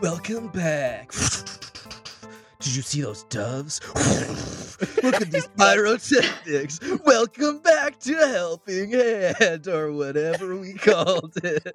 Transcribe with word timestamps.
Welcome 0.00 0.48
back. 0.48 1.12
Did 2.60 2.74
you 2.74 2.80
see 2.80 3.02
those 3.02 3.24
doves? 3.24 3.78
Look 5.02 5.20
at 5.20 5.30
these 5.30 5.48
pyrotechnics. 5.48 6.80
Welcome 7.04 7.58
back 7.58 8.00
to 8.00 8.14
Helping 8.14 8.92
Hand, 8.92 9.68
or 9.68 9.92
whatever 9.92 10.56
we 10.56 10.72
called 10.78 11.34
it. 11.44 11.66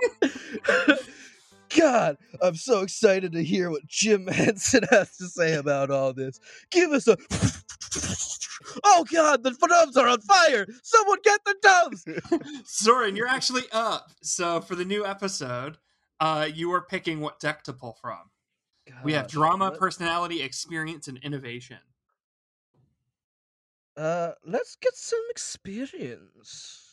God, 1.78 2.18
I'm 2.42 2.56
so 2.56 2.80
excited 2.80 3.34
to 3.34 3.44
hear 3.44 3.70
what 3.70 3.86
Jim 3.86 4.26
Henson 4.26 4.82
has 4.90 5.16
to 5.18 5.28
say 5.28 5.54
about 5.54 5.92
all 5.92 6.12
this. 6.12 6.40
Give 6.72 6.92
us 6.92 7.08
a. 7.08 7.16
Oh 8.84 9.06
God, 9.14 9.44
the 9.44 9.52
doves 9.52 9.96
are 9.96 10.08
on 10.08 10.22
fire! 10.22 10.66
Someone 10.82 11.20
get 11.24 11.42
the 11.46 11.56
doves! 11.62 12.06
Soren, 12.66 13.16
you're 13.16 13.28
actually 13.28 13.66
up. 13.72 14.10
So 14.24 14.60
for 14.60 14.74
the 14.74 14.86
new 14.86 15.06
episode, 15.06 15.78
uh, 16.20 16.48
you 16.54 16.72
are 16.74 16.82
picking 16.82 17.20
what 17.20 17.40
deck 17.40 17.64
to 17.64 17.74
pull 17.74 17.94
from. 18.02 18.30
we 19.04 19.14
have 19.14 19.28
drama, 19.28 19.70
what- 19.70 19.80
personality, 19.80 20.42
experience, 20.42 21.08
and 21.08 21.18
innovation. 21.20 21.78
Uh, 23.98 24.32
let's 24.46 24.76
get 24.78 24.96
some 24.96 25.20
experience. 25.30 26.86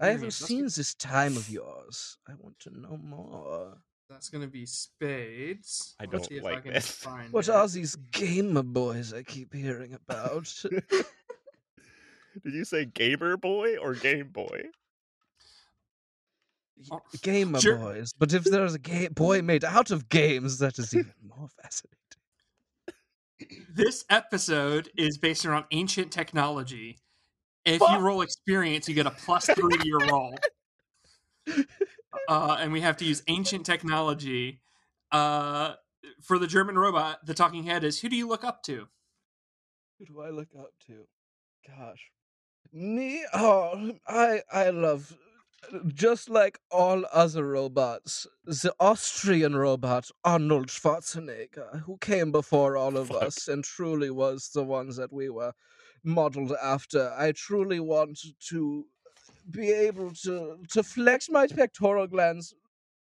I 0.00 0.06
haven't 0.08 0.28
Experience. 0.28 0.38
That's 0.38 0.48
seen 0.48 0.62
go- 0.62 0.68
this 0.68 0.94
time 0.94 1.36
of 1.36 1.48
yours. 1.48 2.18
I 2.28 2.32
want 2.38 2.58
to 2.60 2.70
know 2.78 2.96
more. 2.96 3.76
That's 4.10 4.28
going 4.28 4.42
to 4.42 4.50
be 4.50 4.66
spades. 4.66 5.94
I 6.00 6.06
don't 6.06 6.24
see 6.26 6.36
if 6.36 6.42
like 6.44 6.58
I 6.58 6.60
can 6.60 6.72
this. 6.74 6.90
find 6.90 7.32
What 7.32 7.48
it. 7.48 7.54
are 7.54 7.66
these 7.68 7.96
gamer 8.10 8.62
boys 8.62 9.12
I 9.12 9.22
keep 9.22 9.54
hearing 9.54 9.94
about? 9.94 10.52
Did 12.42 12.54
you 12.54 12.64
say 12.64 12.84
gamer 12.84 13.36
boy 13.36 13.76
or 13.78 13.94
game 13.94 14.28
boy? 14.28 14.64
Oh, 16.90 17.00
gamer 17.22 17.60
sure. 17.60 17.78
boys. 17.78 18.12
But 18.18 18.32
if 18.32 18.44
there's 18.44 18.74
a 18.74 18.78
ga- 18.78 19.08
boy 19.08 19.42
made 19.42 19.64
out 19.64 19.90
of 19.90 20.08
games, 20.08 20.58
that 20.58 20.78
is 20.78 20.94
even 20.94 21.12
more 21.26 21.48
fascinating. 21.62 21.98
This 23.74 24.04
episode 24.10 24.90
is 24.96 25.18
based 25.18 25.44
around 25.44 25.64
ancient 25.70 26.12
technology. 26.12 26.98
If 27.64 27.78
Fuck. 27.78 27.90
you 27.90 27.98
roll 27.98 28.22
experience, 28.22 28.88
you 28.88 28.94
get 28.94 29.06
a 29.06 29.10
plus 29.10 29.46
three 29.46 29.78
to 29.78 29.86
your 29.86 30.00
roll. 30.00 30.36
Uh, 32.28 32.56
and 32.60 32.72
we 32.72 32.80
have 32.80 32.96
to 32.98 33.04
use 33.04 33.22
ancient 33.28 33.66
technology. 33.66 34.60
Uh, 35.10 35.74
for 36.22 36.38
the 36.38 36.46
German 36.46 36.78
robot, 36.78 37.24
the 37.26 37.34
talking 37.34 37.64
head 37.64 37.84
is 37.84 38.00
who 38.00 38.08
do 38.08 38.16
you 38.16 38.28
look 38.28 38.44
up 38.44 38.62
to? 38.64 38.88
Who 39.98 40.06
do 40.06 40.20
I 40.20 40.30
look 40.30 40.48
up 40.58 40.72
to? 40.86 41.06
Gosh. 41.66 42.10
Me? 42.72 43.24
Oh, 43.34 43.92
I 44.06 44.42
I 44.52 44.70
love 44.70 45.16
just 45.94 46.28
like 46.28 46.58
all 46.70 47.04
other 47.12 47.46
robots, 47.46 48.26
the 48.44 48.74
Austrian 48.80 49.54
robot 49.56 50.10
Arnold 50.24 50.68
Schwarzenegger, 50.68 51.80
who 51.82 51.96
came 51.98 52.32
before 52.32 52.76
all 52.76 52.96
of 52.96 53.08
Fuck. 53.08 53.22
us 53.24 53.48
and 53.48 53.64
truly 53.64 54.10
was 54.10 54.50
the 54.54 54.64
ones 54.64 54.96
that 54.96 55.12
we 55.12 55.28
were 55.28 55.52
modeled 56.04 56.52
after. 56.62 57.12
I 57.16 57.32
truly 57.32 57.80
want 57.80 58.18
to 58.48 58.86
be 59.50 59.70
able 59.70 60.12
to 60.12 60.58
to 60.70 60.82
flex 60.82 61.28
my 61.28 61.46
pectoral 61.46 62.06
glands 62.06 62.54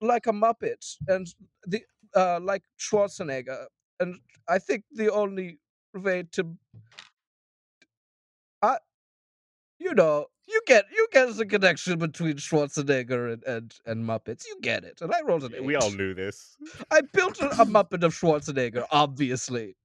like 0.01 0.27
a 0.27 0.33
muppet 0.33 0.97
and 1.09 1.27
the 1.67 1.83
uh 2.15 2.41
like 2.41 2.63
Schwarzenegger. 2.79 3.67
And 4.01 4.21
I 4.49 4.59
think 4.59 4.85
the 4.93 5.13
only 5.13 5.59
way 5.95 6.25
to 6.33 6.57
I 8.63 8.79
you 9.79 9.95
know 9.95 10.27
you 10.49 10.61
get 10.67 10.87
you 10.95 11.07
get 11.13 11.35
the 11.37 11.47
connection 11.47 11.99
between 11.99 12.37
Schwarzenegger 12.37 13.33
and, 13.35 13.45
and, 13.45 13.75
and 13.87 14.05
Muppets. 14.05 14.47
You 14.47 14.59
get 14.63 14.85
it. 14.85 15.01
And 15.01 15.13
I 15.15 15.21
rolled 15.23 15.45
an 15.45 15.55
eight. 15.55 15.65
We 15.65 15.77
all 15.77 15.91
knew 15.91 16.15
this. 16.15 16.57
I 16.91 17.03
built 17.13 17.41
a, 17.41 17.49
a 17.51 17.67
Muppet 17.67 18.03
of 18.03 18.15
Schwarzenegger, 18.15 18.85
obviously. 18.91 19.77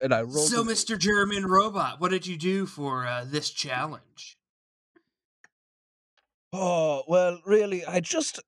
And 0.00 0.14
I 0.14 0.22
rolled 0.22 0.48
So, 0.48 0.62
an 0.62 0.68
eight. 0.68 0.72
Mr. 0.72 0.98
German 0.98 1.44
robot, 1.46 2.00
what 2.00 2.10
did 2.10 2.26
you 2.26 2.36
do 2.36 2.66
for 2.66 3.06
uh, 3.06 3.24
this 3.26 3.50
challenge? 3.50 4.38
Oh, 6.52 7.04
well, 7.06 7.40
really, 7.46 7.84
I 7.84 8.00
just. 8.00 8.40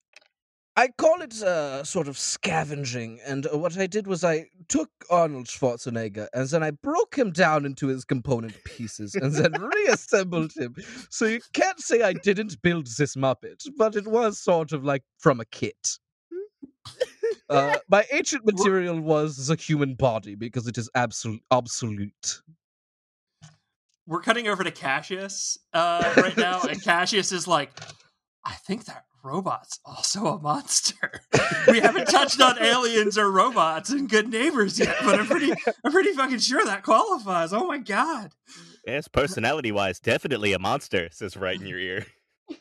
I 0.74 0.88
call 0.88 1.20
it 1.20 1.34
uh, 1.42 1.84
sort 1.84 2.08
of 2.08 2.16
scavenging, 2.16 3.20
and 3.26 3.46
uh, 3.46 3.58
what 3.58 3.76
I 3.76 3.86
did 3.86 4.06
was 4.06 4.24
I 4.24 4.46
took 4.68 4.88
Arnold 5.10 5.46
Schwarzenegger 5.46 6.28
and 6.32 6.48
then 6.48 6.62
I 6.62 6.70
broke 6.70 7.14
him 7.16 7.30
down 7.30 7.66
into 7.66 7.88
his 7.88 8.06
component 8.06 8.54
pieces 8.64 9.14
and 9.14 9.34
then 9.34 9.52
reassembled 9.52 10.52
him. 10.56 10.74
So 11.10 11.26
you 11.26 11.40
can't 11.52 11.78
say 11.78 12.00
I 12.02 12.14
didn't 12.14 12.62
build 12.62 12.86
this 12.86 13.16
Muppet, 13.16 13.68
but 13.76 13.96
it 13.96 14.06
was 14.06 14.38
sort 14.38 14.72
of 14.72 14.82
like 14.82 15.02
from 15.18 15.40
a 15.40 15.44
kit. 15.46 15.98
Uh, 17.48 17.76
my 17.88 18.04
ancient 18.12 18.46
material 18.46 18.98
was 18.98 19.46
the 19.46 19.56
human 19.56 19.94
body 19.94 20.34
because 20.34 20.66
it 20.66 20.78
is 20.78 20.88
absolute 20.94 21.42
obsolete. 21.50 22.40
We're 24.06 24.22
cutting 24.22 24.48
over 24.48 24.64
to 24.64 24.70
Cassius 24.70 25.58
uh, 25.74 26.14
right 26.16 26.36
now, 26.36 26.62
and 26.62 26.82
Cassius 26.82 27.30
is 27.30 27.46
like, 27.46 27.70
I 28.44 28.54
think 28.54 28.86
that 28.86 29.04
robot's 29.22 29.80
also 29.84 30.26
a 30.26 30.40
monster. 30.40 31.22
we 31.68 31.80
haven't 31.80 32.06
touched 32.08 32.40
on 32.40 32.62
aliens 32.62 33.16
or 33.16 33.30
robots 33.30 33.90
and 33.90 34.08
good 34.08 34.28
neighbors 34.28 34.78
yet, 34.78 34.96
but 35.04 35.20
I'm 35.20 35.26
pretty, 35.26 35.52
I'm 35.84 35.92
pretty 35.92 36.12
fucking 36.12 36.38
sure 36.38 36.64
that 36.64 36.82
qualifies. 36.82 37.52
Oh 37.52 37.66
my 37.66 37.78
god, 37.78 38.32
Yes, 38.86 39.06
personality 39.06 39.70
wise, 39.70 40.00
definitely 40.00 40.52
a 40.52 40.58
monster, 40.58 41.08
says 41.12 41.36
right 41.36 41.60
in 41.60 41.66
your 41.66 41.78
ear. 41.78 42.06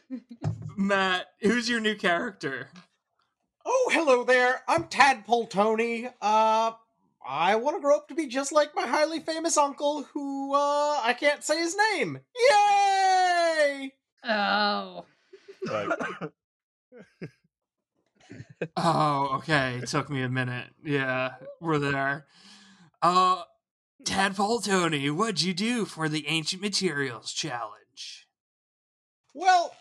Matt, 0.77 1.27
who's 1.41 1.67
your 1.67 1.79
new 1.79 1.95
character? 1.95 2.69
Oh, 3.65 3.89
hello 3.91 4.23
there. 4.23 4.61
I'm 4.67 4.83
Tadpole 4.83 5.47
Tony. 5.47 6.07
Uh, 6.21 6.71
I 7.27 7.55
want 7.55 7.77
to 7.77 7.81
grow 7.81 7.95
up 7.97 8.07
to 8.09 8.15
be 8.15 8.27
just 8.27 8.51
like 8.51 8.75
my 8.75 8.85
highly 8.85 9.19
famous 9.19 9.57
uncle, 9.57 10.03
who 10.13 10.53
uh, 10.53 11.01
I 11.03 11.15
can't 11.19 11.43
say 11.43 11.57
his 11.59 11.75
name. 11.93 12.19
Yay! 12.35 13.93
Oh. 14.23 15.05
Like, 15.65 15.89
Oh, 18.77 19.37
okay. 19.37 19.79
It 19.81 19.87
took 19.87 20.09
me 20.09 20.21
a 20.21 20.29
minute. 20.29 20.67
Yeah, 20.83 21.33
we're 21.59 21.79
there. 21.79 22.25
Uh, 23.01 23.41
Tadpole 24.05 24.59
Tony, 24.59 25.09
what'd 25.09 25.41
you 25.41 25.53
do 25.53 25.85
for 25.85 26.07
the 26.07 26.27
Ancient 26.27 26.61
Materials 26.61 27.33
Challenge? 27.33 28.27
Well, 29.33 29.73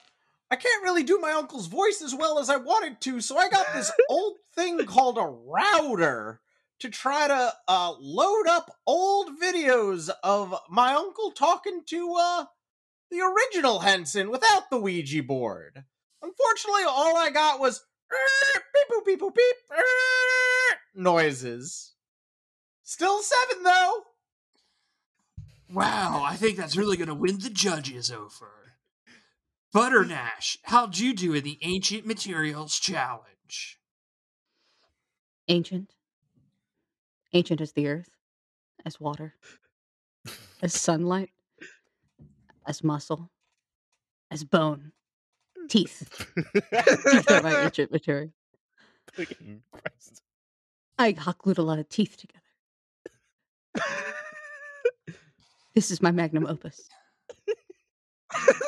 I 0.50 0.56
can't 0.56 0.82
really 0.82 1.02
do 1.02 1.18
my 1.18 1.32
uncle's 1.32 1.66
voice 1.66 2.02
as 2.02 2.14
well 2.14 2.38
as 2.38 2.50
I 2.50 2.56
wanted 2.56 3.00
to, 3.02 3.20
so 3.20 3.36
I 3.36 3.48
got 3.48 3.72
this 3.74 3.92
old 4.10 4.36
thing 4.54 4.84
called 4.84 5.18
a 5.18 5.22
router 5.22 6.40
to 6.80 6.88
try 6.88 7.28
to 7.28 7.52
uh, 7.68 7.94
load 7.98 8.46
up 8.48 8.74
old 8.86 9.38
videos 9.40 10.10
of 10.24 10.54
my 10.68 10.94
uncle 10.94 11.30
talking 11.30 11.82
to 11.86 12.16
uh, 12.18 12.44
the 13.10 13.20
original 13.20 13.80
Henson 13.80 14.30
without 14.30 14.70
the 14.70 14.78
Ouija 14.80 15.22
board. 15.22 15.84
Unfortunately, 16.22 16.82
all 16.86 17.16
I 17.16 17.30
got 17.30 17.60
was 17.60 17.84
beep 18.10 18.88
boop 18.90 19.06
beep 19.06 19.20
boop 19.20 19.34
beep 19.34 19.56
noises. 20.94 21.94
Still 22.82 23.22
seven 23.22 23.62
though. 23.62 24.02
Wow, 25.72 26.22
I 26.24 26.36
think 26.36 26.56
that's 26.56 26.76
really 26.76 26.96
going 26.96 27.08
to 27.08 27.14
win 27.14 27.38
the 27.38 27.50
judges 27.50 28.10
over. 28.10 28.74
Butters 29.72 30.08
Nash, 30.08 30.58
how'd 30.64 30.98
you 30.98 31.14
do 31.14 31.32
in 31.32 31.44
the 31.44 31.58
Ancient 31.62 32.04
Materials 32.04 32.76
Challenge? 32.80 33.78
Ancient. 35.46 35.94
Ancient 37.32 37.60
as 37.60 37.72
the 37.72 37.86
earth, 37.86 38.10
as 38.84 38.98
water, 38.98 39.36
as 40.60 40.74
sunlight, 40.74 41.30
as 42.66 42.82
muscle, 42.82 43.30
as 44.32 44.42
bone, 44.42 44.90
teeth. 45.70 46.26
Teeth 47.10 47.30
are 47.30 47.42
my 47.42 47.64
ancient 47.64 47.90
material. 47.90 48.30
I 50.98 51.12
hot 51.12 51.38
glued 51.38 51.58
a 51.58 51.62
lot 51.62 51.78
of 51.78 51.88
teeth 51.88 52.16
together. 52.18 52.40
This 55.74 55.90
is 55.90 56.02
my 56.02 56.10
magnum 56.10 56.46
opus. 56.46 56.88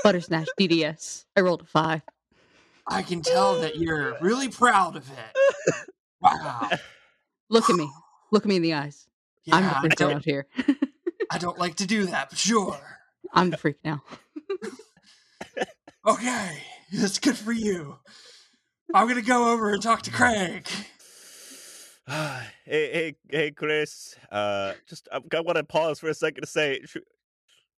Buttersnatch 0.05 0.49
DDS. 0.59 1.25
I 1.37 1.41
rolled 1.41 1.63
a 1.63 1.65
five. 1.65 2.03
I 2.87 3.03
can 3.03 3.23
tell 3.23 3.61
that 3.61 3.77
you're 3.77 4.17
really 4.21 4.49
proud 4.49 4.97
of 4.97 5.09
it. 5.11 5.37
Wow. 6.21 6.71
Look 7.51 7.69
at 7.69 7.77
me. 7.77 7.91
Look 8.31 8.45
at 8.45 8.49
me 8.49 8.57
in 8.57 8.63
the 8.63 8.75
eyes. 8.75 9.07
I'm 9.51 9.65
the 9.65 9.81
freak 9.81 9.97
don't, 9.97 10.25
here. 10.25 10.47
I 11.31 11.39
don't 11.39 11.59
like 11.59 11.77
to 11.77 11.87
do 11.87 12.07
that, 12.07 12.31
but 12.31 12.39
sure. 12.39 12.81
I'm 13.33 13.51
the 13.51 13.57
freak 13.57 13.77
now. 13.85 14.03
Okay, 16.05 16.61
that's 16.93 17.19
good 17.19 17.37
for 17.37 17.53
you. 17.53 17.99
I'm 18.95 19.09
gonna 19.09 19.23
go 19.23 19.53
over 19.53 19.73
and 19.73 19.83
talk 19.83 20.03
to 20.03 20.11
Craig. 20.11 20.69
hey, 22.07 22.45
hey, 22.67 23.15
hey, 23.31 23.51
Chris. 23.51 24.17
Uh, 24.31 24.75
just 24.89 25.09
I, 25.13 25.21
I 25.35 25.41
want 25.41 25.57
to 25.57 25.65
pause 25.65 26.01
for 26.01 26.09
a 26.09 26.15
second 26.15 26.43
to 26.43 26.49
say, 26.49 26.81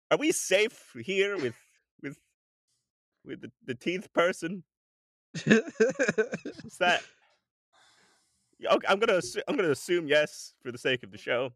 are 0.10 0.18
we 0.18 0.31
safe 0.31 0.95
here 1.04 1.38
with 1.38 1.56
with 2.01 2.18
with 3.25 3.42
the, 3.42 3.51
the 3.65 3.75
teeth 3.75 4.12
person? 4.13 4.63
Is 5.45 6.77
that 6.80 7.01
okay, 8.71 8.88
I'm 8.88 9.00
gonna 9.00 9.19
assu- 9.19 9.42
I'm 9.48 9.56
gonna 9.56 9.71
assume 9.71 10.07
yes 10.07 10.54
for 10.63 10.71
the 10.71 10.77
sake 10.77 11.04
of 11.04 11.12
the 11.12 11.18
show. 11.18 11.51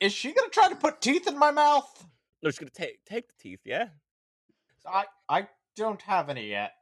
Is 0.00 0.12
she 0.12 0.32
gonna 0.32 0.50
try 0.50 0.68
to 0.68 0.76
put 0.76 1.00
teeth 1.00 1.26
in 1.26 1.38
my 1.38 1.50
mouth? 1.50 2.06
No, 2.42 2.50
she's 2.50 2.58
gonna 2.58 2.70
take 2.70 3.04
take 3.04 3.28
the 3.28 3.34
teeth. 3.40 3.60
Yeah. 3.64 3.88
I 4.86 5.04
I 5.28 5.48
don't 5.78 6.02
have 6.02 6.28
any 6.28 6.48
yet. 6.48 6.72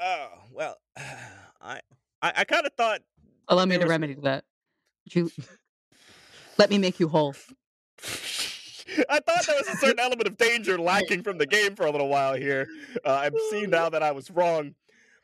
Oh 0.00 0.28
well, 0.52 0.76
I 0.96 1.80
I, 2.22 2.32
I 2.36 2.44
kind 2.44 2.64
of 2.64 2.72
thought 2.74 3.00
Allow 3.48 3.64
me 3.66 3.76
to 3.76 3.82
was- 3.84 3.90
remedy 3.90 4.14
that. 4.22 4.44
You 5.12 5.30
let 6.58 6.70
me 6.70 6.78
make 6.78 7.00
you 7.00 7.08
whole. 7.08 7.34
I 9.08 9.20
thought 9.20 9.46
there 9.46 9.56
was 9.56 9.68
a 9.68 9.76
certain 9.76 10.00
element 10.00 10.26
of 10.28 10.36
danger 10.36 10.78
lacking 10.80 11.22
from 11.22 11.38
the 11.38 11.46
game 11.46 11.74
for 11.76 11.86
a 11.86 11.90
little 11.90 12.08
while 12.08 12.34
here. 12.34 12.66
Uh, 13.04 13.14
I'm 13.24 13.34
seeing 13.50 13.70
now 13.70 13.88
that 13.88 14.02
I 14.02 14.10
was 14.12 14.30
wrong, 14.30 14.74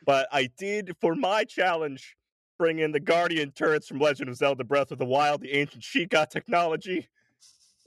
but 0.05 0.29
I 0.33 0.49
did 0.59 0.95
for 1.01 1.15
my 1.15 1.45
challenge 1.45 2.17
bring 2.59 2.79
in 2.79 2.91
the 2.93 3.01
Guardian 3.01 3.51
turrets 3.53 3.87
from 3.87 3.99
Legend 3.99 4.29
of 4.29 4.37
Zelda: 4.37 4.65
Breath 4.65 4.91
of 4.93 4.99
the 4.99 5.05
Wild, 5.05 5.41
the 5.43 5.53
ancient 5.53 5.83
Sheikah 5.83 6.29
technology, 6.29 7.09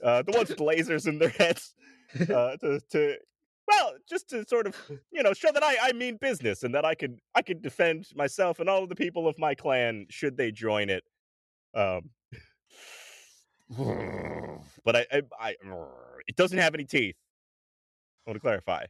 uh, 0.02 0.22
the 0.22 0.32
ones 0.32 0.48
with 0.48 0.58
lasers 0.58 1.06
in 1.06 1.18
their 1.18 1.28
heads, 1.38 1.74
uh, 2.20 2.56
to, 2.56 2.80
to 2.90 3.16
well, 3.70 3.94
just 4.08 4.28
to 4.30 4.44
sort 4.48 4.66
of 4.66 4.76
you 5.12 5.22
know 5.22 5.32
show 5.32 5.52
that 5.52 5.62
I, 5.62 5.76
I 5.82 5.92
mean 5.92 6.16
business 6.16 6.62
and 6.62 6.74
that 6.74 6.84
I 6.84 6.94
could 6.94 7.18
I 7.34 7.42
could 7.42 7.62
defend 7.62 8.06
myself 8.14 8.60
and 8.60 8.68
all 8.68 8.82
of 8.82 8.88
the 8.88 8.96
people 8.96 9.28
of 9.28 9.38
my 9.38 9.54
clan 9.54 10.06
should 10.10 10.36
they 10.36 10.50
join 10.50 10.90
it. 10.90 11.04
Um, 11.74 12.10
but 14.84 14.96
I, 14.96 15.06
I, 15.12 15.22
I 15.40 15.56
it 16.26 16.36
doesn't 16.36 16.58
have 16.58 16.74
any 16.74 16.84
teeth. 16.84 17.16
I 18.26 18.30
want 18.30 18.36
to 18.36 18.40
clarify. 18.40 18.84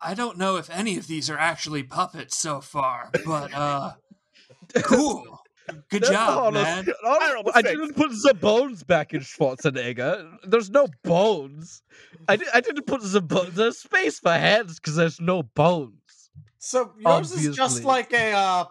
I 0.00 0.14
don't 0.14 0.38
know 0.38 0.56
if 0.56 0.70
any 0.70 0.96
of 0.96 1.08
these 1.08 1.28
are 1.28 1.38
actually 1.38 1.82
puppets 1.82 2.38
so 2.38 2.60
far, 2.60 3.10
but 3.26 3.52
uh, 3.52 3.94
cool. 4.82 5.40
Good 5.90 6.02
No, 6.02 6.08
job, 6.10 6.54
no, 6.54 6.62
man. 6.62 6.84
no, 6.86 6.94
I 7.10 7.42
I 7.54 7.62
didn't 7.62 7.94
put 7.94 8.10
the 8.10 8.34
bones 8.34 8.82
back 8.82 9.14
in 9.14 9.20
Schwarzenegger. 9.20 10.36
There's 10.44 10.70
no 10.70 10.88
bones. 11.04 11.82
I, 12.28 12.36
di- 12.36 12.44
I 12.54 12.60
didn't 12.60 12.86
put 12.86 13.02
the 13.02 13.20
bones. 13.20 13.54
There's 13.54 13.78
space 13.78 14.18
for 14.18 14.32
heads 14.32 14.76
because 14.80 14.96
there's 14.96 15.20
no 15.20 15.42
bones. 15.42 16.30
So 16.58 16.92
yours 16.98 17.32
is 17.32 17.54
just 17.56 17.84
like 17.84 18.12
a 18.12 18.32
uh, 18.32 18.64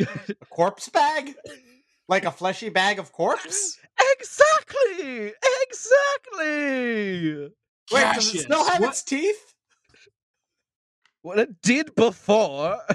a 0.00 0.34
corpse 0.50 0.88
bag, 0.88 1.34
like 2.08 2.24
a 2.24 2.30
fleshy 2.30 2.68
bag 2.70 2.98
of 2.98 3.12
corpse. 3.12 3.78
Exactly! 4.18 5.32
Exactly! 5.68 7.34
Wait, 7.42 7.50
does 7.90 8.00
Cassius, 8.02 8.34
it 8.34 8.42
still 8.44 8.64
have 8.64 8.80
what- 8.80 8.90
its 8.90 9.02
teeth? 9.02 9.54
What 11.22 11.38
it 11.38 11.60
did 11.60 11.94
before. 11.94 12.78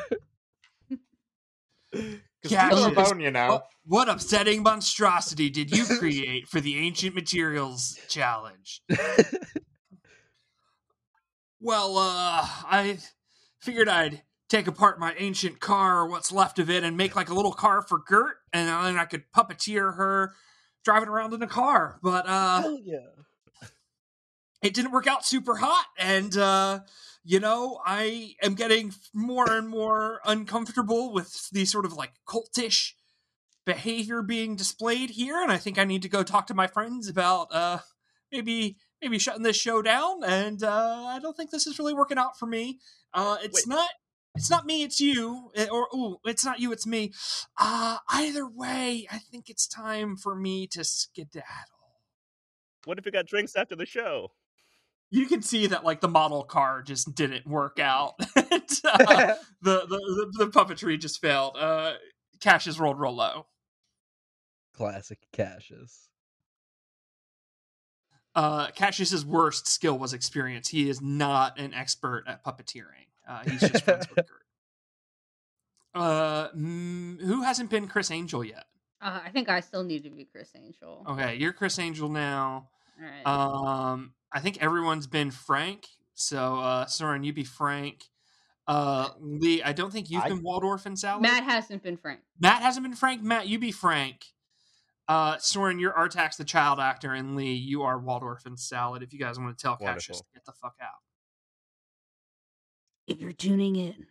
Because 2.50 2.70
Cassius, 2.70 2.86
teeth 2.86 2.98
are 2.98 3.04
bone, 3.06 3.20
you 3.20 3.32
know. 3.32 3.52
What, 3.52 3.68
what 3.86 4.10
upsetting 4.10 4.64
monstrosity 4.64 5.50
did 5.50 5.76
you 5.76 5.86
create 5.98 6.48
for 6.48 6.62
the 6.62 6.78
Ancient 6.78 7.16
Materials 7.16 8.00
Challenge? 8.08 8.82
Well, 11.66 11.98
uh, 11.98 12.46
I 12.46 13.00
figured 13.60 13.90
I'd 13.90 14.22
take 14.50 14.68
apart 14.68 15.00
my 15.00 15.16
ancient 15.18 15.60
car 15.60 16.02
or 16.02 16.08
what's 16.08 16.32
left 16.32 16.60
of 16.60 16.70
it 16.70 16.84
and 16.84 16.96
make 16.96 17.16
like 17.16 17.30
a 17.30 17.34
little 17.34 17.54
car 17.54 17.82
for 17.82 17.98
Gert, 17.98 18.38
and 18.54 18.68
then 18.68 18.98
I 18.98 19.06
could 19.06 19.24
puppeteer 19.36 19.96
her 19.96 20.36
driving 20.84 21.10
around 21.10 21.34
in 21.34 21.42
a 21.42 21.48
car. 21.48 21.98
But 22.04 22.28
uh, 22.28 22.62
Hell 22.62 22.80
yeah. 22.84 23.00
It 24.62 24.74
didn't 24.74 24.92
work 24.92 25.07
out 25.07 25.25
super 25.25 25.57
hot 25.57 25.86
and 25.98 26.38
uh 26.38 26.80
you 27.24 27.40
know 27.40 27.80
i 27.86 28.36
am 28.42 28.56
getting 28.56 28.94
more 29.13 29.52
and 29.52 29.68
more 29.68 30.22
uncomfortable 30.25 31.13
with 31.13 31.50
the 31.52 31.66
sort 31.66 31.86
of 31.86 31.94
like 31.94 32.13
cultish 32.28 32.94
behavior 33.66 34.22
being 34.22 34.56
displayed 34.56 35.12
here 35.12 35.42
and 35.42 35.52
i 35.52 35.57
think 35.57 35.78
i 35.78 35.84
need 35.84 36.02
to 36.02 36.10
go 36.10 36.24
talk 36.24 36.48
to 36.48 36.54
my 36.54 36.68
friends 36.68 37.07
about 37.07 37.48
uh 37.52 37.80
maybe 38.31 38.78
maybe 39.02 39.18
shutting 39.19 39.44
this 39.44 39.56
show 39.56 39.81
down 39.81 40.24
and 40.24 40.63
uh 40.63 41.06
i 41.08 41.19
don't 41.19 41.36
think 41.36 41.51
this 41.51 41.68
is 41.68 41.80
really 41.80 41.94
working 41.94 42.18
out 42.18 42.38
for 42.38 42.46
me 42.46 42.80
uh 43.13 43.38
it's 43.42 43.66
Wait. 43.66 43.75
not 43.75 43.90
it's 44.36 44.50
not 44.50 44.66
me 44.66 44.84
it's 44.84 45.00
you 45.00 45.51
eh, 45.56 45.68
or 45.72 45.88
ooh 45.96 46.18
it's 46.25 46.46
not 46.46 46.60
you 46.60 46.72
it's 46.72 46.86
me 46.86 47.12
uh 47.58 47.98
either 48.10 48.48
way 48.48 49.08
i 49.12 49.18
think 49.18 49.50
it's 49.50 49.68
time 49.68 50.16
for 50.16 50.36
me 50.36 50.68
to 50.68 50.84
skedaddle 50.84 52.01
What 52.86 53.00
if 53.00 53.06
we 53.06 53.12
got 53.12 53.25
drinks 53.25 53.56
after 53.56 53.75
the 53.75 53.86
show? 53.86 54.31
You 55.12 55.28
can 55.28 55.42
see 55.42 55.68
that 55.68 55.84
like 55.84 56.02
the 56.02 56.07
model 56.07 56.44
car 56.44 56.81
just 56.81 57.16
didn't 57.16 57.46
work 57.48 57.80
out. 57.80 58.16
and, 58.36 58.63
uh, 58.84 59.36
the, 59.62 59.86
the 59.88 59.88
the 59.88 60.46
the 60.46 60.48
puppetry 60.48 61.00
just 61.00 61.22
failed. 61.22 61.56
Uh, 61.57 61.94
Cassius 62.42 62.80
rolled 62.80 63.00
real 63.00 63.16
low. 63.16 63.46
Classic 64.74 65.19
Cassius. 65.31 66.10
Uh, 68.36 68.69
Cassius's 68.72 69.25
worst 69.25 69.68
skill 69.68 69.98
was 69.98 70.13
experience. 70.13 70.68
He 70.68 70.90
is 70.90 71.02
not 71.02 71.58
an 71.58 71.74
expert 71.74 72.25
at 72.28 72.44
puppeteering. 72.44 73.08
Uh, 73.28 73.44
he's 73.46 73.62
just 73.62 73.86
friends 73.86 74.08
with 74.10 74.16
Gert. 74.28 74.42
Uh, 75.94 76.50
mm, 76.50 77.22
who 77.22 77.44
hasn't 77.44 77.69
been 77.69 77.88
Chris 77.88 78.12
Angel 78.12 78.44
yet? 78.44 78.66
Uh, 79.01 79.22
I 79.25 79.30
think 79.30 79.48
I 79.48 79.62
still 79.62 79.84
need 79.84 80.04
to 80.04 80.10
be 80.10 80.25
Chris 80.25 80.51
Angel. 80.56 81.06
Okay, 81.10 81.36
you're 81.36 81.54
Chris 81.54 81.80
Angel 81.80 82.10
now. 82.10 82.68
All 83.00 83.34
right. 83.34 83.92
Um, 83.92 84.13
I 84.36 84.40
think 84.42 84.62
everyone's 84.62 85.08
been 85.08 85.32
Frank. 85.32 85.88
So, 86.14 86.58
uh, 86.60 86.86
Soren, 86.88 87.24
you 87.24 87.32
be 87.32 87.46
Frank. 87.46 88.04
Uh, 88.68 89.10
Lee, 89.20 89.64
I 89.64 89.72
don't 89.72 89.92
think 89.92 90.10
you've 90.10 90.24
I- 90.24 90.30
been 90.30 90.44
Waldorf 90.44 90.86
and 90.86 91.00
Salad. 91.00 91.22
Matt 91.22 91.46
hasn't 91.46 91.82
been 91.82 91.96
Frank. 91.96 92.20
Matt 92.40 92.62
hasn't 92.62 92.84
been 92.84 92.96
Frank. 92.96 93.24
Matt, 93.24 93.48
you 93.48 93.58
be 93.60 93.72
Frank. 93.72 94.26
Uh, 95.08 95.38
Soren, 95.38 95.80
you're 95.80 95.94
Artax, 95.94 96.36
the 96.36 96.44
child 96.44 96.80
actor, 96.80 97.14
and 97.14 97.36
Lee, 97.36 97.54
you 97.54 97.84
are 97.84 97.98
Waldorf 97.98 98.46
and 98.46 98.60
Salad. 98.60 99.04
If 99.04 99.14
you 99.14 99.20
guys 99.20 99.40
want 99.40 99.58
to 99.58 99.62
tell 99.62 99.78
Cassius 99.78 100.18
to 100.18 100.26
get 100.34 100.46
the 100.46 100.52
fuck 100.52 100.76
out. 100.82 100.90
If 103.08 103.22
you're 103.22 103.32
tuning 103.32 103.76
in 103.76 104.08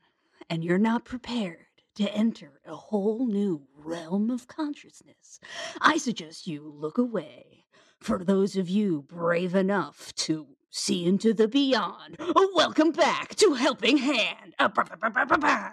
and 0.49 0.65
you're 0.65 0.79
not 0.79 1.05
prepared 1.05 1.67
to 1.97 2.09
enter 2.15 2.61
a 2.65 2.77
whole 2.77 3.27
new 3.27 3.67
realm 3.77 4.31
of 4.31 4.47
consciousness, 4.47 5.41
I 5.81 5.97
suggest 5.99 6.47
you 6.47 6.63
look 6.63 6.97
away. 6.99 7.64
For 8.05 8.23
those 8.23 8.55
of 8.55 8.69
you 8.69 9.07
brave 9.09 9.55
enough 9.55 10.15
to 10.17 10.49
see 10.69 11.07
into 11.07 11.33
the 11.33 11.49
beyond, 11.49 12.19
welcome 12.55 12.93
back 12.93 13.35
to 13.37 13.55
Helping 13.55 13.97
Hand. 13.97 14.55
Uh, 14.59 14.69
bah, 14.69 14.85
bah, 15.01 15.25
bah. 15.39 15.71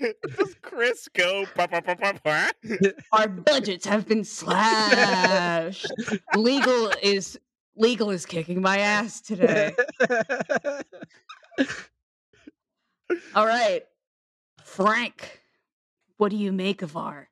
Does 0.00 0.54
Chris 0.62 1.10
go? 1.12 1.44
"Bah, 1.54 1.66
bah, 1.70 1.82
bah, 1.84 1.94
bah, 2.00 2.14
bah"? 2.24 2.52
Our 3.12 3.28
budgets 3.28 3.84
have 3.84 4.08
been 4.08 4.24
slashed. 4.24 5.92
Legal 6.36 6.90
is 7.02 7.38
legal 7.76 8.08
is 8.08 8.24
kicking 8.24 8.62
my 8.62 8.78
ass 8.78 9.20
today. 9.20 9.74
All 13.34 13.44
right. 13.46 13.82
Frank, 14.64 15.42
what 16.16 16.30
do 16.30 16.38
you 16.38 16.50
make 16.50 16.80
of 16.80 16.96
our 16.96 17.28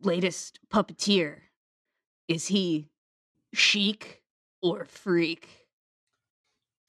latest 0.00 0.60
puppeteer? 0.72 1.38
Is 2.32 2.46
he 2.46 2.88
chic 3.52 4.22
or 4.62 4.86
freak? 4.86 5.68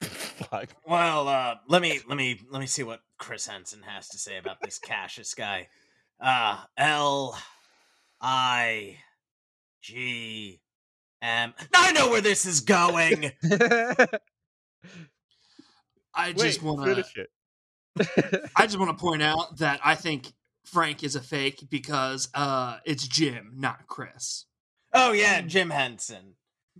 Fuck. 0.00 0.70
Well, 0.86 1.28
uh, 1.28 1.56
let 1.68 1.82
me 1.82 2.00
let 2.08 2.16
me 2.16 2.40
let 2.50 2.60
me 2.60 2.66
see 2.66 2.82
what 2.82 3.00
Chris 3.18 3.46
Henson 3.46 3.82
has 3.82 4.08
to 4.08 4.18
say 4.18 4.38
about 4.38 4.62
this 4.62 4.78
Cassius 4.78 5.34
guy. 5.34 5.68
Uh 6.18 6.62
L 6.78 7.38
I 8.22 8.96
G 9.82 10.62
M. 11.20 11.52
I 11.74 11.92
know 11.92 12.08
where 12.08 12.22
this 12.22 12.46
is 12.46 12.60
going. 12.60 13.32
I 16.14 16.32
just 16.32 16.62
want 16.62 16.86
to. 16.86 16.94
finish 16.94 17.16
it. 17.18 18.50
I 18.56 18.64
just 18.64 18.78
want 18.80 18.96
to 18.96 19.02
point 19.02 19.22
out 19.22 19.58
that 19.58 19.80
I 19.84 19.94
think 19.94 20.32
Frank 20.64 21.04
is 21.04 21.14
a 21.14 21.20
fake 21.20 21.64
because 21.68 22.30
uh, 22.32 22.78
it's 22.86 23.06
Jim, 23.06 23.52
not 23.56 23.86
Chris. 23.88 24.46
Oh 24.94 25.12
yeah, 25.12 25.40
Jim 25.42 25.70
Henson. 25.70 26.34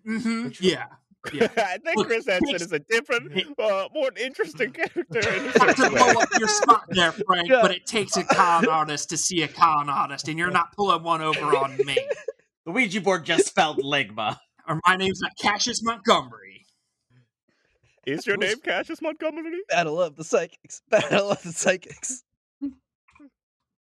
Mm-hmm. 0.06 0.44
Which? 0.44 0.60
Yeah. 0.60 0.86
Yeah. 1.32 1.48
I 1.56 1.78
think 1.78 1.96
Look, 1.96 2.08
Chris 2.08 2.26
Henson 2.26 2.54
is 2.56 2.70
a 2.70 2.80
different, 2.80 3.32
uh, 3.58 3.88
more 3.94 4.10
interesting 4.14 4.72
character. 4.72 5.20
In 5.20 5.24
a 5.54 5.58
Not 5.58 5.68
to 5.68 5.74
certain 5.76 5.94
blow 5.96 6.06
way. 6.08 6.12
up 6.20 6.28
your 6.38 6.48
spot 6.48 6.84
there, 6.90 7.12
Frank, 7.12 7.48
Yeah. 7.48 7.60
but 7.62 7.70
it 7.70 7.86
takes 7.86 8.18
a 8.18 8.24
con 8.24 8.68
artist 8.68 9.08
to 9.08 9.16
see 9.16 9.40
a 9.42 9.48
con 9.48 9.88
artist, 9.88 10.28
and 10.28 10.38
you're 10.38 10.50
not 10.50 10.76
pulling 10.76 11.02
one 11.02 11.22
over 11.22 11.56
on 11.56 11.78
me. 11.78 11.96
The 12.66 12.72
Ouija 12.72 13.00
board 13.00 13.24
just 13.24 13.46
spelled 13.46 13.78
Ligma. 13.78 14.36
Or 14.68 14.78
my 14.86 14.96
name's 14.96 15.22
not 15.22 15.30
Cassius 15.40 15.82
Montgomery. 15.82 16.66
Is 18.06 18.26
your 18.26 18.36
name 18.36 18.58
Cassius 18.62 19.00
Montgomery? 19.00 19.62
Battle 19.70 20.02
of 20.02 20.16
the 20.16 20.24
Psychics. 20.24 20.82
Battle 20.90 21.30
of 21.30 21.42
the 21.42 21.52
Psychics. 21.52 22.22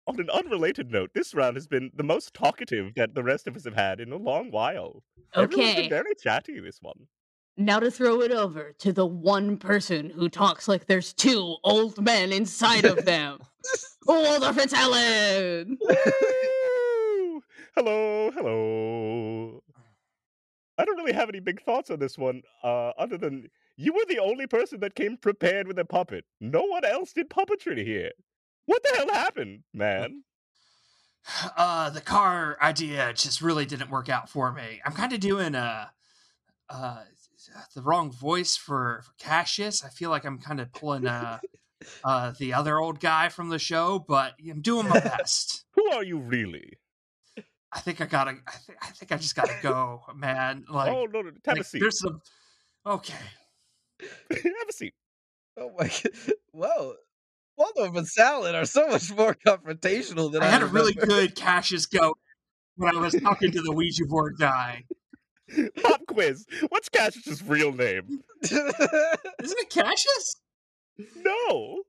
On 0.09 0.19
an 0.19 0.29
unrelated 0.31 0.89
note, 0.89 1.11
this 1.13 1.35
round 1.35 1.55
has 1.55 1.67
been 1.67 1.91
the 1.95 2.01
most 2.01 2.33
talkative 2.33 2.95
that 2.95 3.13
the 3.13 3.21
rest 3.21 3.45
of 3.47 3.55
us 3.55 3.63
have 3.65 3.75
had 3.75 3.99
in 3.99 4.11
a 4.11 4.17
long 4.17 4.49
while. 4.49 5.03
Everyone's 5.35 5.75
been 5.75 5.77
Okay. 5.85 5.87
very 5.89 6.15
chatty 6.15 6.59
this 6.59 6.79
one. 6.81 7.07
Now 7.57 7.79
to 7.79 7.91
throw 7.91 8.21
it 8.21 8.31
over 8.31 8.73
to 8.79 8.91
the 8.91 9.05
one 9.05 9.57
person 9.57 10.09
who 10.09 10.27
talks 10.27 10.67
like 10.67 10.87
there's 10.87 11.13
two 11.13 11.57
old 11.63 12.01
men 12.03 12.31
inside 12.31 12.85
of 12.85 13.05
them. 13.05 13.37
Walter 14.07 14.51
Fitzallen! 14.59 15.77
Woo! 15.79 17.43
hello, 17.75 18.31
hello. 18.31 19.63
I 20.79 20.85
don't 20.85 20.97
really 20.97 21.13
have 21.13 21.29
any 21.29 21.39
big 21.39 21.61
thoughts 21.61 21.91
on 21.91 21.99
this 21.99 22.17
one, 22.17 22.41
uh, 22.63 22.93
other 22.97 23.17
than 23.19 23.49
you 23.77 23.93
were 23.93 24.05
the 24.07 24.17
only 24.19 24.47
person 24.47 24.79
that 24.79 24.95
came 24.95 25.17
prepared 25.17 25.67
with 25.67 25.77
a 25.77 25.85
puppet. 25.85 26.25
No 26.41 26.63
one 26.63 26.83
else 26.83 27.13
did 27.13 27.29
puppetry 27.29 27.85
here. 27.85 28.11
What 28.69 28.83
the 28.83 28.97
hell 28.97 29.09
happened, 29.09 29.63
man? 29.73 30.23
Uh, 31.57 31.91
the 31.91 32.01
car 32.01 32.57
idea 32.59 33.13
just 33.13 33.41
really 33.41 33.65
didn't 33.65 33.91
work 33.91 34.09
out 34.09 34.29
for 34.29 34.51
me. 34.51 34.81
I'm 34.83 34.93
kind 34.93 35.13
of 35.13 35.19
doing 35.19 35.53
a, 35.53 35.91
uh, 36.69 37.03
the 37.75 37.81
wrong 37.83 38.11
voice 38.11 38.55
for, 38.55 39.01
for 39.03 39.11
Cassius. 39.19 39.83
I 39.83 39.89
feel 39.89 40.09
like 40.09 40.25
I'm 40.25 40.39
kind 40.39 40.59
of 40.59 40.71
pulling 40.71 41.05
uh, 41.05 41.37
uh, 42.03 42.31
the 42.39 42.53
other 42.53 42.79
old 42.79 42.99
guy 42.99 43.29
from 43.29 43.49
the 43.49 43.59
show, 43.59 43.99
but 43.99 44.33
I'm 44.49 44.61
doing 44.61 44.87
my 44.87 44.99
best. 44.99 45.65
Who 45.75 45.91
are 45.91 46.03
you 46.03 46.17
really? 46.17 46.79
I 47.71 47.81
think 47.81 48.01
I 48.01 48.05
gotta. 48.05 48.31
I, 48.31 48.57
th- 48.65 48.77
I 48.81 48.87
think 48.87 49.11
I 49.11 49.17
just 49.17 49.35
gotta 49.35 49.55
go, 49.61 50.01
man. 50.15 50.65
Like, 50.67 50.91
oh 50.91 51.05
no, 51.05 51.21
no, 51.21 51.31
have 51.45 51.57
like, 51.57 51.59
a 51.59 51.63
seat. 51.63 51.79
there's 51.79 51.99
some. 51.99 52.21
Okay. 52.85 53.13
have 54.31 54.69
a 54.69 54.73
seat. 54.73 54.95
Oh 55.57 55.69
my 55.77 55.87
god. 55.87 56.33
Whoa. 56.53 56.95
Waldorf 57.59 57.95
and 57.97 58.07
salad 58.07 58.55
are 58.55 58.65
so 58.65 58.87
much 58.87 59.13
more 59.13 59.35
confrontational 59.45 60.31
than 60.31 60.41
I, 60.41 60.47
I 60.47 60.49
had 60.49 60.63
a 60.63 60.67
really 60.67 60.93
good 60.93 61.35
Cassius 61.35 61.85
go 61.85 62.15
when 62.77 62.95
I 62.95 62.99
was 63.01 63.13
talking 63.21 63.51
to 63.51 63.61
the 63.61 63.73
Ouija 63.73 64.05
board 64.05 64.37
guy. 64.39 64.85
Pop 65.83 66.01
quiz. 66.07 66.45
What's 66.69 66.89
Cassius's 66.89 67.43
real 67.43 67.73
name? 67.73 68.21
Isn't 68.43 68.73
it 69.41 69.69
Cassius? 69.69 70.35
No. 70.97 71.83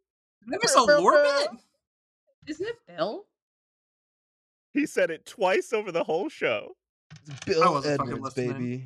That 0.48 0.60
was 0.62 0.74
a 0.74 1.00
Lorbit? 1.00 1.58
Isn't 2.46 2.66
it 2.66 2.76
Bill? 2.88 3.26
He 4.72 4.86
said 4.86 5.10
it 5.10 5.26
twice 5.26 5.72
over 5.72 5.92
the 5.92 6.04
whole 6.04 6.28
show. 6.28 6.72
I 7.28 7.34
Bill 7.46 7.72
wasn't 7.72 8.00
Edwards, 8.00 8.34
baby. 8.34 8.84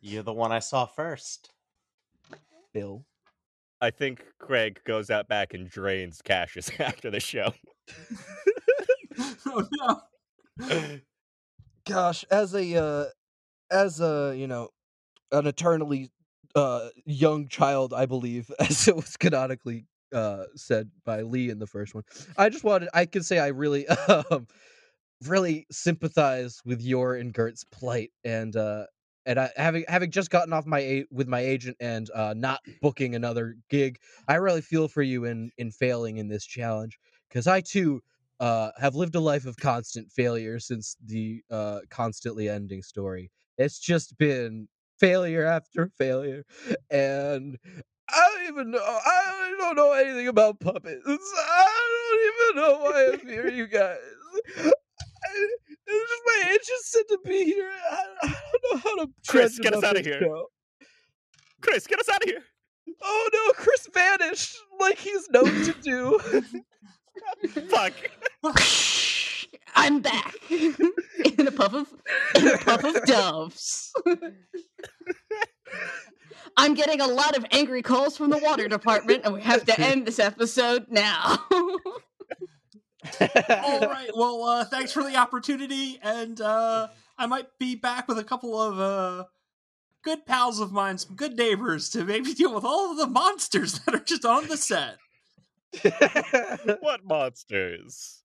You're 0.00 0.22
the 0.22 0.32
one 0.32 0.52
I 0.52 0.60
saw 0.60 0.86
first. 0.86 1.50
Bill. 2.72 3.04
I 3.80 3.90
think 3.90 4.24
Craig 4.38 4.80
goes 4.84 5.10
out 5.10 5.28
back 5.28 5.54
and 5.54 5.68
drains 5.68 6.20
Cassius 6.22 6.70
after 6.80 7.10
the 7.10 7.20
show. 7.20 7.52
oh 9.46 9.66
no. 9.72 11.00
Gosh, 11.86 12.24
as 12.30 12.54
a 12.54 12.74
uh 12.76 13.04
as 13.70 14.00
a, 14.00 14.34
you 14.36 14.46
know, 14.46 14.68
an 15.32 15.46
eternally 15.46 16.10
uh 16.54 16.88
young 17.04 17.48
child, 17.48 17.94
I 17.94 18.06
believe, 18.06 18.50
as 18.60 18.88
it 18.88 18.96
was 18.96 19.16
canonically 19.16 19.86
uh 20.12 20.44
said 20.56 20.90
by 21.04 21.22
Lee 21.22 21.50
in 21.50 21.58
the 21.58 21.66
first 21.66 21.94
one. 21.94 22.04
I 22.36 22.48
just 22.48 22.64
wanted 22.64 22.88
I 22.94 23.06
can 23.06 23.22
say 23.22 23.38
I 23.38 23.48
really 23.48 23.86
um 23.88 24.46
really 25.24 25.66
sympathize 25.70 26.60
with 26.64 26.80
your 26.80 27.14
and 27.16 27.32
Gert's 27.32 27.64
plight 27.64 28.10
and 28.24 28.56
uh 28.56 28.86
and 29.28 29.38
I, 29.38 29.50
having 29.56 29.84
having 29.88 30.10
just 30.10 30.30
gotten 30.30 30.54
off 30.54 30.66
my 30.66 31.04
with 31.10 31.28
my 31.28 31.40
agent 31.40 31.76
and 31.80 32.10
uh, 32.14 32.34
not 32.36 32.60
booking 32.80 33.14
another 33.14 33.56
gig, 33.68 33.98
I 34.26 34.36
really 34.36 34.62
feel 34.62 34.88
for 34.88 35.02
you 35.02 35.26
in 35.26 35.50
in 35.58 35.70
failing 35.70 36.16
in 36.16 36.28
this 36.28 36.46
challenge 36.46 36.98
because 37.28 37.46
I 37.46 37.60
too 37.60 38.00
uh, 38.40 38.70
have 38.78 38.94
lived 38.94 39.14
a 39.14 39.20
life 39.20 39.44
of 39.44 39.58
constant 39.58 40.10
failure 40.10 40.58
since 40.58 40.96
the 41.04 41.42
uh, 41.50 41.80
constantly 41.90 42.48
ending 42.48 42.82
story. 42.82 43.30
It's 43.58 43.78
just 43.78 44.16
been 44.16 44.66
failure 44.98 45.44
after 45.44 45.90
failure, 45.98 46.44
and 46.90 47.58
I 48.08 48.30
don't 48.34 48.48
even 48.48 48.70
know. 48.70 48.80
I 48.80 49.54
don't 49.58 49.76
know 49.76 49.92
anything 49.92 50.28
about 50.28 50.58
puppets. 50.58 51.04
I 51.06 52.50
don't 52.54 52.56
even 52.56 52.62
know 52.62 52.78
why 52.82 53.12
I'm 53.12 53.28
here, 53.28 53.48
you 53.50 53.66
guys. 53.66 53.98
I, 55.24 55.48
it's 55.88 56.10
just 56.10 56.22
my 56.26 56.50
agent 56.50 56.80
said 56.82 57.02
to 57.08 57.18
be 57.24 57.44
here. 57.44 57.70
I, 57.90 58.04
I 58.22 58.34
don't 58.52 58.62
know 58.72 58.78
how 58.78 59.04
to. 59.04 59.10
Chris, 59.26 59.58
get 59.58 59.74
us 59.74 59.84
out 59.84 59.96
of 59.96 60.04
here. 60.04 60.20
show. 60.20 60.46
Chris, 61.60 61.86
get 61.86 61.98
us 61.98 62.08
out 62.08 62.22
of 62.22 62.28
here. 62.28 62.42
Oh 63.02 63.28
no, 63.32 63.52
Chris 63.52 63.88
vanished 63.92 64.56
like 64.80 64.98
he's 64.98 65.28
known 65.30 65.46
to 65.64 65.74
do. 65.82 66.18
Fuck. 67.68 67.92
I'm 69.74 70.00
back 70.00 70.34
in 70.50 71.46
a 71.46 71.50
puff 71.50 71.74
of 71.74 71.92
in 72.36 72.48
a 72.48 72.58
puff 72.58 72.84
of 72.84 73.04
doves. 73.04 73.92
I'm 76.56 76.74
getting 76.74 77.00
a 77.00 77.06
lot 77.06 77.36
of 77.36 77.44
angry 77.52 77.82
calls 77.82 78.16
from 78.16 78.30
the 78.30 78.38
water 78.38 78.66
department, 78.68 79.22
and 79.24 79.34
we 79.34 79.42
have 79.42 79.64
to 79.66 79.80
end 79.80 80.06
this 80.06 80.18
episode 80.18 80.86
now. 80.88 81.38
All 83.20 83.80
right. 83.88 84.10
Well, 84.14 84.44
uh, 84.44 84.64
thanks 84.64 84.92
for 84.92 85.02
the 85.02 85.16
opportunity, 85.16 85.98
and 86.02 86.40
uh, 86.40 86.88
I 87.16 87.26
might 87.26 87.58
be 87.58 87.74
back 87.74 88.08
with 88.08 88.18
a 88.18 88.24
couple 88.24 88.60
of 88.60 88.78
uh, 88.78 89.24
good 90.02 90.26
pals 90.26 90.60
of 90.60 90.72
mine, 90.72 90.98
some 90.98 91.16
good 91.16 91.36
neighbors, 91.36 91.88
to 91.90 92.04
maybe 92.04 92.34
deal 92.34 92.54
with 92.54 92.64
all 92.64 92.90
of 92.90 92.96
the 92.96 93.06
monsters 93.06 93.78
that 93.80 93.94
are 93.94 94.00
just 94.00 94.24
on 94.24 94.48
the 94.48 94.56
set. 94.56 94.96
What 96.80 97.04
monsters? 97.04 98.22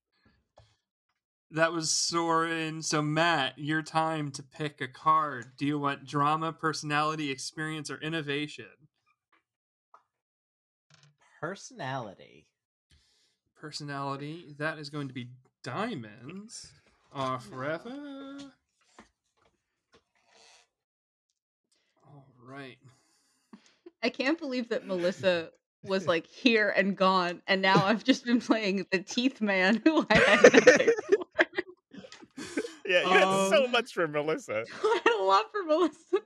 That 1.51 1.71
was 1.71 1.91
Soren. 1.91 2.81
So, 2.81 3.01
Matt, 3.01 3.59
your 3.59 3.83
time 3.83 4.31
to 4.31 4.43
pick 4.43 4.81
a 4.81 4.87
card. 4.87 5.51
Do 5.57 5.65
you 5.67 5.77
want 5.77 6.05
drama, 6.05 6.51
personality, 6.51 7.29
experience, 7.29 7.91
or 7.91 7.97
innovation? 8.01 8.65
Personality. 11.39 12.47
Personality. 13.67 14.53
That 14.57 14.77
is 14.77 14.89
going 14.89 15.07
to 15.07 15.13
be 15.13 15.29
diamonds. 15.63 16.69
Uh, 17.15 17.37
forever. 17.37 18.35
All 22.05 22.25
right. 22.45 22.75
I 24.03 24.09
can't 24.09 24.37
believe 24.37 24.67
that 24.67 24.85
Melissa 24.85 25.51
was 25.81 26.05
like 26.05 26.27
here 26.27 26.73
and 26.75 26.97
gone, 26.97 27.41
and 27.47 27.61
now 27.61 27.85
I've 27.85 28.03
just 28.03 28.25
been 28.25 28.41
playing 28.41 28.85
the 28.91 28.99
Teeth 28.99 29.39
Man, 29.39 29.81
who 29.85 30.05
I 30.09 30.17
had 30.17 30.43
nothing 30.43 30.61
for. 30.61 31.45
Yeah, 32.85 33.03
you 33.03 33.09
had 33.11 33.49
so 33.49 33.63
Um, 33.63 33.71
much 33.71 33.93
for 33.93 34.05
Melissa. 34.09 34.65
I 34.83 34.99
had 35.05 35.21
a 35.21 35.23
lot 35.23 35.45
for 35.53 35.63
Melissa. 35.63 36.17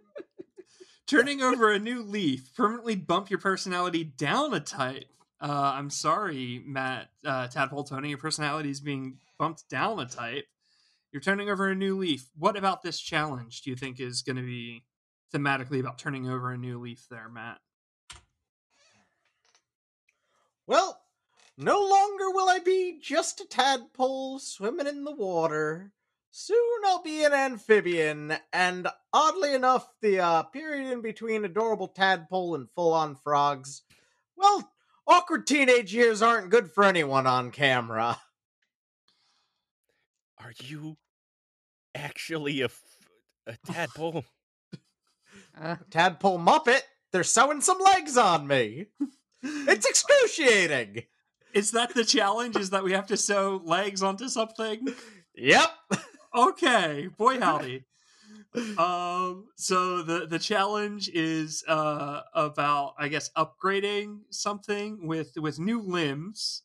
Turning 1.05 1.43
over 1.43 1.71
a 1.71 1.77
new 1.77 2.01
leaf, 2.01 2.51
permanently 2.55 2.95
bump 2.95 3.29
your 3.29 3.37
personality 3.39 4.03
down 4.03 4.55
a 4.55 4.59
type. 4.59 5.05
Uh, 5.39 5.73
I'm 5.75 5.89
sorry, 5.89 6.63
Matt, 6.65 7.09
uh, 7.25 7.47
Tadpole 7.47 7.83
Tony, 7.83 8.09
your 8.09 8.17
personality 8.17 8.71
is 8.71 8.79
being 8.79 9.17
bumped 9.37 9.69
down 9.69 9.99
a 9.99 10.05
type. 10.05 10.45
You're 11.11 11.21
turning 11.21 11.49
over 11.49 11.69
a 11.69 11.75
new 11.75 11.97
leaf. 11.97 12.29
What 12.37 12.57
about 12.57 12.81
this 12.81 12.99
challenge 12.99 13.61
do 13.61 13.69
you 13.69 13.75
think 13.75 13.99
is 13.99 14.23
going 14.23 14.37
to 14.37 14.41
be 14.41 14.83
thematically 15.33 15.79
about 15.79 15.99
turning 15.99 16.27
over 16.27 16.51
a 16.51 16.57
new 16.57 16.79
leaf 16.79 17.05
there, 17.09 17.29
Matt? 17.29 17.59
Well, 20.65 20.99
no 21.57 21.79
longer 21.79 22.31
will 22.31 22.49
I 22.49 22.59
be 22.59 22.99
just 23.01 23.39
a 23.39 23.45
tadpole 23.45 24.39
swimming 24.39 24.87
in 24.87 25.03
the 25.03 25.15
water. 25.15 25.93
Soon 26.29 26.81
I'll 26.85 27.01
be 27.01 27.23
an 27.23 27.33
amphibian, 27.33 28.37
and 28.51 28.87
oddly 29.13 29.55
enough, 29.55 29.87
the 30.01 30.19
uh, 30.19 30.43
period 30.43 30.91
in 30.91 31.01
between 31.01 31.45
adorable 31.45 31.87
tadpole 31.87 32.53
and 32.53 32.69
full 32.75 32.93
on 32.93 33.15
frogs, 33.15 33.81
well, 34.35 34.71
awkward 35.07 35.47
teenage 35.47 35.93
years 35.93 36.21
aren't 36.21 36.49
good 36.49 36.71
for 36.71 36.83
anyone 36.83 37.25
on 37.27 37.51
camera. 37.51 38.19
Are 40.39 40.53
you 40.63 40.97
actually 41.95 42.61
a, 42.61 42.65
f- 42.65 42.81
a 43.47 43.57
tadpole? 43.71 44.25
Uh, 45.59 45.75
Tadpole 45.89 46.37
Muppet, 46.37 46.81
they're 47.11 47.23
sewing 47.23 47.61
some 47.61 47.79
legs 47.79 48.15
on 48.15 48.45
me. 48.45 48.85
It's 49.41 49.87
excruciating. 49.87 51.03
Is 51.51 51.71
that 51.71 51.95
the 51.95 52.05
challenge? 52.05 52.55
Is 52.55 52.69
that 52.69 52.83
we 52.83 52.91
have 52.91 53.07
to 53.07 53.17
sew 53.17 53.59
legs 53.65 54.03
onto 54.03 54.27
something? 54.27 54.87
Yep. 55.35 55.69
okay 56.35 57.07
boy 57.17 57.39
howdy 57.39 57.85
um 58.77 59.45
so 59.55 60.01
the 60.01 60.25
the 60.27 60.39
challenge 60.39 61.09
is 61.09 61.63
uh 61.67 62.21
about 62.33 62.93
i 62.97 63.07
guess 63.07 63.29
upgrading 63.37 64.19
something 64.29 65.05
with 65.05 65.33
with 65.37 65.59
new 65.59 65.81
limbs 65.81 66.63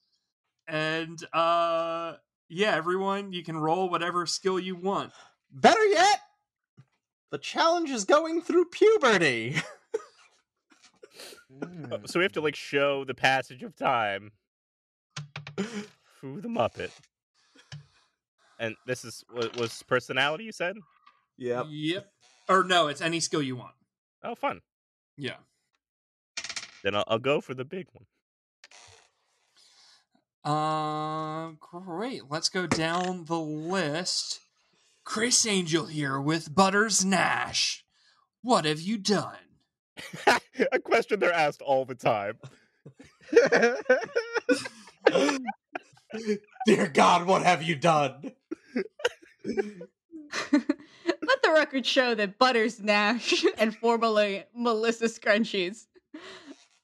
and 0.69 1.25
uh 1.33 2.15
yeah 2.49 2.75
everyone 2.75 3.33
you 3.33 3.43
can 3.43 3.57
roll 3.57 3.91
whatever 3.91 4.25
skill 4.27 4.59
you 4.59 4.75
want 4.77 5.13
Better 5.55 5.85
yet, 5.85 6.21
the 7.31 7.37
challenge 7.37 7.91
is 7.91 8.05
going 8.05 8.41
through 8.41 8.65
puberty. 8.67 9.57
Uh, 11.91 11.99
so 12.07 12.19
we 12.19 12.25
have 12.25 12.33
to 12.33 12.41
like 12.41 12.57
show 12.57 13.05
the 13.05 13.15
passage 13.15 13.63
of 13.63 13.77
time 13.77 14.33
through 16.19 16.41
the 16.41 16.49
Muppet. 16.49 16.91
And 18.59 18.75
this 18.87 19.05
is 19.05 19.23
wa- 19.35 19.49
was 19.59 19.83
personality 19.83 20.45
you 20.45 20.53
said? 20.53 20.77
Yep. 21.39 21.67
yep 21.71 22.13
or 22.49 22.65
no 22.65 22.89
it's 22.89 23.01
any 23.01 23.21
skill 23.21 23.43
you 23.43 23.57
want 23.57 23.75
Oh, 24.25 24.35
fun. 24.35 24.61
Yeah. 25.17 25.37
Then 26.85 26.95
I'll, 26.95 27.05
I'll 27.07 27.19
go 27.19 27.41
for 27.41 27.55
the 27.55 27.65
big 27.65 27.87
one. 27.93 28.05
Uh, 30.45 31.53
great. 31.61 32.23
Let's 32.29 32.49
go 32.49 32.67
down 32.67 33.27
the 33.27 33.39
list. 33.39 34.41
Chris 35.05 35.47
Angel 35.47 35.87
here 35.87 36.21
with 36.21 36.55
Butters 36.55 37.05
Nash. 37.05 37.85
What 38.43 38.65
have 38.65 38.81
you 38.81 38.99
done? 38.99 39.37
a 40.73 40.79
question 40.79 41.21
they're 41.21 41.33
asked 41.33 41.63
all 41.63 41.85
the 41.85 41.95
time. 41.95 42.39
Dear 46.67 46.89
God, 46.89 47.27
what 47.27 47.43
have 47.43 47.63
you 47.63 47.77
done? 47.77 48.33
Let 51.53 51.57
the 51.59 51.67
record 51.67 51.87
show 51.87 52.15
that 52.15 52.39
Butters 52.39 52.81
Nash 52.81 53.45
and 53.59 53.77
formerly 53.77 54.45
Melissa 54.57 55.05
Scrunchies 55.05 55.85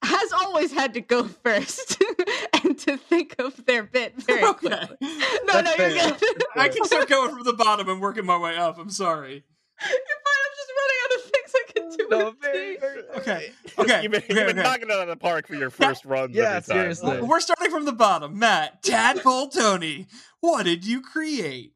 has 0.03 0.33
always 0.33 0.73
had 0.73 0.93
to 0.95 1.01
go 1.01 1.25
first 1.25 1.97
and 2.65 2.79
to 2.81 2.97
think 2.99 3.35
of 3.39 3.65
their 3.65 3.83
bit 3.83 4.15
very 4.23 4.45
Okay. 4.45 4.59
quickly. 4.69 4.97
No, 5.01 5.53
That's 5.63 5.79
no, 5.79 5.87
you're 5.87 5.97
fair. 5.97 6.19
good. 6.21 6.45
I 6.55 6.69
can 6.69 6.85
start 6.85 7.09
going 7.09 7.35
from 7.35 7.45
the 7.45 7.55
bottom 7.55 7.89
and 7.89 8.01
working 8.01 8.27
my 8.27 8.37
way 8.37 8.57
up. 8.59 8.79
I'm 8.79 8.91
sorry. 8.91 9.43
You're 9.81 9.91
fine. 9.91 10.43
I'm 10.45 10.55
just 10.57 10.71
running 10.77 10.99
out 11.03 11.17
of 11.17 11.31
things 11.31 11.53
I 11.55 11.73
can 11.73 11.91
do. 11.97 12.07
no, 12.11 12.25
with 12.27 12.41
very, 12.43 12.77
very, 12.77 13.03
Okay. 13.17 13.51
Okay. 13.79 14.03
you've 14.03 14.13
been, 14.13 14.23
okay, 14.23 14.35
you've 14.35 14.47
been 14.47 14.59
okay. 14.59 14.63
knocking 14.69 14.89
it 14.89 14.93
out 14.93 15.01
of 15.03 15.09
the 15.09 15.17
park 15.17 15.47
for 15.49 15.55
your 15.55 15.71
first 15.71 16.05
runs. 16.05 16.37
Yeah, 16.37 16.57
every 16.57 16.75
time. 16.75 16.81
seriously. 16.95 17.23
We're 17.23 17.41
starting 17.41 17.71
from 17.71 17.87
the 17.87 17.93
bottom. 17.93 18.39
Matt, 18.39 18.83
Tadpole 18.83 19.49
Tony, 19.49 20.07
what 20.41 20.65
did 20.65 20.85
you 20.87 21.01
create? 21.01 21.73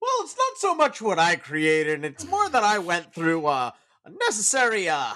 Well, 0.00 0.10
it's 0.20 0.36
not 0.36 0.56
so 0.56 0.74
much 0.74 1.02
what 1.02 1.18
I 1.18 1.36
created, 1.36 2.04
it's 2.04 2.26
more 2.26 2.48
that 2.48 2.64
I 2.64 2.78
went 2.78 3.14
through 3.14 3.46
uh, 3.46 3.72
a 4.04 4.10
necessary 4.10 4.88
uh, 4.88 5.12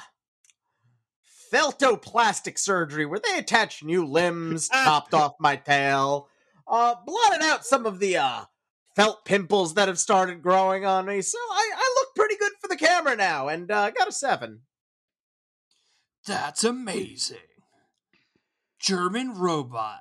feltoplastic 1.52 2.58
surgery 2.58 3.06
where 3.06 3.20
they 3.20 3.38
attached 3.38 3.82
new 3.84 4.04
limbs, 4.04 4.68
chopped 4.72 5.14
off 5.14 5.32
my 5.40 5.56
tail, 5.56 6.28
uh, 6.66 6.94
blotted 7.06 7.42
out 7.42 7.64
some 7.64 7.86
of 7.86 7.98
the 7.98 8.16
uh, 8.16 8.44
felt 8.94 9.24
pimples 9.24 9.74
that 9.74 9.88
have 9.88 9.98
started 9.98 10.42
growing 10.42 10.84
on 10.84 11.06
me. 11.06 11.22
So 11.22 11.38
I, 11.38 11.72
I 11.76 11.94
look 11.96 12.14
pretty 12.14 12.36
good 12.36 12.52
for 12.60 12.68
the 12.68 12.76
camera 12.76 13.16
now, 13.16 13.48
and 13.48 13.70
uh, 13.70 13.90
got 13.90 14.08
a 14.08 14.12
seven. 14.12 14.60
That's 16.26 16.64
amazing. 16.64 17.38
German 18.80 19.34
robot. 19.34 20.00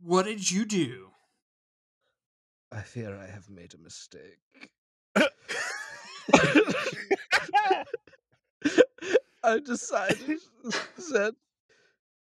What 0.00 0.26
did 0.26 0.50
you 0.50 0.64
do? 0.64 1.07
I 2.70 2.82
fear 2.82 3.16
I 3.16 3.26
have 3.26 3.48
made 3.48 3.74
a 3.74 3.78
mistake. 3.78 4.40
I 9.42 9.58
decided 9.60 10.40
that 11.10 11.34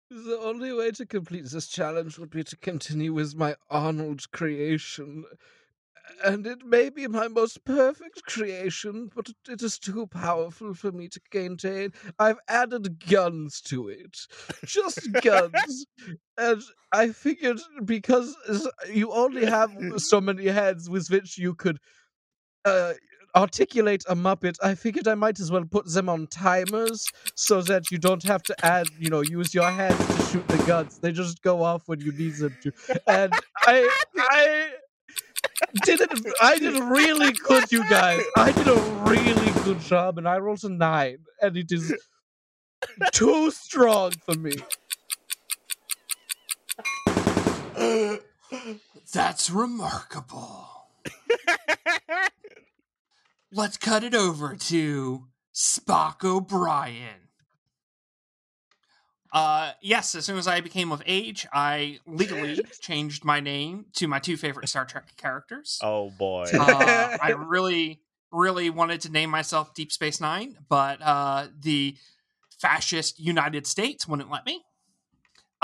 the 0.09 0.39
only 0.39 0.73
way 0.73 0.91
to 0.91 1.05
complete 1.05 1.45
this 1.45 1.67
challenge 1.67 2.19
would 2.19 2.29
be 2.29 2.43
to 2.43 2.57
continue 2.57 3.13
with 3.13 3.35
my 3.35 3.55
Arnold 3.69 4.29
creation. 4.31 5.23
And 6.23 6.45
it 6.47 6.65
may 6.65 6.89
be 6.89 7.07
my 7.07 7.27
most 7.27 7.63
perfect 7.65 8.23
creation, 8.25 9.09
but 9.15 9.29
it- 9.49 9.61
is 9.61 9.79
too 9.79 10.07
powerful 10.07 10.73
for 10.73 10.91
me 10.91 11.07
to 11.09 11.21
maintain. 11.33 11.93
I've 12.19 12.39
added 12.47 13.05
guns 13.07 13.61
to 13.61 13.87
it. 13.89 14.17
Just 14.65 15.11
guns. 15.21 15.85
and 16.37 16.61
I 16.91 17.09
figured 17.09 17.59
because 17.85 18.35
you 18.91 19.11
only 19.11 19.45
have 19.45 19.71
so 19.97 20.19
many 20.21 20.45
heads 20.47 20.89
with 20.89 21.07
which 21.09 21.37
you 21.37 21.53
could 21.55 21.79
uh, 22.65 22.93
articulate 23.35 24.03
a 24.07 24.15
Muppet, 24.15 24.55
I 24.61 24.75
figured 24.75 25.07
I 25.07 25.15
might 25.15 25.39
as 25.39 25.51
well 25.51 25.65
put 25.65 25.91
them 25.91 26.09
on 26.09 26.27
timers 26.27 27.05
so 27.35 27.61
that 27.63 27.91
you 27.91 27.97
don't 27.97 28.23
have 28.23 28.43
to 28.43 28.65
add, 28.65 28.87
you 28.99 29.09
know, 29.09 29.21
use 29.21 29.53
your 29.53 29.69
hands 29.69 30.05
to 30.07 30.21
shoot 30.31 30.47
the 30.47 30.57
guns. 30.65 30.99
They 30.99 31.11
just 31.11 31.41
go 31.41 31.63
off 31.63 31.87
when 31.87 31.99
you 31.99 32.11
need 32.11 32.35
them 32.35 32.55
to. 32.61 32.71
And 33.07 33.33
I, 33.65 33.89
I 34.17 34.71
did 35.83 36.01
it. 36.01 36.09
I 36.41 36.57
did 36.57 36.81
really 36.83 37.31
good, 37.31 37.71
you 37.71 37.87
guys. 37.89 38.21
I 38.35 38.51
did 38.51 38.67
a 38.67 38.75
really 39.05 39.51
good 39.63 39.79
job, 39.79 40.17
and 40.17 40.27
I 40.27 40.37
rolled 40.37 40.63
a 40.63 40.69
nine, 40.69 41.19
and 41.41 41.57
it 41.57 41.71
is 41.71 41.93
too 43.11 43.51
strong 43.51 44.11
for 44.25 44.35
me. 44.35 44.53
That's 49.13 49.49
remarkable. 49.49 50.69
Let's 53.51 53.77
cut 53.77 54.03
it 54.03 54.15
over 54.15 54.55
to 54.55 55.27
Spock 55.53 56.23
O'Brien. 56.23 57.22
Uh, 59.33 59.71
yes, 59.81 60.13
as 60.13 60.25
soon 60.25 60.37
as 60.37 60.47
I 60.47 60.61
became 60.61 60.91
of 60.91 61.01
age, 61.07 61.47
I 61.51 61.97
legally 62.05 62.63
changed 62.81 63.25
my 63.25 63.39
name 63.39 63.87
to 63.95 64.07
my 64.07 64.19
two 64.19 64.37
favorite 64.37 64.69
Star 64.69 64.85
Trek 64.85 65.17
characters. 65.17 65.79
oh 65.81 66.11
boy. 66.11 66.45
uh, 66.53 67.17
I 67.19 67.31
really, 67.37 68.01
really 68.31 68.69
wanted 68.69 69.01
to 69.01 69.11
name 69.11 69.31
myself 69.31 69.73
Deep 69.73 69.91
Space 69.91 70.21
Nine, 70.21 70.57
but 70.69 71.01
uh, 71.01 71.47
the 71.59 71.97
fascist 72.59 73.19
United 73.19 73.65
States 73.65 74.07
wouldn't 74.07 74.29
let 74.29 74.45
me. 74.45 74.63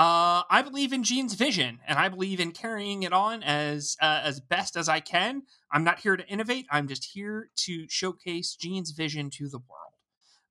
Uh, 0.00 0.42
I 0.48 0.62
believe 0.62 0.92
in 0.94 1.04
Gene's 1.04 1.34
vision, 1.34 1.78
and 1.86 1.98
I 1.98 2.08
believe 2.08 2.40
in 2.40 2.52
carrying 2.52 3.02
it 3.02 3.12
on 3.12 3.42
as 3.42 3.96
uh, 4.00 4.20
as 4.24 4.40
best 4.40 4.74
as 4.74 4.88
I 4.88 4.98
can. 4.98 5.42
I'm 5.70 5.84
not 5.84 6.00
here 6.00 6.16
to 6.16 6.26
innovate. 6.26 6.66
I'm 6.70 6.88
just 6.88 7.04
here 7.12 7.50
to 7.66 7.86
showcase 7.88 8.56
Gene's 8.58 8.90
vision 8.92 9.30
to 9.34 9.48
the 9.48 9.58
world. 9.58 9.89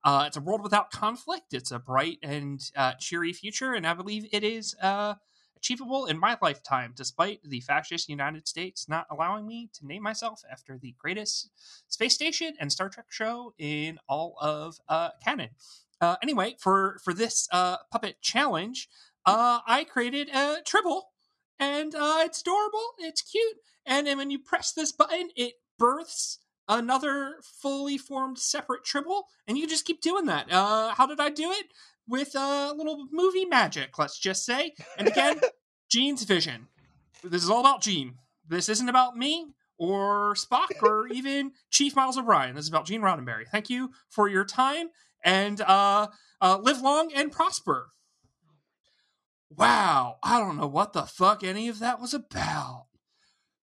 Uh, 0.02 0.24
it's 0.26 0.36
a 0.36 0.40
world 0.40 0.62
without 0.62 0.90
conflict. 0.90 1.52
It's 1.52 1.70
a 1.70 1.78
bright 1.78 2.18
and 2.22 2.60
uh, 2.74 2.92
cheery 2.98 3.32
future, 3.32 3.74
and 3.74 3.86
I 3.86 3.94
believe 3.94 4.26
it 4.32 4.42
is 4.42 4.74
uh, 4.80 5.14
achievable 5.56 6.06
in 6.06 6.18
my 6.18 6.38
lifetime, 6.40 6.94
despite 6.96 7.42
the 7.44 7.60
fascist 7.60 8.08
United 8.08 8.48
States 8.48 8.88
not 8.88 9.06
allowing 9.10 9.46
me 9.46 9.68
to 9.74 9.86
name 9.86 10.02
myself 10.02 10.42
after 10.50 10.78
the 10.78 10.94
greatest 10.98 11.50
space 11.88 12.14
station 12.14 12.54
and 12.58 12.72
Star 12.72 12.88
Trek 12.88 13.06
show 13.10 13.52
in 13.58 13.98
all 14.08 14.36
of 14.40 14.78
uh, 14.88 15.10
canon. 15.22 15.50
Uh, 16.00 16.16
anyway, 16.22 16.56
for 16.58 16.98
for 17.04 17.12
this 17.12 17.46
uh, 17.52 17.76
puppet 17.92 18.22
challenge, 18.22 18.88
I 19.26 19.86
created 19.88 20.30
a 20.34 20.62
tribble, 20.64 21.10
and 21.58 21.94
it's 21.94 22.40
adorable. 22.40 22.94
It's 22.98 23.20
cute, 23.20 23.58
and 23.84 24.06
then 24.06 24.16
when 24.16 24.30
you 24.30 24.38
press 24.38 24.72
this 24.72 24.92
button, 24.92 25.28
it 25.36 25.54
births 25.78 26.38
another 26.70 27.34
fully 27.42 27.98
formed 27.98 28.38
separate 28.38 28.84
tribble, 28.84 29.26
and 29.46 29.58
you 29.58 29.66
just 29.66 29.84
keep 29.84 30.00
doing 30.00 30.26
that. 30.26 30.50
Uh, 30.50 30.94
how 30.94 31.06
did 31.06 31.20
I 31.20 31.28
do 31.28 31.50
it? 31.50 31.66
With 32.08 32.34
a 32.34 32.40
uh, 32.40 32.74
little 32.74 33.06
movie 33.12 33.44
magic, 33.44 33.98
let's 33.98 34.18
just 34.18 34.44
say. 34.44 34.72
And 34.96 35.06
again, 35.06 35.40
Gene's 35.90 36.24
vision. 36.24 36.68
This 37.22 37.44
is 37.44 37.50
all 37.50 37.60
about 37.60 37.82
Gene. 37.82 38.14
This 38.48 38.68
isn't 38.68 38.88
about 38.88 39.16
me 39.16 39.46
or 39.78 40.34
Spock 40.34 40.82
or 40.82 41.06
even 41.12 41.52
Chief 41.70 41.94
Miles 41.94 42.18
O'Brien. 42.18 42.54
This 42.54 42.64
is 42.64 42.68
about 42.68 42.86
Gene 42.86 43.02
Roddenberry. 43.02 43.46
Thank 43.50 43.70
you 43.70 43.90
for 44.08 44.28
your 44.28 44.44
time 44.44 44.88
and 45.24 45.60
uh, 45.60 46.08
uh, 46.40 46.58
live 46.60 46.80
long 46.80 47.12
and 47.14 47.30
prosper. 47.30 47.90
Wow, 49.56 50.16
I 50.22 50.38
don't 50.38 50.56
know 50.56 50.68
what 50.68 50.92
the 50.92 51.02
fuck 51.02 51.44
any 51.44 51.68
of 51.68 51.80
that 51.80 52.00
was 52.00 52.14
about. 52.14 52.86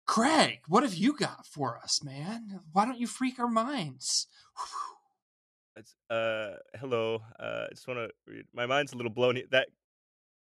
Craig, 0.08 0.60
what 0.68 0.84
have 0.84 0.94
you 0.94 1.14
got 1.18 1.46
for 1.48 1.78
us, 1.78 2.04
man? 2.04 2.60
Why 2.72 2.86
don't 2.86 3.00
you 3.00 3.08
freak 3.08 3.40
our 3.40 3.48
minds? 3.48 4.28
It's, 5.76 5.96
uh, 6.10 6.58
hello. 6.80 7.22
Uh, 7.40 7.66
I 7.66 7.74
just 7.74 7.88
want 7.88 8.00
to. 8.28 8.44
My 8.54 8.66
mind's 8.66 8.94
a 8.94 8.96
little 8.98 9.12
blown. 9.12 9.42
That 9.52 9.68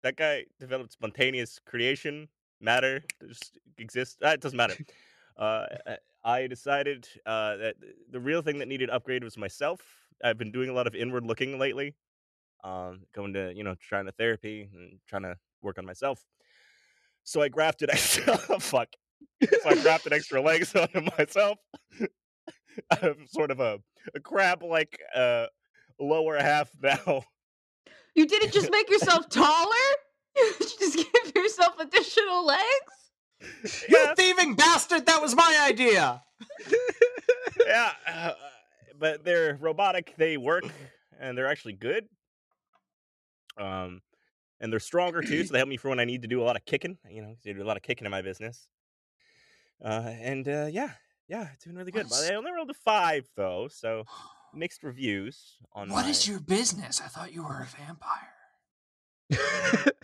that 0.03 0.15
guy 0.15 0.45
developed 0.59 0.91
spontaneous 0.93 1.59
creation 1.65 2.29
matter. 2.61 3.03
Just 3.27 3.57
exists. 3.77 4.17
Uh, 4.23 4.29
it 4.29 4.41
doesn't 4.41 4.57
matter. 4.57 4.75
Uh, 5.37 5.65
I- 5.87 5.97
I 6.21 6.47
decided 6.47 7.07
uh, 7.25 7.55
that 7.55 7.75
the 8.11 8.19
real 8.19 8.41
thing 8.41 8.59
that 8.59 8.67
needed 8.67 8.89
upgrade 8.89 9.23
was 9.23 9.37
myself. 9.37 9.79
I've 10.21 10.37
been 10.37 10.51
doing 10.51 10.67
a 10.69 10.73
lot 10.73 10.85
of 10.85 10.93
inward 10.95 11.23
looking 11.25 11.57
lately. 11.57 11.95
Um, 12.61 13.03
going 13.15 13.31
to 13.35 13.53
you 13.55 13.63
know 13.63 13.75
trying 13.79 14.05
to 14.07 14.11
therapy 14.11 14.69
and 14.73 14.99
trying 15.07 15.21
to 15.21 15.37
work 15.61 15.77
on 15.77 15.85
myself. 15.85 16.25
So 17.23 17.41
I 17.41 17.47
grafted 17.47 17.89
extra. 17.93 18.35
fuck. 18.59 18.89
So 19.43 19.69
I 19.69 19.81
grabbed 19.81 20.05
an 20.07 20.13
extra 20.13 20.41
legs 20.41 20.75
onto 20.75 21.01
myself. 21.17 21.57
I'm 22.91 23.25
sort 23.27 23.51
of 23.51 23.59
a, 23.59 23.79
a 24.15 24.19
crab 24.19 24.63
like 24.63 24.99
uh, 25.15 25.47
lower 25.99 26.37
half 26.37 26.69
now. 26.81 27.23
You 28.15 28.25
didn't 28.25 28.51
just 28.53 28.71
make 28.77 28.89
yourself 28.89 29.29
taller? 29.29 29.69
You 30.37 30.53
just 30.59 30.95
give 30.95 31.35
yourself 31.35 31.73
additional 31.79 32.45
legs? 32.45 32.61
You 33.89 34.13
thieving 34.15 34.55
bastard! 34.55 35.05
That 35.07 35.21
was 35.21 35.35
my 35.35 35.65
idea. 35.67 36.21
yeah, 37.65 37.91
uh, 38.07 38.31
but 38.97 39.25
they're 39.25 39.57
robotic. 39.59 40.13
They 40.17 40.37
work, 40.37 40.63
and 41.19 41.37
they're 41.37 41.47
actually 41.47 41.73
good. 41.73 42.05
Um, 43.57 44.01
and 44.61 44.71
they're 44.71 44.79
stronger 44.79 45.21
too, 45.21 45.43
so 45.45 45.51
they 45.51 45.59
help 45.59 45.67
me 45.67 45.77
for 45.77 45.89
when 45.89 45.99
I 45.99 46.05
need 46.05 46.21
to 46.21 46.27
do 46.27 46.41
a 46.41 46.45
lot 46.45 46.55
of 46.55 46.63
kicking. 46.63 46.97
You 47.09 47.21
know, 47.23 47.29
'cause 47.29 47.47
I 47.47 47.51
do 47.53 47.63
a 47.63 47.65
lot 47.65 47.75
of 47.77 47.83
kicking 47.83 48.05
in 48.05 48.11
my 48.11 48.21
business. 48.21 48.67
Uh, 49.83 50.11
and 50.21 50.47
uh, 50.47 50.67
yeah, 50.71 50.91
yeah, 51.27 51.47
it's 51.53 51.63
doing 51.63 51.77
really 51.77 51.91
good. 51.91 52.07
But 52.09 52.31
I 52.31 52.35
only 52.35 52.51
rolled 52.51 52.69
a 52.69 52.73
five 52.73 53.27
though, 53.35 53.67
so 53.71 54.03
mixed 54.53 54.83
reviews 54.83 55.57
on 55.73 55.89
What 55.89 56.05
my- 56.05 56.09
is 56.11 56.27
your 56.27 56.39
business? 56.39 57.01
I 57.01 57.07
thought 57.07 57.33
you 57.33 57.43
were 57.43 57.61
a 57.61 57.67
vampire. 57.77 58.35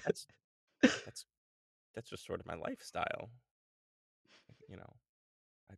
that's 0.06 0.28
that's 0.82 1.26
that's 1.96 2.10
just 2.10 2.26
sort 2.26 2.40
of 2.40 2.46
my 2.46 2.56
lifestyle. 2.56 3.30
You 4.70 4.78
know, 4.78 4.94
I 5.72 5.74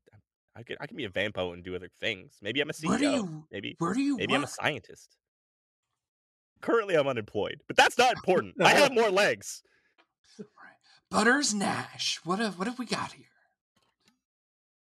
I, 0.56 0.60
I 0.60 0.64
could 0.64 0.78
I 0.82 0.88
can 0.88 0.98
be 0.98 1.06
a 1.06 1.10
vampo 1.10 1.54
and 1.54 1.64
do 1.64 1.76
other 1.76 1.90
things. 2.00 2.34
Maybe 2.42 2.62
I'm 2.62 2.70
a 2.70 2.74
CEO. 2.74 2.90
Where 2.90 2.98
do 3.00 3.10
you 3.10 3.46
maybe 3.52 3.76
where 3.80 3.94
do 3.94 4.02
you 4.02 4.18
maybe 4.18 4.36
I'm 4.36 4.44
a 4.44 4.48
scientist. 4.48 5.16
Currently, 6.60 6.96
I'm 6.96 7.08
unemployed, 7.08 7.62
but 7.68 7.78
that's 7.78 7.98
not 8.00 8.14
important. 8.14 8.56
I 8.60 8.70
have 8.74 8.92
more 8.92 9.12
legs. 9.12 9.62
Butters 11.10 11.54
Nash. 11.54 12.20
What 12.24 12.40
have 12.40 12.58
what 12.58 12.68
have 12.68 12.80
we 12.80 12.86
got 12.86 13.12
here? 13.14 13.26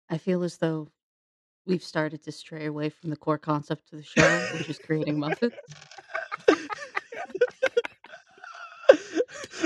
I 0.09 0.17
feel 0.17 0.43
as 0.43 0.57
though 0.57 0.89
we've 1.65 1.83
started 1.83 2.23
to 2.23 2.31
stray 2.31 2.65
away 2.65 2.89
from 2.89 3.09
the 3.09 3.15
core 3.17 3.37
concept 3.37 3.91
of 3.91 3.99
the 3.99 4.03
show, 4.03 4.47
which 4.53 4.69
is 4.69 4.79
creating 4.79 5.17
Muppets. 5.17 5.53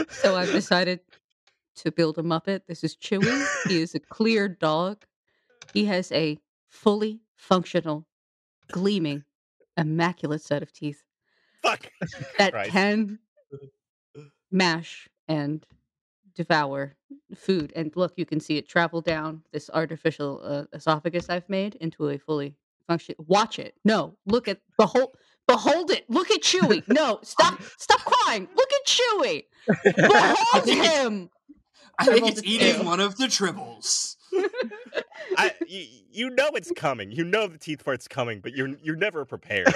So 0.10 0.36
I've 0.36 0.52
decided 0.52 1.00
to 1.78 1.92
build 1.92 2.18
a 2.18 2.22
Muppet. 2.24 2.62
This 2.68 2.84
is 2.84 2.96
Chewy. 2.96 3.44
He 3.68 3.82
is 3.82 3.96
a 3.96 4.00
clear 4.00 4.48
dog. 4.48 5.04
He 5.74 5.86
has 5.86 6.12
a 6.12 6.38
fully 6.70 7.22
functional, 7.36 8.06
gleaming, 8.72 9.24
immaculate 9.78 10.42
set 10.42 10.62
of 10.62 10.72
teeth 10.72 11.04
Fuck. 11.64 11.92
that 12.38 12.52
Christ. 12.54 12.72
can 12.72 13.20
mash 14.52 15.08
and 15.28 15.66
devour 16.36 16.96
food. 17.36 17.72
And 17.76 17.92
look, 17.96 18.14
you 18.18 18.26
can 18.26 18.40
see 18.40 18.58
it 18.58 18.68
travel 18.68 19.02
down 19.02 19.44
this 19.52 19.70
artificial 19.74 20.42
uh, 20.44 20.64
esophagus 20.76 21.30
I've 21.30 21.48
made 21.50 21.76
into 21.76 22.10
a 22.10 22.18
fully 22.18 22.56
function. 22.88 23.16
Watch 23.20 23.60
it. 23.60 23.76
No, 23.86 24.16
look 24.26 24.48
at 24.48 24.60
behold. 24.78 25.16
Behold 25.48 25.92
it. 25.92 26.06
Look 26.10 26.32
at 26.32 26.42
Chewy. 26.42 26.84
No, 26.88 27.20
stop. 27.24 27.60
Stop 27.78 28.00
crying. 28.02 28.48
Look 28.56 28.70
at 28.72 28.88
Chewy. 28.88 29.46
Behold 29.96 30.64
think 30.64 30.80
it's- 30.80 31.02
him. 31.02 31.30
I 32.00 32.06
think 32.06 32.28
it's 32.30 32.42
eating 32.44 32.76
tail. 32.76 32.86
one 32.86 33.00
of 33.00 33.18
the 33.18 33.26
tribbles. 33.26 34.16
I, 35.38 35.54
you, 35.68 35.86
you 36.10 36.30
know 36.32 36.50
it's 36.56 36.72
coming. 36.76 37.12
You 37.12 37.24
know 37.24 37.46
the 37.48 37.60
teeth 37.60 37.84
part's 37.86 38.08
coming, 38.08 38.40
but 38.42 38.54
you're 38.54 38.70
you're 38.82 38.96
never 38.96 39.24
prepared. 39.26 39.68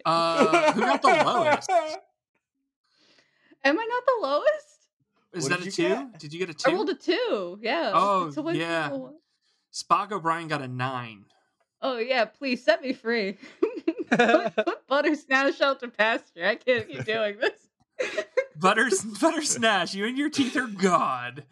Uh, 0.04 0.72
who 0.72 0.80
got 0.80 1.02
the 1.02 1.08
lowest? 1.08 1.70
Am 3.64 3.78
I 3.78 3.86
not 3.86 4.02
the 4.06 4.18
lowest? 4.26 4.88
Is 5.34 5.44
What 5.44 5.50
that 5.50 5.58
did 5.58 5.62
a 5.62 5.64
you 5.66 5.72
two? 5.72 5.88
get? 5.88 6.18
Did 6.18 6.32
you 6.32 6.38
get 6.40 6.50
a 6.50 6.54
two? 6.54 6.70
I 6.70 6.74
rolled 6.74 6.90
a 6.90 6.94
two. 6.94 7.58
Yeah. 7.62 7.92
Oh, 7.94 8.30
So 8.30 8.42
what- 8.42 8.54
yeah. 8.56 8.90
Spock 9.72 10.12
O'Brien 10.12 10.48
got 10.48 10.60
a 10.62 10.68
nine. 10.68 11.24
Oh 11.80 11.98
yeah, 11.98 12.26
please 12.26 12.62
set 12.64 12.82
me 12.82 12.92
free. 12.92 13.38
put, 14.10 14.54
put 14.64 14.86
Butters 14.86 15.26
now 15.28 15.50
shelter 15.50 15.88
pasture. 15.88 16.46
I 16.46 16.54
can't 16.56 16.86
keep 16.88 17.04
doing 17.04 17.36
this. 17.38 17.68
Butters 18.56 19.02
Butters 19.02 19.58
Nash, 19.58 19.94
you 19.94 20.06
and 20.06 20.16
your 20.18 20.28
teeth 20.30 20.56
are 20.56 20.66
god. 20.66 21.44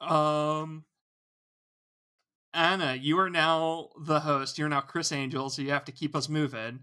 Um 0.00 0.84
Anna, 2.52 2.94
you 2.94 3.18
are 3.18 3.30
now 3.30 3.90
the 4.00 4.20
host. 4.20 4.58
You're 4.58 4.68
now 4.68 4.80
Chris 4.80 5.12
Angel, 5.12 5.50
so 5.50 5.62
you 5.62 5.70
have 5.70 5.84
to 5.84 5.92
keep 5.92 6.16
us 6.16 6.28
moving. 6.28 6.80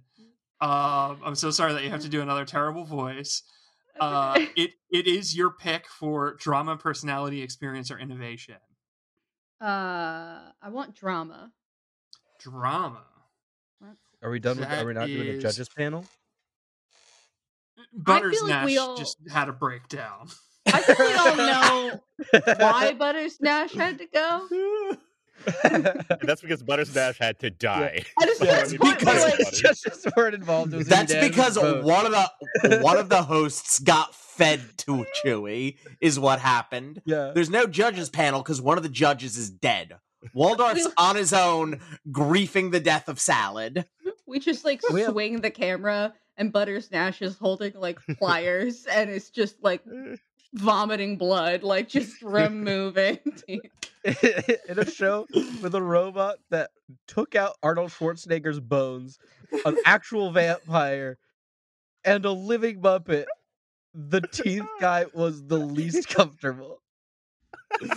Um, 0.60 1.19
I'm 1.23 1.36
so 1.36 1.51
sorry 1.51 1.73
that 1.73 1.84
you 1.84 1.89
have 1.89 2.01
to 2.01 2.10
do 2.10 2.21
another 2.21 2.45
terrible 2.45 2.84
voice. 2.86 3.43
Uh, 3.99 4.39
it 4.56 4.73
it 4.91 5.08
is 5.08 5.36
your 5.36 5.49
pick 5.49 5.88
for 5.88 6.36
drama, 6.36 6.77
personality, 6.77 7.41
experience, 7.41 7.89
or 7.89 7.97
innovation. 7.97 8.53
Uh, 9.60 10.51
I 10.62 10.69
want 10.69 10.93
drama. 10.93 11.51
Drama. 12.39 13.01
Are 14.21 14.30
we 14.30 14.38
done 14.39 14.60
with? 14.60 14.71
Are 14.71 14.86
we 14.86 14.93
not 14.93 15.08
doing 15.08 15.27
a 15.27 15.32
is- 15.32 15.41
judges 15.41 15.69
panel? 15.69 16.06
Butters 17.91 18.39
like 18.43 18.49
Nash 18.49 18.77
all- 18.77 18.97
just 18.97 19.17
had 19.32 19.49
a 19.49 19.51
breakdown. 19.53 20.27
I 20.67 20.80
think 20.80 20.99
we 20.99 21.13
all 21.15 21.36
know 21.36 22.01
why 22.60 22.93
Butters 22.93 23.41
Nash 23.41 23.73
had 23.73 23.97
to 23.97 24.06
go. 24.06 24.47
That's 26.21 26.41
because 26.41 26.63
Butters 26.63 26.93
Nash 26.95 27.17
had 27.19 27.39
to 27.39 27.50
die. 27.50 28.04
I 28.17 28.26
just 28.26 28.39
that's 28.41 28.69
I 28.69 28.71
mean, 28.71 28.80
what, 28.80 29.00
because- 29.00 29.23
like, 29.23 29.38
Butters. 29.38 29.60
judges 29.62 30.08
weren't 30.15 30.36
involved. 30.36 30.73
It 30.73 30.78
was 30.78 30.88
a 30.88 30.89
That's 30.89 31.13
because 31.13 31.58
one 31.58 32.06
of 32.06 32.12
the 32.12 32.80
one 32.82 32.97
of 32.97 33.10
the 33.10 33.23
hosts 33.23 33.80
got 33.80 34.13
fed 34.15 34.62
to 34.78 35.06
Chewy, 35.23 35.78
is 36.02 36.19
what 36.19 36.39
happened. 36.39 37.02
Yeah. 37.06 37.32
There's 37.34 37.50
no 37.50 37.65
judges 37.65 38.10
panel 38.10 38.41
because 38.41 38.62
one 38.62 38.78
of 38.78 38.84
the 38.84 38.89
judges 38.89 39.38
is 39.38 39.50
dead. 39.50 39.95
Waldorf's 40.34 40.88
on 40.97 41.15
his 41.15 41.32
own, 41.34 41.80
griefing 42.12 42.71
the 42.71 42.80
death 42.80 43.08
of 43.08 43.19
Salad. 43.19 43.86
we 44.26 44.39
just 44.39 44.65
like 44.65 44.82
We 44.91 45.02
have- 45.02 45.12
swing 45.12 45.41
the 45.41 45.50
camera, 45.52 46.13
and 46.38 46.52
Butters 46.52 46.91
Nash 46.91 47.21
is 47.21 47.38
holding 47.38 47.73
like 47.76 48.00
pliers, 48.19 48.86
and 48.86 49.10
it's 49.10 49.30
just 49.30 49.56
like 49.63 49.82
vomiting 50.54 51.17
blood, 51.17 51.63
like 51.63 51.88
just 51.89 52.21
removing. 52.21 53.19
Teeth. 54.05 54.60
in 54.69 54.79
a 54.79 54.89
show 54.89 55.27
with 55.62 55.75
a 55.75 55.81
robot 55.81 56.38
that 56.49 56.69
took 57.07 57.36
out 57.36 57.55
Arnold 57.63 57.91
Schwarzenegger's 57.91 58.60
bones, 58.60 59.17
an 59.65 59.77
actual 59.86 60.31
vampire, 60.31 61.17
and 62.03 62.25
a 62.25 62.31
living 62.31 62.81
Muppet, 62.81 63.25
the 63.93 64.21
teeth 64.21 64.65
guy 64.79 65.05
was 65.13 65.45
the 65.45 65.57
least 65.57 66.07
comfortable. 66.10 66.81
I 67.71 67.88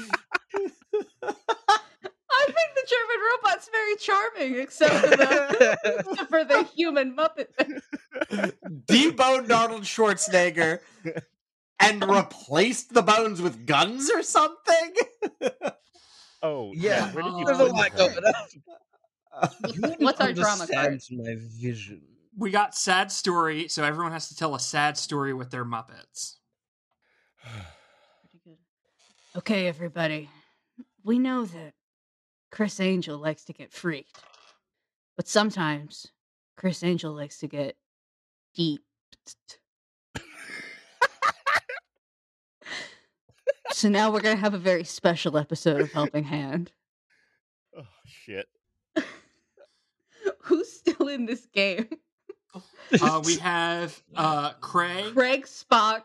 think 2.47 2.71
the 2.75 2.87
German 2.89 3.21
robot's 3.31 3.69
very 3.71 3.97
charming, 3.97 4.61
except 4.61 4.95
for 4.95 5.17
the 5.17 5.79
except 5.99 6.31
for 6.31 6.45
the 6.45 6.65
human 6.75 7.15
Muppet. 7.17 7.49
Deboned 8.87 9.51
Arnold 9.51 9.83
Schwarzenegger 9.83 10.81
and 11.79 12.09
replaced 12.09 12.93
the 12.95 13.03
bones 13.03 13.41
with 13.41 13.67
guns 13.67 14.11
or 14.11 14.23
something. 14.23 14.95
Oh 16.43 16.73
Yeah, 16.75 17.13
where 17.13 17.23
did 17.23 17.35
you 17.35 17.45
There's 17.45 17.59
a 17.59 17.65
lot 17.65 17.91
that? 17.95 17.97
going 17.97 18.17
on. 18.17 19.91
What's 19.99 20.21
our 20.21 20.33
drama 20.33 20.67
card? 20.67 21.01
My 21.11 21.37
vision. 21.61 22.03
We 22.37 22.51
got 22.51 22.75
sad 22.75 23.11
story, 23.13 23.69
so 23.69 23.85
everyone 23.85 24.13
has 24.13 24.29
to 24.29 24.37
tell 24.37 24.55
a 24.55 24.61
sad 24.61 24.97
story 24.97 25.35
with 25.35 25.51
their 25.51 25.65
Muppets. 25.65 26.37
Okay, 29.37 29.69
everybody. 29.69 30.29
We 31.05 31.19
know 31.19 31.45
that 31.45 31.75
Chris 32.51 32.81
Angel 32.81 33.19
likes 33.19 33.45
to 33.45 33.53
get 33.53 33.73
freaked, 33.73 34.23
but 35.17 35.29
sometimes 35.29 36.07
Chris 36.57 36.83
Angel 36.83 37.13
likes 37.13 37.39
to 37.39 37.47
get 37.47 37.77
deep. 38.55 38.83
So 43.73 43.89
now 43.89 44.11
we're 44.11 44.21
gonna 44.21 44.37
have 44.37 44.55
a 44.55 44.59
very 44.59 44.85
special 44.85 45.37
episode 45.37 45.81
of 45.81 45.93
Helping 45.93 46.25
Hand. 46.25 46.73
Oh 47.77 47.87
shit. 48.05 48.49
Who's 50.43 50.73
still 50.73 51.09
in 51.09 51.27
this 51.27 51.47
game? 51.47 51.89
Uh, 53.01 53.23
we 53.25 53.37
have 53.37 54.03
uh, 54.17 54.53
Craig, 54.55 55.15
Craig 55.15 55.47
Spock. 55.47 56.03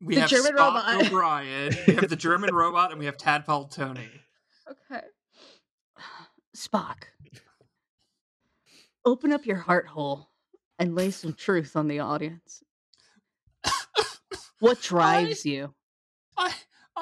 we 0.00 0.14
the 0.14 0.22
have 0.22 0.30
German 0.30 0.52
Spock 0.52 0.58
robot. 0.58 1.06
O'Brien, 1.06 1.74
we 1.88 1.94
have 1.94 2.08
the 2.08 2.16
German 2.16 2.54
robot, 2.54 2.90
and 2.90 3.00
we 3.00 3.06
have 3.06 3.16
Tadpole 3.16 3.64
Tony. 3.64 4.08
Okay. 4.70 5.02
Spock. 6.56 7.04
Open 9.04 9.32
up 9.32 9.44
your 9.44 9.56
heart 9.56 9.88
hole 9.88 10.30
and 10.78 10.94
lay 10.94 11.10
some 11.10 11.34
truth 11.34 11.76
on 11.76 11.88
the 11.88 12.00
audience. 12.00 12.62
What 14.60 14.80
drives 14.80 15.44
you? 15.44 15.74
I 16.38 16.54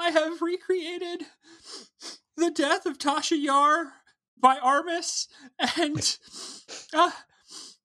I 0.02 0.10
have 0.10 0.42
recreated 0.42 1.26
the 2.36 2.50
death 2.50 2.86
of 2.86 2.98
Tasha 2.98 3.40
Yar 3.40 3.92
by 4.36 4.56
Armus, 4.56 5.28
and 5.78 6.18
uh, 6.92 7.12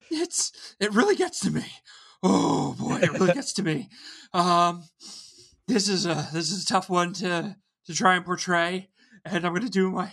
it's 0.10 0.76
it 0.80 0.92
really 0.96 1.16
gets 1.16 1.40
to 1.42 1.52
me. 1.52 1.66
Oh 2.24 2.76
boy, 2.80 3.02
it 3.04 3.12
really 3.12 3.34
gets 3.34 3.54
to 3.54 3.64
me. 3.64 3.90
Um, 4.34 4.86
this 5.68 5.88
is 5.88 6.08
a 6.08 6.28
this 6.34 6.50
is 6.50 6.64
a 6.64 6.66
tough 6.66 6.90
one 6.90 7.14
to 7.14 7.56
to 7.86 7.94
try 7.94 8.16
and 8.16 8.26
portray, 8.26 8.90
and 9.24 9.46
I'm 9.46 9.54
gonna 9.54 9.70
do 9.70 9.92
my 9.92 10.12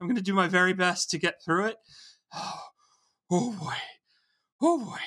I'm 0.00 0.06
gonna 0.06 0.20
do 0.20 0.34
my 0.34 0.46
very 0.46 0.74
best 0.74 1.10
to 1.10 1.18
get 1.18 1.42
through 1.44 1.66
it. 1.66 1.76
Oh, 2.32 2.60
oh 3.32 3.52
boy, 3.52 3.74
oh 4.60 4.84
boy. 4.84 5.00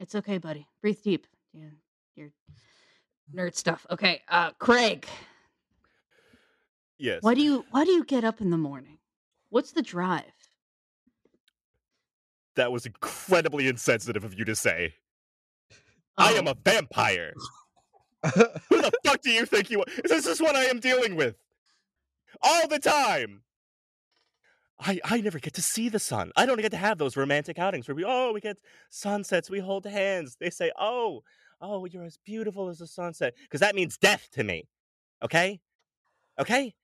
It's 0.00 0.14
okay, 0.14 0.38
buddy. 0.38 0.68
Breathe 0.80 1.02
deep. 1.02 1.26
Yeah, 1.52 1.70
your 2.18 2.30
nerd 3.34 3.54
stuff. 3.54 3.86
Okay, 3.90 4.22
uh, 4.28 4.50
Craig. 4.58 5.06
Yes. 6.98 7.22
Why 7.22 7.34
do 7.34 7.42
you 7.42 7.64
why 7.70 7.84
do 7.84 7.92
you 7.92 8.04
get 8.04 8.24
up 8.24 8.40
in 8.40 8.50
the 8.50 8.56
morning? 8.58 8.98
What's 9.50 9.72
the 9.72 9.82
drive? 9.82 10.24
That 12.56 12.72
was 12.72 12.86
incredibly 12.86 13.68
insensitive 13.68 14.24
of 14.24 14.36
you 14.36 14.44
to 14.44 14.56
say. 14.56 14.94
I 16.16 16.32
am 16.32 16.48
Oh, 16.48 16.52
a 16.52 16.54
vampire. 16.64 17.32
Who 18.24 18.80
the 18.82 18.90
fuck 19.04 19.22
do 19.22 19.30
you 19.30 19.46
think 19.46 19.70
you 19.70 19.80
are? 19.80 19.86
This 20.04 20.26
is 20.26 20.40
what 20.40 20.56
I 20.56 20.64
am 20.64 20.80
dealing 20.80 21.14
with. 21.14 21.36
All 22.42 22.66
the 22.66 22.80
time. 22.80 23.42
I 24.80 25.00
I 25.04 25.20
never 25.20 25.38
get 25.38 25.54
to 25.54 25.62
see 25.62 25.88
the 25.88 26.00
sun. 26.00 26.32
I 26.36 26.46
don't 26.46 26.60
get 26.60 26.70
to 26.72 26.76
have 26.76 26.98
those 26.98 27.16
romantic 27.16 27.58
outings 27.60 27.86
where 27.86 27.94
we 27.94 28.04
oh 28.04 28.32
we 28.32 28.40
get 28.40 28.56
sunsets, 28.90 29.48
we 29.50 29.60
hold 29.60 29.86
hands. 29.86 30.36
They 30.40 30.50
say, 30.50 30.72
"Oh, 30.78 31.22
oh, 31.60 31.84
you're 31.86 32.04
as 32.04 32.18
beautiful 32.24 32.68
as 32.68 32.78
the 32.78 32.86
sunset." 32.86 33.34
Cuz 33.50 33.60
that 33.60 33.74
means 33.74 33.96
death 33.96 34.28
to 34.32 34.44
me. 34.44 34.68
Okay? 35.22 35.60
Okay? 36.38 36.74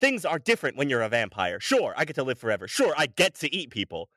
Things 0.00 0.24
are 0.24 0.38
different 0.38 0.76
when 0.76 0.90
you're 0.90 1.02
a 1.02 1.08
vampire. 1.08 1.60
Sure, 1.60 1.94
I 1.96 2.04
get 2.04 2.16
to 2.16 2.24
live 2.24 2.38
forever. 2.38 2.68
Sure, 2.68 2.92
I 2.96 3.06
get 3.06 3.34
to 3.36 3.54
eat 3.54 3.70
people. 3.70 4.10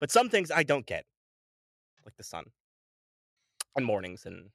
But 0.00 0.10
some 0.10 0.28
things 0.28 0.50
I 0.50 0.62
don't 0.64 0.86
get. 0.86 1.04
Like 2.04 2.16
the 2.16 2.24
sun. 2.24 2.46
And 3.76 3.86
mornings 3.86 4.26
and 4.26 4.50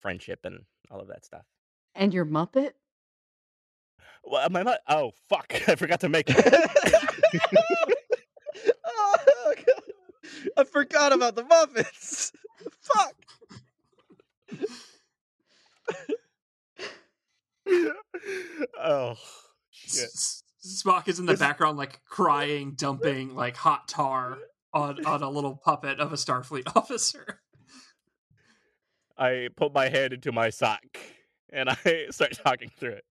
friendship 0.00 0.40
and 0.44 0.60
all 0.90 1.00
of 1.00 1.08
that 1.08 1.24
stuff. 1.24 1.44
And 1.94 2.14
your 2.14 2.24
Muppet? 2.24 2.72
Well, 4.22 4.46
uh, 4.46 4.48
my 4.50 4.62
mu- 4.62 4.72
oh 4.88 5.12
fuck! 5.28 5.52
I 5.68 5.74
forgot 5.74 6.00
to 6.00 6.08
make 6.08 6.26
it. 6.30 6.36
oh. 8.84 9.54
I 10.56 10.64
forgot 10.64 11.12
about 11.12 11.34
the 11.36 11.42
Muppets. 11.44 12.32
Fuck. 12.82 13.14
oh 18.80 19.14
shit! 19.70 20.04
S- 20.04 20.42
S- 20.64 20.82
Spock 20.82 21.08
is 21.08 21.18
in 21.18 21.26
the 21.26 21.32
This- 21.32 21.40
background, 21.40 21.76
like 21.78 22.00
crying, 22.08 22.72
dumping 22.72 23.34
like 23.34 23.56
hot 23.56 23.88
tar 23.88 24.38
on 24.72 25.04
on 25.04 25.22
a 25.22 25.30
little 25.30 25.56
puppet 25.56 26.00
of 26.00 26.12
a 26.12 26.16
Starfleet 26.16 26.64
officer. 26.76 27.40
I 29.18 29.48
put 29.56 29.72
my 29.72 29.88
hand 29.88 30.12
into 30.12 30.30
my 30.30 30.50
sock 30.50 30.84
and 31.50 31.70
I 31.70 32.06
start 32.10 32.38
talking 32.44 32.70
through 32.78 32.92
it. 32.92 33.04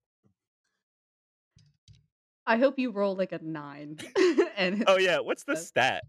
I 2.45 2.57
hope 2.57 2.77
you 2.77 2.91
roll 2.91 3.15
like 3.15 3.31
a 3.31 3.39
nine. 3.43 3.97
and 4.55 4.83
Oh 4.87 4.97
yeah, 4.97 5.19
what's 5.19 5.43
the 5.45 5.53
uh, 5.53 5.57
stat? 5.57 6.03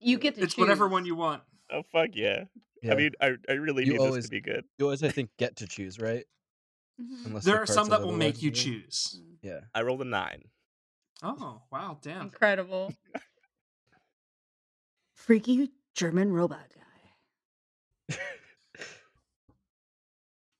you 0.00 0.18
get 0.18 0.36
to 0.36 0.42
It's 0.42 0.56
whatever 0.56 0.86
one 0.88 1.04
you 1.04 1.16
want. 1.16 1.42
Oh 1.72 1.82
fuck 1.92 2.10
yeah! 2.14 2.44
Yeah. 2.82 2.92
I 2.92 2.96
mean, 2.96 3.12
I 3.20 3.34
I 3.48 3.52
really 3.52 3.84
You 3.84 3.92
need 3.92 4.02
this 4.02 4.24
to 4.24 4.30
be 4.30 4.40
good. 4.40 4.64
you 4.78 4.86
always, 4.86 5.02
I 5.02 5.10
think, 5.10 5.30
get 5.38 5.56
to 5.56 5.66
choose, 5.66 5.98
right? 5.98 6.24
Mhm. 7.00 7.26
Unless 7.26 7.44
There 7.44 7.56
the 7.56 7.62
are 7.62 7.66
some 7.66 7.88
that 7.90 8.02
will 8.02 8.12
make 8.12 8.42
you 8.42 8.50
choose. 8.50 9.20
Yeah. 9.42 9.60
I 9.74 9.82
rolled 9.82 10.02
a 10.02 10.04
nine. 10.04 10.44
Oh 11.22 11.62
wow, 11.70 11.98
damn! 12.02 12.26
Incredible. 12.26 12.94
Freaky 15.14 15.70
German 15.94 16.32
robot 16.32 16.66
guy. 16.74 16.80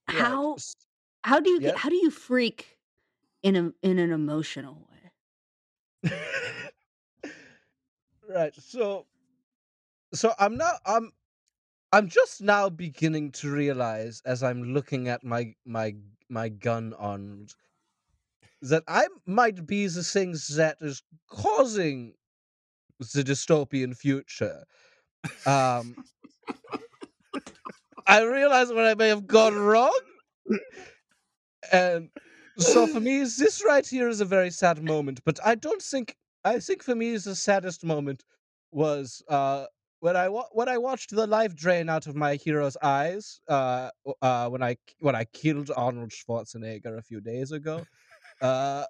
How 0.09 0.57
how 1.25 1.41
do 1.41 1.51
you 1.51 1.61
Yeah. 1.61 1.71
get 1.71 1.79
how 1.79 1.89
do 1.89 1.97
you 1.97 2.11
freak 2.11 2.79
in 3.43 3.57
a 3.57 3.73
in 3.83 3.99
an 3.99 4.13
emotional 4.13 4.87
way? 4.91 5.13
right. 8.29 8.55
So, 8.55 9.07
so 10.13 10.35
I'm 10.39 10.57
now 10.57 10.73
I'm 10.87 11.13
I'm 11.93 12.09
just 12.09 12.41
now 12.41 12.69
beginning 12.69 13.33
to 13.33 13.51
realize 13.51 14.23
as 14.25 14.43
I'm 14.43 14.75
looking 14.75 15.09
at 15.09 15.25
my 15.25 15.55
my 15.65 15.95
my 16.29 16.49
gun 16.49 16.95
on 16.99 17.49
that 18.63 18.85
I 18.87 19.09
might 19.27 19.67
be 19.67 19.87
the 19.87 20.05
things 20.05 20.49
that 20.57 20.77
is 20.81 21.03
causing 21.29 22.15
the 22.99 23.23
dystopian 23.23 23.97
future. 23.97 24.65
Um, 25.47 25.97
I 28.07 28.23
realize 28.23 28.69
when 28.73 28.85
I 28.85 28.95
may 28.95 29.09
have 29.09 29.27
gone 29.27 29.55
wrong, 29.55 29.99
and 31.73 32.11
so 32.59 32.87
for 32.87 33.01
me, 33.01 33.21
this 33.21 33.63
right 33.65 33.87
here 33.87 34.09
is 34.09 34.21
a 34.21 34.25
very 34.25 34.51
sad 34.51 34.83
moment. 34.83 35.21
But 35.25 35.39
I 35.45 35.55
don't 35.55 35.83
think 35.83 36.17
I 36.45 36.59
think 36.61 36.83
for 36.83 36.95
me 36.95 37.17
the 37.17 37.35
saddest 37.35 37.85
moment 37.85 38.25
was 38.73 39.23
uh, 39.29 39.67
when 40.01 40.17
I 40.17 40.29
wa- 40.29 40.49
when 40.53 40.69
I 40.69 40.79
watched 40.79 41.11
the 41.11 41.27
life 41.27 41.55
drain 41.55 41.89
out 41.89 42.07
of 42.07 42.17
my 42.17 42.35
hero's 42.35 42.77
eyes 42.83 43.41
uh, 43.49 43.91
uh, 44.23 44.49
when 44.49 44.63
I 44.63 44.77
when 45.01 45.15
I 45.15 45.25
killed 45.25 45.71
Arnold 45.77 46.11
Schwarzenegger 46.11 46.99
a 46.99 47.03
few 47.03 47.21
days 47.21 47.53
ago. 47.53 47.85
Uh, 48.41 48.85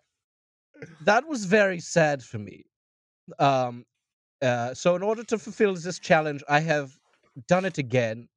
that 1.05 1.27
was 1.27 1.45
very 1.45 1.81
sad 1.81 2.23
for 2.23 2.39
me. 2.39 2.65
Um, 3.39 3.85
uh, 4.43 4.73
so 4.75 4.97
in 4.97 5.03
order 5.03 5.25
to 5.25 5.39
fulfill 5.39 5.75
this 5.75 5.99
challenge, 5.99 6.43
I 6.49 6.61
have 6.61 6.93
done 7.49 7.65
it 7.65 7.79
again, 7.79 8.29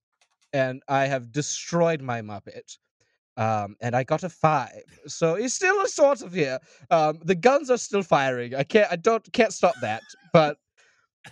and 0.51 0.81
I 0.87 1.05
have 1.05 1.31
destroyed 1.31 2.01
my 2.01 2.21
Muppet. 2.21 2.77
Um, 3.35 3.75
and 3.81 3.95
I 3.95 4.03
got 4.03 4.23
a 4.23 4.29
five. 4.29 4.83
So 5.07 5.35
he's 5.35 5.55
still 5.55 5.81
a 5.81 5.87
sort 5.87 6.21
of 6.21 6.33
here. 6.33 6.59
Um, 6.91 7.19
the 7.23 7.33
guns 7.33 7.71
are 7.71 7.77
still 7.77 8.03
firing. 8.03 8.53
I 8.53 8.63
can't. 8.63 8.91
I 8.91 8.95
don't. 8.95 9.31
Can't 9.33 9.53
stop 9.53 9.73
that. 9.81 10.03
But 10.33 10.57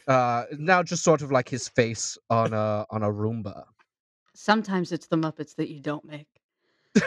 uh, 0.08 0.46
now 0.58 0.84
just 0.84 1.04
sort 1.04 1.22
of 1.22 1.32
like 1.32 1.50
his 1.50 1.68
face 1.68 2.18
on 2.30 2.54
a 2.54 2.86
on 2.90 3.04
a 3.04 3.10
Roomba. 3.10 3.64
Sometimes 4.34 4.92
it's 4.92 5.08
the 5.08 5.18
Muppets 5.18 5.56
that 5.56 5.70
you 5.70 5.80
don't 5.80 6.06
make. 6.06 6.28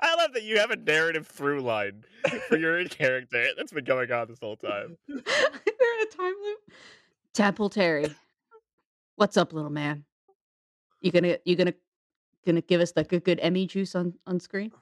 I 0.00 0.16
love 0.16 0.32
that 0.34 0.42
you 0.42 0.58
have 0.58 0.70
a 0.70 0.76
narrative 0.76 1.26
through 1.26 1.60
line 1.60 2.04
for 2.48 2.56
your 2.56 2.84
character. 2.86 3.46
That's 3.56 3.72
been 3.72 3.84
going 3.84 4.10
on 4.12 4.28
this 4.28 4.38
whole 4.40 4.56
time. 4.56 4.96
They're 5.08 5.16
in 5.16 5.22
a 5.22 6.16
time 6.16 6.34
loop. 6.42 6.58
Temple 7.32 7.70
Terry. 7.70 8.14
What's 9.16 9.36
up, 9.36 9.52
little 9.52 9.70
man? 9.70 10.04
You 11.00 11.12
gonna 11.12 11.38
you 11.44 11.56
gonna 11.56 11.74
gonna 12.46 12.60
give 12.60 12.80
us 12.80 12.92
the 12.92 13.04
good 13.04 13.24
good 13.24 13.40
Emmy 13.40 13.66
juice 13.66 13.94
on 13.94 14.14
on 14.26 14.40
screen? 14.40 14.72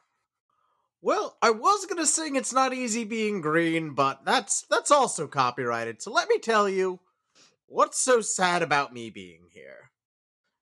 Well, 1.04 1.36
I 1.42 1.50
was 1.50 1.84
gonna 1.86 2.06
sing 2.06 2.36
"It's 2.36 2.52
Not 2.52 2.72
Easy 2.72 3.02
Being 3.02 3.40
Green," 3.40 3.92
but 3.92 4.24
that's 4.24 4.62
that's 4.62 4.92
also 4.92 5.26
copyrighted. 5.26 6.00
So 6.00 6.12
let 6.12 6.28
me 6.28 6.38
tell 6.38 6.68
you, 6.68 7.00
what's 7.66 7.98
so 7.98 8.20
sad 8.20 8.62
about 8.62 8.94
me 8.94 9.10
being 9.10 9.48
here? 9.50 9.90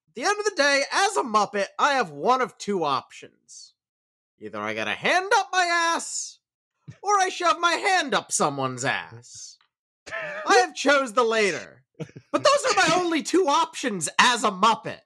At 0.09 0.14
the 0.14 0.24
end 0.24 0.38
of 0.38 0.46
the 0.46 0.55
day, 0.57 0.85
as 0.90 1.18
a 1.18 1.22
Muppet, 1.22 1.66
I 1.79 1.92
have 1.92 2.11
one 2.11 2.40
of 2.40 2.57
two 2.57 2.85
options: 2.85 3.74
either 4.38 4.59
I 4.59 4.72
get 4.72 4.88
a 4.88 4.92
hand 4.92 5.31
up 5.37 5.50
my 5.53 5.66
ass, 5.66 6.38
or 7.03 7.18
I 7.18 7.29
shove 7.29 7.61
my 7.61 7.72
hand 7.72 8.14
up 8.14 8.33
someone's 8.33 8.85
ass. 8.85 9.59
I 10.11 10.57
have 10.57 10.74
chose 10.74 11.12
the 11.12 11.22
later, 11.22 11.85
but 12.33 12.42
those 12.42 12.64
are 12.64 12.76
my 12.76 12.94
only 12.96 13.22
two 13.22 13.46
options 13.46 14.09
as 14.18 14.42
a 14.42 14.50
Muppet. 14.50 15.03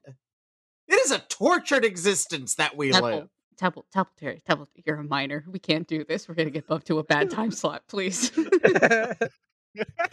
It 0.86 0.94
is 0.94 1.10
a 1.10 1.18
tortured 1.18 1.84
existence 1.84 2.54
that 2.54 2.76
we 2.76 2.92
live. 2.92 3.28
Temple, 3.56 3.86
Temple, 3.92 4.12
Temple 4.12 4.12
Terry, 4.18 4.40
Temple, 4.46 4.68
you're 4.84 4.96
a 4.96 5.04
minor. 5.04 5.44
We 5.48 5.58
can't 5.58 5.86
do 5.86 6.04
this. 6.04 6.28
We're 6.28 6.34
gonna 6.34 6.50
get 6.50 6.66
bumped 6.66 6.86
to 6.88 6.98
a 6.98 7.04
bad 7.04 7.30
time 7.30 7.50
slot, 7.52 7.82
please. 7.88 8.30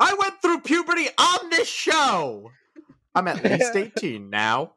I 0.00 0.14
went 0.14 0.40
through 0.40 0.60
puberty 0.60 1.08
on 1.18 1.50
this 1.50 1.68
show. 1.68 2.50
I'm 3.14 3.26
at 3.28 3.42
least 3.42 3.74
18 3.74 4.30
now. 4.30 4.74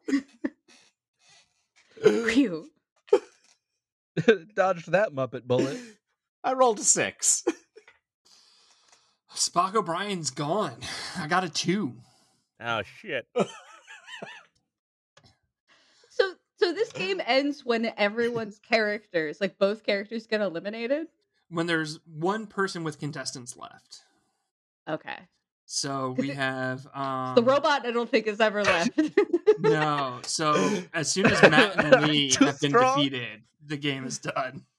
Phew. 2.02 2.68
Dodged 4.56 4.90
that 4.92 5.12
Muppet 5.12 5.44
bullet. 5.44 5.78
I 6.42 6.54
rolled 6.54 6.80
a 6.80 6.84
six. 6.84 7.44
Spock 9.34 9.74
O'Brien's 9.74 10.30
gone. 10.30 10.78
I 11.16 11.26
got 11.28 11.44
a 11.44 11.48
two. 11.48 11.94
Oh 12.60 12.82
shit. 12.82 13.26
So 16.62 16.68
so 16.68 16.72
this 16.72 16.92
game 16.92 17.20
ends 17.26 17.64
when 17.64 17.92
everyone's 17.96 18.58
characters, 18.58 19.40
like 19.40 19.58
both 19.58 19.82
characters, 19.82 20.26
get 20.28 20.40
eliminated. 20.40 21.08
When 21.48 21.66
there's 21.66 21.98
one 22.06 22.46
person 22.46 22.84
with 22.84 23.00
contestants 23.00 23.56
left. 23.56 24.02
Okay. 24.88 25.18
So 25.66 26.10
we 26.18 26.28
have 26.28 26.86
um, 26.94 27.34
The 27.34 27.42
robot, 27.42 27.84
I 27.84 27.90
don't 27.90 28.08
think, 28.08 28.26
has 28.26 28.40
ever 28.40 28.62
left. 28.62 28.98
No. 29.58 30.20
So 30.24 30.82
as 30.94 31.10
soon 31.10 31.26
as 31.26 31.42
Matt 31.42 31.84
and 31.84 32.06
Lee 32.08 32.30
Too 32.30 32.44
have 32.44 32.60
been 32.60 32.70
strong. 32.70 32.96
defeated, 32.96 33.42
the 33.66 33.76
game 33.76 34.04
is 34.06 34.18
done. 34.18 34.64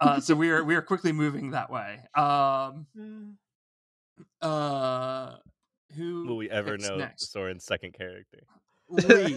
Uh, 0.00 0.20
so 0.20 0.34
we 0.34 0.50
are 0.50 0.62
we 0.62 0.76
are 0.76 0.82
quickly 0.82 1.10
moving 1.10 1.52
that 1.52 1.70
way. 1.70 1.98
Um, 2.14 2.86
uh, 4.42 5.32
who 5.96 6.26
Will 6.26 6.36
we 6.36 6.50
ever 6.50 6.76
know 6.76 6.96
next? 6.96 7.32
Soren's 7.32 7.64
second 7.64 7.94
character? 7.94 8.42
Lee, 8.90 9.34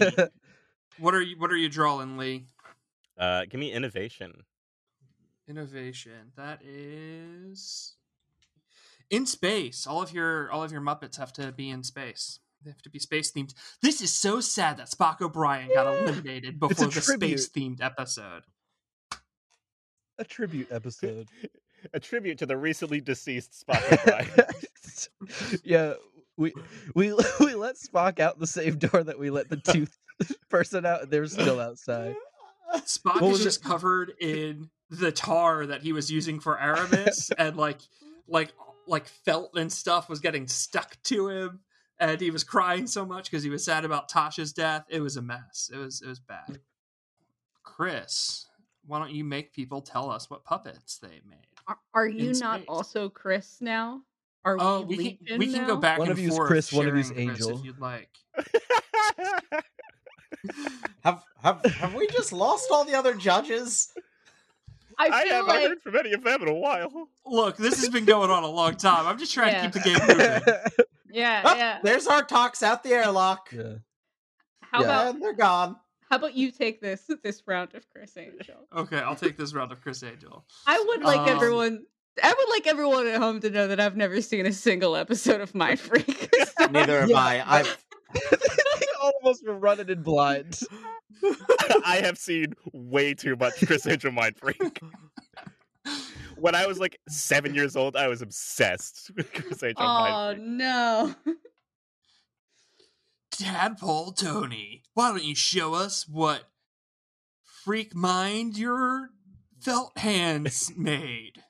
what 0.98 1.14
are 1.14 1.22
you 1.22 1.36
what 1.38 1.50
are 1.50 1.56
you 1.56 1.68
drawing, 1.68 2.16
Lee? 2.16 2.46
Uh, 3.18 3.44
give 3.44 3.60
me 3.60 3.72
innovation. 3.72 4.44
Innovation. 5.48 6.32
That 6.36 6.60
is 6.62 7.94
in 9.10 9.26
space. 9.26 9.86
All 9.86 10.02
of 10.02 10.12
your 10.12 10.50
all 10.50 10.62
of 10.62 10.72
your 10.72 10.80
Muppets 10.80 11.16
have 11.16 11.32
to 11.34 11.52
be 11.52 11.70
in 11.70 11.82
space. 11.82 12.40
They 12.64 12.70
have 12.70 12.82
to 12.82 12.90
be 12.90 12.98
space 12.98 13.30
themed. 13.32 13.54
This 13.82 14.00
is 14.00 14.12
so 14.12 14.40
sad 14.40 14.78
that 14.78 14.90
Spock 14.90 15.20
O'Brien 15.20 15.70
got 15.72 15.86
eliminated 15.86 16.58
before 16.58 16.88
the 16.88 17.00
space 17.00 17.48
themed 17.48 17.80
episode. 17.80 18.42
a 20.18 20.24
tribute 20.24 20.68
episode. 20.70 21.28
A 21.94 22.00
tribute 22.00 22.38
to 22.38 22.46
the 22.46 22.56
recently 22.56 23.00
deceased 23.00 23.64
Spock 23.64 23.92
O'Brien. 23.92 25.60
yeah, 25.64 25.94
we 26.36 26.52
we 26.94 27.12
we 27.40 27.54
let 27.54 27.76
Spock 27.76 28.20
out 28.20 28.38
the 28.38 28.46
same 28.46 28.78
door 28.78 29.02
that 29.04 29.18
we 29.18 29.30
let 29.30 29.48
the 29.48 29.58
tooth 29.58 29.97
person 30.48 30.84
out, 30.86 31.02
and 31.02 31.10
they're 31.10 31.26
still 31.26 31.60
outside. 31.60 32.14
Spock 32.78 33.16
is 33.22 33.30
was 33.30 33.42
just 33.42 33.64
covered 33.64 34.12
in 34.20 34.68
the 34.90 35.12
tar 35.12 35.66
that 35.66 35.82
he 35.82 35.92
was 35.92 36.10
using 36.10 36.40
for 36.40 36.56
Armus, 36.56 37.30
and 37.38 37.56
like, 37.56 37.80
like, 38.26 38.52
like 38.86 39.06
felt 39.08 39.56
and 39.56 39.70
stuff 39.72 40.08
was 40.08 40.20
getting 40.20 40.46
stuck 40.46 40.96
to 41.04 41.28
him, 41.28 41.60
and 41.98 42.20
he 42.20 42.30
was 42.30 42.44
crying 42.44 42.86
so 42.86 43.04
much 43.06 43.30
because 43.30 43.42
he 43.42 43.50
was 43.50 43.64
sad 43.64 43.84
about 43.84 44.10
Tasha's 44.10 44.52
death. 44.52 44.84
It 44.88 45.00
was 45.00 45.16
a 45.16 45.22
mess. 45.22 45.70
It 45.72 45.78
was 45.78 46.02
it 46.02 46.08
was 46.08 46.20
bad. 46.20 46.60
Chris, 47.62 48.46
why 48.86 48.98
don't 48.98 49.12
you 49.12 49.24
make 49.24 49.52
people 49.52 49.80
tell 49.80 50.10
us 50.10 50.28
what 50.30 50.44
puppets 50.44 50.98
they 50.98 51.20
made? 51.28 51.46
Are, 51.66 51.78
are 51.94 52.06
you 52.08 52.32
not 52.34 52.60
space. 52.60 52.66
also 52.68 53.08
Chris 53.08 53.58
now? 53.60 54.02
Are 54.44 54.56
Oh, 54.58 54.80
we 54.82 54.96
we 54.96 55.12
can 55.26 55.38
we 55.38 55.52
can 55.52 55.66
go 55.66 55.74
now? 55.74 55.80
back 55.80 55.98
One 55.98 56.08
and 56.08 56.12
of 56.18 56.22
you's 56.22 56.34
forth. 56.34 56.48
Chris, 56.48 56.72
one 56.72 56.86
of 56.86 56.96
you's 56.96 57.08
sharing 57.08 57.28
Criss 57.28 57.40
Angel. 57.46 57.58
if 57.58 57.64
you'd 57.64 57.80
like. 57.80 58.08
Have 61.04 61.22
have 61.42 61.64
have 61.64 61.94
we 61.94 62.06
just 62.08 62.32
lost 62.32 62.68
all 62.70 62.84
the 62.84 62.94
other 62.94 63.14
judges? 63.14 63.88
I 64.98 65.08
I 65.08 65.24
haven't 65.26 65.46
like 65.48 65.62
heard 65.68 65.82
from 65.82 65.96
any 65.96 66.12
of 66.12 66.24
them 66.24 66.42
in 66.42 66.48
a 66.48 66.54
while. 66.54 67.08
Look, 67.24 67.56
this 67.56 67.78
has 67.80 67.88
been 67.88 68.04
going 68.04 68.30
on 68.30 68.42
a 68.42 68.48
long 68.48 68.74
time. 68.76 69.06
I'm 69.06 69.16
just 69.18 69.32
trying 69.32 69.52
Yeah. 69.52 69.68
to 69.68 69.70
keep 69.70 69.82
the 69.82 69.88
game 69.90 69.98
moving. 70.08 70.86
yeah, 71.10 71.42
Oh, 71.44 71.56
yeah. 71.56 71.78
There's 71.82 72.06
our 72.08 72.22
talks 72.22 72.62
out 72.62 72.82
the 72.82 72.90
airlock. 72.90 73.50
yeah. 73.52 73.74
How 74.60 74.80
yeah. 74.80 74.84
about 74.86 75.14
And 75.14 75.22
they're 75.22 75.32
gone. 75.34 75.76
how 76.10 76.16
about 76.16 76.34
you 76.34 76.50
take 76.50 76.80
this 76.80 77.08
this 77.22 77.42
round 77.46 77.74
of 77.74 77.88
Criss 77.90 78.16
Angel? 78.16 78.66
Okay, 78.76 78.98
I'll 78.98 79.14
take 79.16 79.36
this 79.36 79.54
round 79.54 79.70
of 79.72 79.80
Criss 79.80 80.02
Angel. 80.02 80.44
I 80.66 80.82
would 80.88 81.02
like 81.02 81.20
Um, 81.20 81.28
everyone. 81.28 81.84
I 82.22 82.34
would 82.36 82.48
like 82.50 82.66
everyone 82.66 83.06
at 83.06 83.20
home 83.20 83.40
to 83.40 83.50
know 83.50 83.68
that 83.68 83.78
I've 83.78 83.96
never 83.96 84.20
seen 84.20 84.44
a 84.46 84.52
single 84.52 84.96
episode 84.96 85.40
of 85.40 85.52
Mindfreak. 85.52 86.72
Neither 86.72 87.00
have 87.02 87.08
Yeah. 87.10 87.16
I. 87.16 87.60
I've 87.60 87.84
all 89.08 89.20
of 89.22 89.30
us 89.30 89.42
were 89.42 89.58
running 89.58 89.88
in 89.88 90.02
blind. 90.02 90.60
I 91.84 92.00
have 92.02 92.18
seen 92.18 92.54
way 92.72 93.14
too 93.14 93.36
much 93.36 93.64
Criss 93.66 93.86
Angel 93.86 94.12
Mindfreak. 94.12 94.80
When 96.36 96.54
I 96.54 96.66
was 96.66 96.78
like 96.78 96.98
seven 97.08 97.54
years 97.54 97.76
old, 97.76 97.96
I 97.96 98.08
was 98.08 98.22
obsessed 98.22 99.10
with 99.16 99.32
Criss 99.32 99.62
Angel 99.62 99.76
oh 99.78 99.84
Mind 99.86 100.36
Freak. 100.36 100.48
no! 100.48 101.14
Tadpole 103.32 104.12
Tony, 104.12 104.82
why 104.94 105.10
don't 105.10 105.24
you 105.24 105.34
show 105.34 105.74
us 105.74 106.06
what 106.08 106.44
freak 107.64 107.94
mind 107.94 108.58
your 108.58 109.10
felt 109.60 109.96
hands 109.98 110.72
made? 110.76 111.42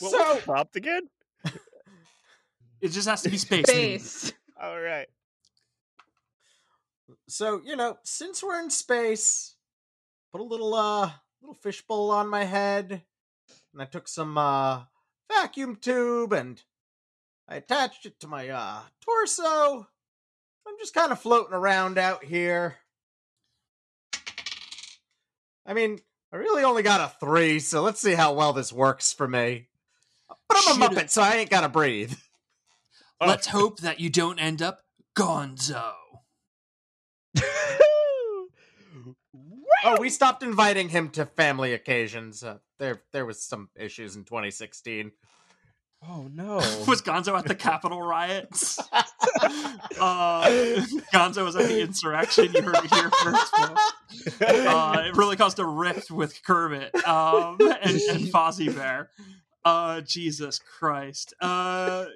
What 0.00 0.10
so 0.10 0.18
was 0.18 0.36
the 0.36 0.42
prompt 0.42 0.76
again? 0.76 1.02
It 2.80 2.88
just 2.88 3.08
has 3.08 3.22
to 3.22 3.30
be 3.30 3.38
space. 3.38 3.66
Space. 3.66 4.32
All 4.64 4.80
right. 4.80 5.08
so 7.28 7.60
you 7.66 7.76
know, 7.76 7.98
since 8.02 8.42
we're 8.42 8.58
in 8.60 8.70
space, 8.70 9.56
put 10.32 10.40
a 10.40 10.44
little 10.44 10.72
uh 10.72 11.10
little 11.42 11.54
fishbowl 11.54 12.10
on 12.10 12.30
my 12.30 12.44
head, 12.44 13.02
and 13.74 13.82
I 13.82 13.84
took 13.84 14.08
some 14.08 14.38
uh 14.38 14.84
vacuum 15.30 15.76
tube 15.76 16.32
and 16.32 16.62
I 17.46 17.56
attached 17.56 18.06
it 18.06 18.18
to 18.20 18.26
my 18.26 18.48
uh 18.48 18.80
torso. 19.02 19.86
I'm 20.66 20.78
just 20.78 20.94
kind 20.94 21.12
of 21.12 21.20
floating 21.20 21.52
around 21.52 21.98
out 21.98 22.24
here. 22.24 22.76
I 25.66 25.74
mean, 25.74 25.98
I 26.32 26.36
really 26.36 26.64
only 26.64 26.82
got 26.82 27.02
a 27.02 27.12
three, 27.20 27.60
so 27.60 27.82
let's 27.82 28.00
see 28.00 28.14
how 28.14 28.32
well 28.32 28.54
this 28.54 28.72
works 28.72 29.12
for 29.12 29.28
me. 29.28 29.68
But 30.48 30.56
I'm 30.56 30.80
a 30.80 30.86
Muppet, 30.86 31.10
so 31.10 31.20
I 31.20 31.34
ain't 31.36 31.50
gotta 31.50 31.68
breathe. 31.68 32.14
Oh. 33.20 33.26
Let's 33.26 33.46
hope 33.48 33.80
that 33.80 34.00
you 34.00 34.10
don't 34.10 34.38
end 34.38 34.62
up 34.62 34.80
gonzo. 35.16 35.92
Oh, 39.86 40.00
we 40.00 40.08
stopped 40.08 40.42
inviting 40.42 40.88
him 40.88 41.10
to 41.10 41.26
family 41.26 41.74
occasions. 41.74 42.42
Uh, 42.42 42.56
there, 42.78 43.02
there 43.12 43.26
was 43.26 43.42
some 43.42 43.68
issues 43.76 44.16
in 44.16 44.24
2016. 44.24 45.12
oh 46.08 46.26
no. 46.32 46.54
Was 46.88 47.02
Gonzo 47.02 47.38
at 47.38 47.44
the 47.44 47.54
Capitol 47.54 48.00
riots? 48.00 48.78
uh, 48.92 50.46
Gonzo 51.12 51.44
was 51.44 51.54
at 51.56 51.68
the 51.68 51.82
insurrection. 51.82 52.50
You 52.54 52.62
heard 52.62 52.76
it 52.76 52.94
here 52.94 53.10
first. 53.22 53.54
Uh, 54.40 55.02
it 55.06 55.16
really 55.16 55.36
caused 55.36 55.58
a 55.58 55.66
rift 55.66 56.10
with 56.10 56.42
Kermit 56.44 56.94
um, 57.06 57.58
and, 57.60 58.00
and 58.10 58.24
Fozzie 58.32 58.74
Bear. 58.74 59.10
Uh, 59.66 60.00
Jesus 60.00 60.58
Christ. 60.58 61.34
Uh, 61.40 62.06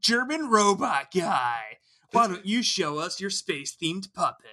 German 0.00 0.48
robot 0.48 1.08
guy. 1.14 1.78
Why 2.12 2.28
don't 2.28 2.46
you 2.46 2.62
show 2.62 2.98
us 2.98 3.20
your 3.20 3.30
space 3.30 3.76
themed 3.76 4.12
puppet? 4.14 4.50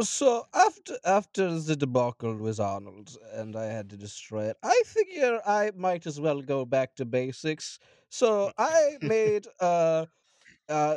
So 0.00 0.46
after 0.54 0.96
after 1.04 1.60
the 1.60 1.76
debacle 1.76 2.34
with 2.36 2.58
Arnold 2.58 3.16
and 3.32 3.54
I 3.54 3.66
had 3.66 3.90
to 3.90 3.96
destroy 3.96 4.44
it, 4.46 4.56
I 4.62 4.82
figure 4.86 5.40
I 5.46 5.72
might 5.76 6.06
as 6.06 6.18
well 6.18 6.40
go 6.40 6.64
back 6.64 6.94
to 6.96 7.04
basics. 7.04 7.78
So 8.08 8.52
I 8.56 8.96
made 9.02 9.46
uh 9.60 10.06
uh 10.68 10.96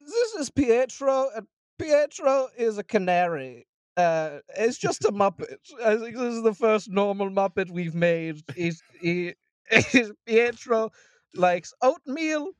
this 0.00 0.34
is 0.38 0.50
Pietro 0.50 1.30
and 1.34 1.46
Pietro 1.78 2.48
is 2.56 2.78
a 2.78 2.84
canary. 2.84 3.66
Uh 3.96 4.38
it's 4.56 4.78
just 4.78 5.04
a 5.04 5.10
Muppet. 5.10 5.56
I 5.84 5.96
think 5.96 6.16
this 6.16 6.34
is 6.34 6.42
the 6.42 6.54
first 6.54 6.90
normal 6.90 7.30
Muppet 7.30 7.70
we've 7.70 7.94
made. 7.94 8.42
He's 8.54 8.82
he 9.00 9.34
Pietro 10.26 10.90
likes 11.34 11.72
oatmeal 11.82 12.50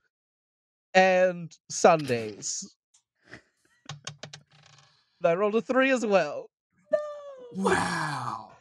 and 0.94 1.54
Sundays. 1.70 2.74
I 5.24 5.34
rolled 5.34 5.54
a 5.54 5.60
three 5.60 5.90
as 5.90 6.04
well. 6.04 6.50
Wow. 7.54 8.52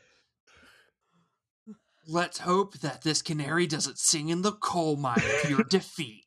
Let's 2.07 2.39
hope 2.39 2.79
that 2.79 3.03
this 3.03 3.21
canary 3.21 3.67
doesn't 3.67 3.99
sing 3.99 4.29
in 4.29 4.41
the 4.41 4.51
coal 4.51 4.95
mine 4.97 5.21
of 5.43 5.49
your 5.49 5.63
defeat. 5.63 6.25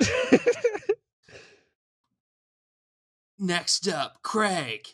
Next 3.38 3.88
up, 3.88 4.22
Craig. 4.22 4.86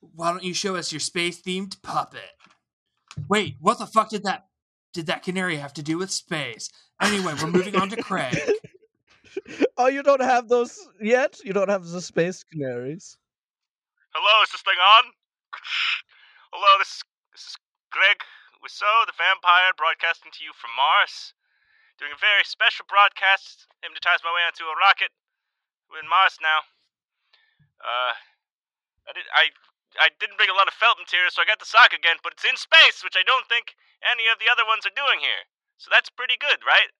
Why 0.00 0.30
don't 0.32 0.42
you 0.42 0.54
show 0.54 0.74
us 0.76 0.92
your 0.92 1.00
space 1.00 1.40
themed 1.40 1.80
puppet? 1.82 2.30
Wait, 3.28 3.56
what 3.60 3.78
the 3.78 3.86
fuck 3.86 4.08
did 4.08 4.24
that 4.24 4.46
did 4.92 5.06
that 5.06 5.22
canary 5.22 5.56
have 5.56 5.72
to 5.74 5.82
do 5.82 5.98
with 5.98 6.10
space? 6.10 6.70
Anyway, 7.00 7.34
we're 7.40 7.50
moving 7.50 7.76
on 7.76 7.88
to 7.90 7.96
Craig. 8.02 8.38
oh, 9.78 9.86
you 9.86 10.02
don't 10.02 10.22
have 10.22 10.48
those 10.48 10.88
yet? 11.00 11.38
You 11.44 11.52
don't 11.52 11.70
have 11.70 11.86
the 11.86 12.00
space 12.00 12.44
canaries. 12.44 13.16
Hello, 14.10 14.42
is 14.42 14.50
this 14.50 14.62
thing 14.62 14.78
on? 14.98 15.04
Hello, 16.52 16.70
this 16.78 16.88
is, 16.88 17.02
this 17.30 17.44
is 17.54 17.56
Greg 17.94 18.18
Wiseau, 18.58 19.06
the 19.06 19.14
vampire, 19.14 19.70
broadcasting 19.78 20.34
to 20.34 20.42
you 20.42 20.50
from 20.52 20.74
Mars. 20.74 21.32
Doing 22.02 22.12
a 22.12 22.18
very 22.18 22.42
special 22.42 22.88
broadcast, 22.88 23.68
hypnotized 23.84 24.24
my 24.24 24.32
way 24.32 24.42
onto 24.42 24.66
a 24.66 24.76
rocket. 24.76 25.12
We're 25.86 26.02
in 26.02 26.08
Mars 26.08 26.40
now. 26.42 26.64
Uh, 27.80 28.12
I 29.08 29.12
did 29.14 29.26
I 29.32 29.54
I 29.98 30.14
didn't 30.20 30.38
bring 30.38 30.50
a 30.52 30.58
lot 30.58 30.68
of 30.70 30.74
felt 30.76 31.00
material, 31.00 31.30
so 31.34 31.42
I 31.42 31.48
got 31.50 31.58
the 31.58 31.66
sock 31.66 31.90
again, 31.90 32.22
but 32.22 32.34
it's 32.38 32.46
in 32.46 32.54
space, 32.54 33.02
which 33.02 33.18
I 33.18 33.24
don't 33.26 33.48
think 33.50 33.74
any 34.06 34.30
of 34.30 34.38
the 34.38 34.46
other 34.46 34.62
ones 34.68 34.86
are 34.86 34.94
doing 34.94 35.18
here. 35.18 35.48
So 35.78 35.90
that's 35.90 36.10
pretty 36.12 36.36
good, 36.38 36.62
right? 36.62 36.92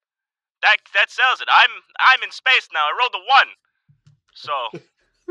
That 0.62 0.82
that 0.94 1.10
sells 1.10 1.40
it. 1.40 1.48
I'm 1.50 1.84
I'm 2.00 2.22
in 2.22 2.30
space 2.32 2.68
now. 2.72 2.90
I 2.90 2.92
rolled 2.96 3.14
a 3.14 3.22
one. 3.24 3.50
So 4.34 4.52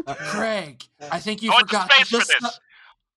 Craig, 0.25 0.83
I 1.11 1.19
think 1.19 1.41
you 1.43 1.51
Going 1.51 1.65
to 1.65 1.69
forgot 1.69 1.91
space 1.91 2.09
the, 2.09 2.19
for 2.21 2.25
this. 2.25 2.43
su- 2.43 2.59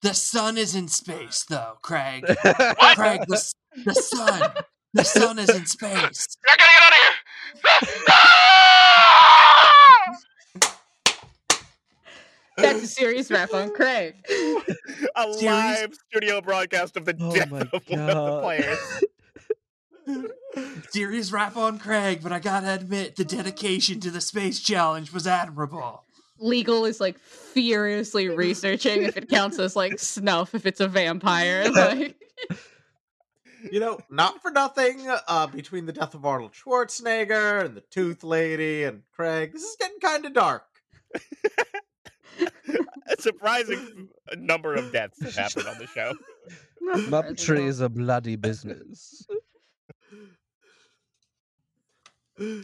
the 0.02 0.14
sun 0.14 0.58
is 0.58 0.74
in 0.74 0.88
space, 0.88 1.44
though, 1.48 1.78
Craig. 1.82 2.24
What? 2.76 2.96
Craig, 2.96 3.22
the, 3.28 3.42
the 3.84 3.94
sun. 3.94 4.42
The 4.94 5.04
sun 5.04 5.38
is 5.38 5.54
in 5.54 5.66
space. 5.66 6.36
I 6.48 6.56
gotta 6.56 6.70
get 6.70 6.82
out 6.82 6.92
of 6.92 6.98
here! 6.98 8.31
That's 12.56 12.82
a 12.82 12.86
serious 12.86 13.30
rap 13.30 13.54
on 13.54 13.72
Craig. 13.74 14.14
a 14.28 15.32
Series? 15.32 15.42
live 15.42 15.94
studio 16.08 16.40
broadcast 16.40 16.96
of 16.96 17.04
the 17.04 17.16
Oh 17.18 17.34
death 17.34 17.50
my 17.50 17.60
of 17.72 17.82
one 17.88 18.00
of 18.10 18.16
the 18.16 18.40
players. 18.40 19.04
Serious 20.90 21.32
rap 21.32 21.56
on 21.56 21.78
Craig, 21.78 22.20
but 22.22 22.32
I 22.32 22.38
gotta 22.40 22.74
admit, 22.74 23.16
the 23.16 23.24
dedication 23.24 24.00
to 24.00 24.10
the 24.10 24.20
space 24.20 24.60
challenge 24.60 25.12
was 25.12 25.26
admirable. 25.26 26.04
Legal 26.38 26.84
is 26.84 27.00
like 27.00 27.18
furiously 27.18 28.28
researching 28.28 29.04
if 29.04 29.16
it 29.16 29.28
counts 29.30 29.58
as 29.58 29.76
like 29.76 29.98
snuff 29.98 30.54
if 30.54 30.66
it's 30.66 30.80
a 30.80 30.88
vampire. 30.88 31.70
Like 31.74 32.16
You 33.70 33.78
know, 33.78 34.00
not 34.10 34.42
for 34.42 34.50
nothing, 34.50 35.06
uh, 35.28 35.46
between 35.46 35.86
the 35.86 35.92
death 35.92 36.14
of 36.14 36.26
Arnold 36.26 36.52
Schwarzenegger 36.52 37.64
and 37.64 37.76
the 37.76 37.80
Tooth 37.80 38.24
Lady 38.24 38.82
and 38.82 39.02
Craig, 39.14 39.52
this 39.52 39.62
is 39.62 39.76
getting 39.78 40.00
kind 40.00 40.26
of 40.26 40.32
dark. 40.32 40.64
A 42.68 43.20
surprising 43.20 44.08
number 44.36 44.74
of 44.74 44.92
deaths 44.92 45.20
have 45.22 45.34
happened 45.34 45.68
on 45.68 45.78
the 45.78 45.86
show. 45.86 46.14
Muppetry 47.08 47.66
is 47.66 47.80
a 47.80 47.88
bloody 47.88 48.36
business. 48.36 49.26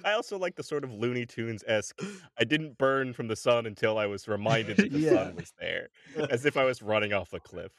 I 0.04 0.12
also 0.12 0.38
like 0.38 0.56
the 0.56 0.62
sort 0.62 0.82
of 0.82 0.92
Looney 0.92 1.26
Tunes 1.26 1.62
esque. 1.66 2.00
I 2.38 2.44
didn't 2.44 2.78
burn 2.78 3.12
from 3.12 3.28
the 3.28 3.36
sun 3.36 3.66
until 3.66 3.98
I 3.98 4.06
was 4.06 4.26
reminded 4.26 4.76
that 4.78 4.92
the 4.92 4.98
Yeah. 4.98 5.24
sun 5.24 5.34
was 5.36 5.52
there, 5.58 5.88
as 6.30 6.46
if 6.46 6.56
I 6.56 6.64
was 6.64 6.82
running 6.82 7.12
off 7.12 7.32
a 7.32 7.40
cliff. 7.40 7.72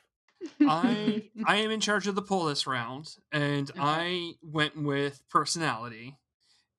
I 0.68 1.30
I 1.46 1.58
am 1.58 1.72
in 1.72 1.80
charge 1.80 2.08
of 2.08 2.16
the 2.16 2.22
poll 2.22 2.46
this 2.46 2.68
round, 2.68 3.18
and 3.32 3.70
Okay. 3.72 3.80
I 3.82 4.34
went 4.44 4.82
with 4.82 5.24
personality, 5.30 6.18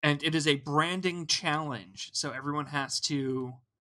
and 0.02 0.22
it 0.22 0.34
is 0.34 0.46
a 0.46 0.56
branding 0.56 1.26
challenge. 1.26 2.10
So 2.12 2.30
everyone 2.30 2.66
has 2.66 3.00
to, 3.02 3.54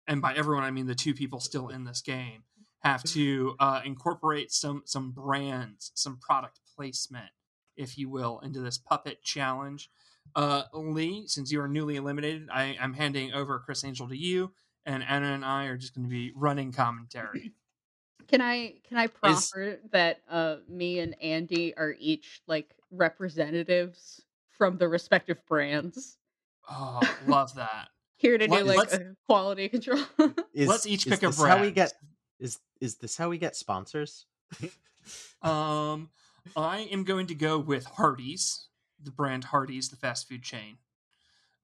and 0.08 0.22
by 0.22 0.36
everyone 0.36 0.64
I 0.64 0.72
mean 0.72 0.88
the 0.88 0.96
two 0.96 1.14
people 1.14 1.40
still 1.40 1.70
in 1.70 1.84
this 1.84 2.02
game, 2.02 2.44
have 2.80 3.04
to 3.04 3.56
uh, 3.60 3.82
incorporate 3.86 4.52
some 4.52 4.84
some 4.86 5.12
brands, 5.12 5.92
some 5.96 6.18
product 6.18 6.60
placement, 6.76 7.30
if 7.78 7.98
you 7.98 8.10
will, 8.10 8.40
into 8.40 8.60
this 8.60 8.78
puppet 8.78 9.24
challenge. 9.24 9.90
Uh, 10.36 10.64
Lee, 10.74 11.24
since 11.28 11.52
you 11.52 11.62
are 11.62 11.68
newly 11.68 11.96
eliminated, 11.96 12.48
I, 12.52 12.78
I'm 12.80 12.94
handing 12.94 13.34
over 13.34 13.60
Criss 13.60 13.84
Angel 13.84 14.08
to 14.08 14.18
you, 14.18 14.52
and 14.86 15.04
Anna 15.04 15.34
and 15.34 15.44
I 15.44 15.66
are 15.66 15.78
just 15.78 15.96
going 15.96 16.06
to 16.06 16.10
be 16.10 16.32
running 16.36 16.72
commentary. 16.72 17.54
Can 18.28 18.40
I 18.40 18.76
can 18.88 18.98
I 18.98 19.08
proffer 19.08 19.80
that 19.92 20.22
uh 20.30 20.58
me 20.70 21.00
and 21.00 21.22
Andy 21.22 21.76
are 21.76 21.94
each 22.00 22.42
like 22.48 22.74
representatives 22.90 24.22
from 24.58 24.78
the 24.78 24.88
respective 24.88 25.46
brands 25.48 26.18
Oh, 26.70 27.02
love 27.28 27.56
that. 27.56 27.90
Here 28.22 28.38
to 28.38 28.48
do 28.48 28.64
like 28.64 28.90
quality 29.28 29.68
control? 29.76 30.00
Is, 30.54 30.68
Let's 30.70 30.86
each 30.86 31.06
is 31.08 31.12
pick 31.20 31.24
a 31.24 31.32
brand. 31.32 31.58
How 31.60 31.62
we 31.66 31.72
get 31.72 31.94
is 32.40 32.60
is 32.80 32.96
this 32.98 33.18
how 33.18 33.30
we 33.30 33.38
get 33.38 33.56
sponsors? 33.56 34.26
Um, 35.42 36.10
I 36.56 36.88
am 36.92 37.04
going 37.04 37.26
to 37.28 37.34
go 37.36 37.58
with 37.58 37.86
Hardee's, 37.86 38.68
the 39.02 39.10
brand 39.10 39.44
Hardee's, 39.46 39.90
the 39.90 39.96
fast 39.96 40.30
food 40.30 40.44
chain. 40.44 40.78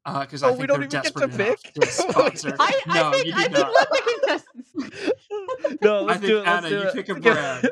Because 0.04 0.42
I 0.42 0.48
Oh, 0.48 0.50
think 0.56 0.62
we 0.62 0.68
don't 0.68 0.80
they're 0.80 0.88
even 0.88 1.04
get 1.04 1.04
to 1.04 1.12
desperate 1.28 1.34
enough 1.36 1.62
pick? 1.64 1.74
to 1.76 1.86
sponsor. 1.92 2.56
I, 2.60 2.82
I 2.88 2.96
no, 3.00 3.12
think 3.12 3.28
you 3.28 3.34
I 3.36 3.48
do 3.48 3.54
think 3.54 3.58
not. 3.60 3.74
let 3.74 3.90
the 3.90 4.14
contestants. 4.20 5.82
no, 5.84 6.02
let's 6.02 6.20
think 6.22 6.30
do 6.32 6.38
it. 6.40 6.46
Let's 6.46 6.66
Anna, 6.66 6.70
do 6.70 6.76
you 6.76 6.82
it. 6.82 6.94
pick 6.96 7.10
a 7.10 7.16
brand. 7.20 7.70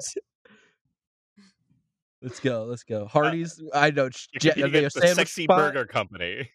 Let's 2.22 2.40
go. 2.40 2.64
Let's 2.66 2.84
go. 2.84 3.08
Hardee's. 3.08 3.62
I 3.74 3.90
know. 3.92 4.06
You, 4.06 4.40
Je- 4.40 4.54
you 4.56 4.70
get 4.70 4.76
a 4.76 4.82
the 4.86 4.90
sandwich 4.92 5.16
sexy 5.16 5.44
spot? 5.46 5.74
burger 5.74 5.86
company. 5.86 6.50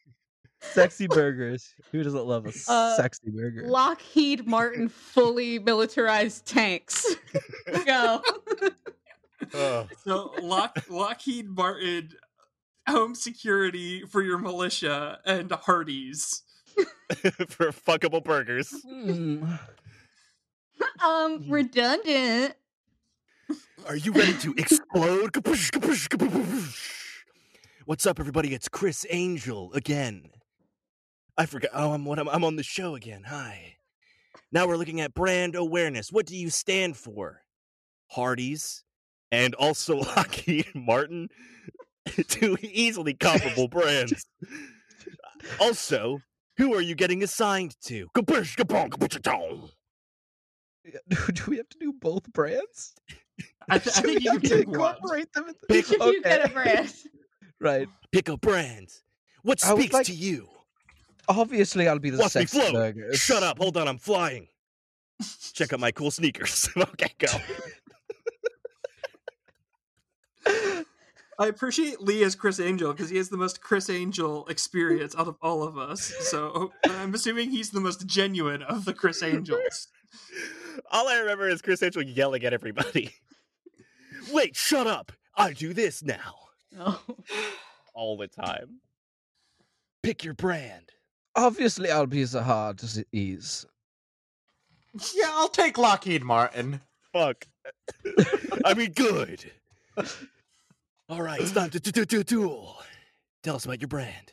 Sexy 0.63 1.07
burgers. 1.07 1.75
Who 1.91 2.03
doesn't 2.03 2.27
love 2.27 2.47
a 2.47 2.53
Uh, 2.69 2.97
sexy 2.97 3.31
burger? 3.31 3.67
Lockheed 3.67 4.47
Martin 4.47 4.89
fully 4.89 5.59
militarized 5.59 6.47
tanks. 6.47 7.07
Go. 7.87 8.23
Ugh. 9.55 9.89
So 10.05 10.33
Lock, 10.43 10.77
Lockheed 10.91 11.49
Martin, 11.49 12.11
home 12.89 13.15
security 13.15 14.03
for 14.05 14.23
your 14.23 14.39
militia, 14.39 15.19
and 15.25 15.51
Hardee's. 15.51 16.43
for 17.49 17.73
fuckable 17.73 18.23
burgers. 18.23 18.71
Hmm. 18.87 19.45
um, 21.05 21.45
redundant. 21.49 22.55
Are 23.89 23.97
you 23.97 24.13
ready 24.13 24.35
to 24.39 24.55
explode? 24.57 25.37
What's 27.87 28.07
up, 28.07 28.21
everybody? 28.21 28.55
It's 28.55 28.69
Criss 28.69 29.05
Angel 29.11 29.73
again. 29.73 30.29
I 31.41 31.47
forgot. 31.47 31.71
Oh, 31.73 31.93
I'm 31.93 32.05
what 32.05 32.19
I'm, 32.19 32.29
I'm 32.29 32.45
on 32.45 32.57
the 32.57 32.63
show 32.63 32.95
again. 32.97 33.23
Hi. 33.27 33.77
Now 34.53 34.67
we're 34.69 34.77
looking 34.77 35.01
at 35.01 35.15
brand 35.15 35.55
awareness. 35.55 36.13
What 36.13 36.27
do 36.27 36.37
you 36.37 36.51
stand 36.51 36.99
for? 36.99 37.41
Hardee's 38.09 38.85
and 39.33 39.55
also 39.55 39.97
Lockheed 40.17 40.67
Martin, 40.75 41.31
two 42.29 42.59
easily 42.61 43.15
comparable 43.15 43.69
brands. 43.69 44.27
Also, 45.59 46.21
who 46.59 46.75
are 46.75 46.83
you 46.83 46.95
getting 46.95 47.23
assigned 47.23 47.75
to? 47.85 48.09
Kapoosh, 48.15 48.55
kapong, 48.57 48.91
kapoosh-a-tong. 48.91 49.71
do 51.09 51.43
we 51.49 51.57
have 51.57 51.71
to 51.71 51.79
do 51.79 51.95
both 51.99 52.31
brands? 52.35 52.93
I, 53.71 53.79
th- 53.79 53.97
I 53.97 54.01
think 54.03 54.19
we 54.19 54.25
you 54.27 54.33
have 54.33 54.43
can 54.43 54.51
to 54.51 54.57
pick 54.59 54.69
one. 54.69 54.75
incorporate 54.95 55.33
them. 55.33 55.45
in 55.49 55.55
the- 55.59 55.67
Pick- 55.75 55.91
If 55.91 55.99
you 56.01 56.23
get 56.23 56.51
a 56.51 56.53
brand. 56.53 56.93
Right. 57.59 57.89
Pick 58.13 58.29
a 58.29 58.37
brand. 58.37 58.89
What 59.43 59.59
speaks 59.59 59.95
like- 59.95 60.07
to 60.07 60.13
you? 60.13 60.49
Obviously, 61.31 61.87
I'll 61.89 61.99
be 61.99 62.11
the 62.11 62.19
Watch 62.19 62.35
me 62.35 62.47
sexy 62.47 62.59
float. 62.59 62.73
burgers. 62.73 63.19
Shut 63.19 63.43
up. 63.43 63.59
Hold 63.59 63.77
on. 63.77 63.87
I'm 63.89 63.99
flying. 63.99 64.49
Check 65.53 65.73
out 65.73 65.81
my 65.81 65.93
cool 65.93 66.11
sneakers. 66.11 66.69
okay, 66.77 67.13
go. 67.19 67.29
I 71.39 71.47
appreciate 71.47 72.03
Lee 72.03 72.23
as 72.23 72.35
Criss 72.35 72.61
Angel 72.61 72.93
because 72.93 73.09
he 73.09 73.17
has 73.17 73.31
the 73.31 73.37
most 73.39 73.63
Criss 73.63 73.89
Angel 73.89 74.47
experience 74.49 75.15
out 75.17 75.27
of 75.27 75.37
all 75.41 75.63
of 75.63 75.79
us. 75.79 76.13
So 76.21 76.71
I'm 76.85 77.15
assuming 77.15 77.51
he's 77.51 77.71
the 77.71 77.81
most 77.81 78.07
genuine 78.07 78.63
of 78.63 78.85
the 78.85 78.93
Criss 78.93 79.23
Angels. 79.23 79.89
All 80.91 81.09
I 81.09 81.19
remember 81.19 81.49
is 81.49 81.63
Criss 81.63 81.83
Angel 81.83 82.03
yelling 82.03 82.45
at 82.45 82.53
everybody. 82.53 83.15
Wait, 84.31 84.55
shut 84.55 84.87
up. 84.87 85.13
I 85.35 85.55
do 85.55 85.73
this 85.73 86.03
now. 86.03 86.35
Oh. 86.79 87.01
All 87.95 88.19
the 88.19 88.29
time. 88.29 88.81
Pick 90.03 90.25
your 90.25 90.35
brand. 90.35 90.91
Obviously, 91.41 91.91
I'll 91.91 92.07
be 92.07 92.23
the 92.25 92.43
hard 92.43 92.83
as 92.83 92.99
it 92.99 93.07
is. 93.15 93.65
Yeah, 95.15 95.31
I'll 95.31 95.49
take 95.49 95.79
Lockheed 95.79 96.23
Martin. 96.23 96.83
Fuck. 97.15 97.47
I 98.67 98.75
mean, 98.75 98.93
good. 98.93 99.51
All 101.09 101.23
right, 101.23 101.41
it's 101.41 101.53
time 101.53 101.71
to 101.71 101.81
do 101.81 102.05
do 102.05 102.23
duel. 102.23 102.77
Tell 103.43 103.57
us 103.57 103.65
about 103.65 103.81
your 103.81 103.89
brand. 103.89 104.33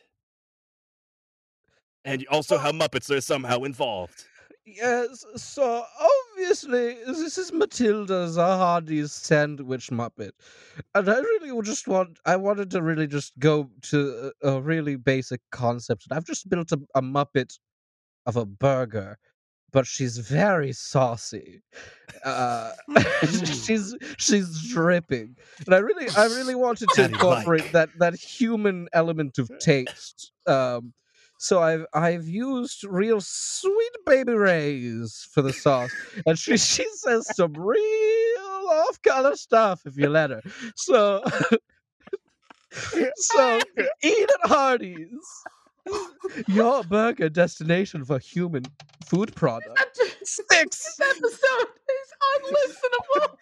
And 2.04 2.28
also 2.28 2.58
how 2.58 2.74
Muppets 2.74 3.10
are 3.10 3.22
somehow 3.22 3.64
involved. 3.64 4.26
Yes, 4.70 5.24
so 5.38 5.86
obviously 5.98 6.96
this 7.06 7.38
is 7.38 7.54
Matilda 7.54 8.28
Zahardi's 8.28 9.14
sandwich 9.14 9.90
muppet, 9.92 10.32
and 10.94 11.10
I 11.10 11.20
really 11.20 11.54
would 11.54 11.64
just 11.64 11.88
want 11.88 12.20
I 12.26 12.36
wanted 12.36 12.70
to 12.72 12.82
really 12.82 13.08
just 13.08 13.40
go 13.40 13.70
to 13.84 14.34
a, 14.44 14.50
a 14.56 14.62
really 14.62 14.98
basic 14.98 15.40
concept. 15.52 16.06
And 16.10 16.18
I've 16.18 16.26
just 16.26 16.50
built 16.50 16.74
a, 16.74 16.80
a 16.96 17.02
muppet 17.02 17.58
of 18.26 18.36
a 18.36 18.46
burger, 18.46 19.18
but 19.72 19.88
she's 19.88 20.18
very 20.18 20.74
saucy. 20.74 21.62
Uh, 22.26 22.74
she's 23.46 23.96
she's 24.18 24.70
dripping, 24.70 25.38
and 25.66 25.76
I 25.76 25.78
really 25.78 26.10
I 26.18 26.26
really 26.26 26.56
wanted 26.56 26.90
to 26.96 27.06
incorporate 27.06 27.72
that 27.72 27.90
that 28.00 28.16
human 28.16 28.90
element 28.92 29.38
of 29.38 29.50
taste. 29.60 30.34
Um, 30.46 30.94
so 31.38 31.62
I've 31.62 31.86
I've 31.94 32.28
used 32.28 32.84
real 32.84 33.22
Sweet 33.22 33.98
Baby 34.06 34.34
Ray's 34.34 35.28
for 35.32 35.42
the 35.42 35.54
sauce, 35.54 35.92
and 36.26 36.38
she 36.38 36.58
she 36.58 36.86
says 36.94 37.28
some 37.36 37.54
real 37.54 38.68
off 38.70 39.02
color 39.02 39.36
stuff 39.36 39.86
if 39.86 39.98
you 39.98 40.10
let 40.10 40.32
her. 40.32 40.42
So 40.76 41.24
so 43.16 43.60
eat 44.04 44.30
at 44.44 44.50
Hardee's, 44.50 45.44
your 46.48 46.84
burger 46.84 47.30
destination 47.30 48.04
for 48.04 48.20
human 48.20 48.64
food 49.06 49.36
product. 49.36 49.80
This 50.20 50.40
Six. 50.50 51.00
episode 51.00 51.30
is 51.30 52.12
unlistenable. 52.36 53.38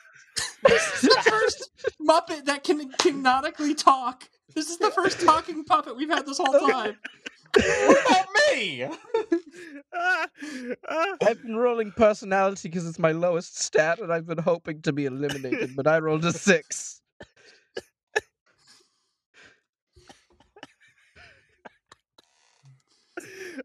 This 0.68 0.94
is 0.94 1.02
the 1.02 1.30
first 1.30 1.72
Muppet 2.02 2.46
that 2.46 2.64
can 2.64 2.92
canonically 2.94 3.74
talk. 3.74 4.28
This 4.54 4.70
is 4.70 4.78
the 4.78 4.92
first 4.92 5.22
talking 5.22 5.64
puppet 5.64 5.96
we've 5.96 6.10
had 6.10 6.26
this 6.26 6.38
whole 6.38 6.68
time. 6.68 6.98
What 7.56 8.06
about 8.06 8.26
me? 8.54 8.88
I've 11.22 11.42
been 11.42 11.56
rolling 11.56 11.92
personality 11.92 12.70
because 12.70 12.88
it's 12.88 13.00
my 13.00 13.12
lowest 13.12 13.62
stat, 13.62 14.00
and 14.00 14.12
I've 14.12 14.28
been 14.28 14.38
hoping 14.38 14.82
to 14.82 14.94
be 14.94 15.06
eliminated, 15.06 15.76
but 15.76 15.88
I 15.88 16.00
rolled 16.00 16.26
a 16.26 16.34
six. 16.34 17.02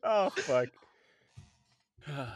oh 0.03 0.31
fuck. 0.31 0.69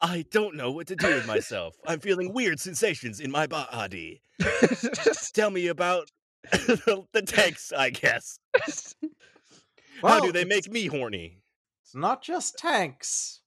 I 0.00 0.24
don't 0.30 0.54
know 0.54 0.70
what 0.70 0.86
to 0.88 0.96
do 0.96 1.08
with 1.08 1.26
myself. 1.26 1.74
I'm 1.86 1.98
feeling 1.98 2.32
weird 2.32 2.60
sensations 2.60 3.18
in 3.18 3.32
my 3.32 3.46
body. 3.48 4.22
Just 4.40 5.34
tell 5.34 5.50
me 5.50 5.66
about 5.66 6.08
the, 6.52 7.04
the 7.12 7.22
tanks, 7.22 7.72
I 7.76 7.90
guess. 7.90 8.38
How 10.02 10.20
do 10.20 10.32
they 10.32 10.44
make 10.44 10.70
me 10.70 10.86
horny? 10.86 11.42
It's 11.82 11.94
not 11.94 12.22
just 12.22 12.58
tanks. 12.58 13.40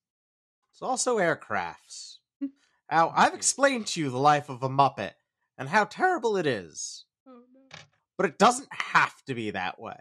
It's 0.72 0.82
also 0.82 1.18
aircrafts. 1.18 2.18
Hmm. 2.40 2.48
Now, 2.90 3.14
I've 3.16 3.34
explained 3.34 3.88
to 3.88 4.00
you 4.00 4.10
the 4.10 4.18
life 4.18 4.50
of 4.50 4.64
a 4.64 4.70
Muppet 4.70 5.14
and 5.58 5.70
how 5.70 5.86
terrible 5.86 6.38
it 6.38 6.46
is. 6.46 7.06
Oh, 7.28 7.44
but 8.18 8.26
it 8.26 8.40
doesn't 8.40 8.70
have 8.72 9.24
to 9.26 9.36
be 9.36 9.52
that 9.52 9.80
way. 9.80 10.00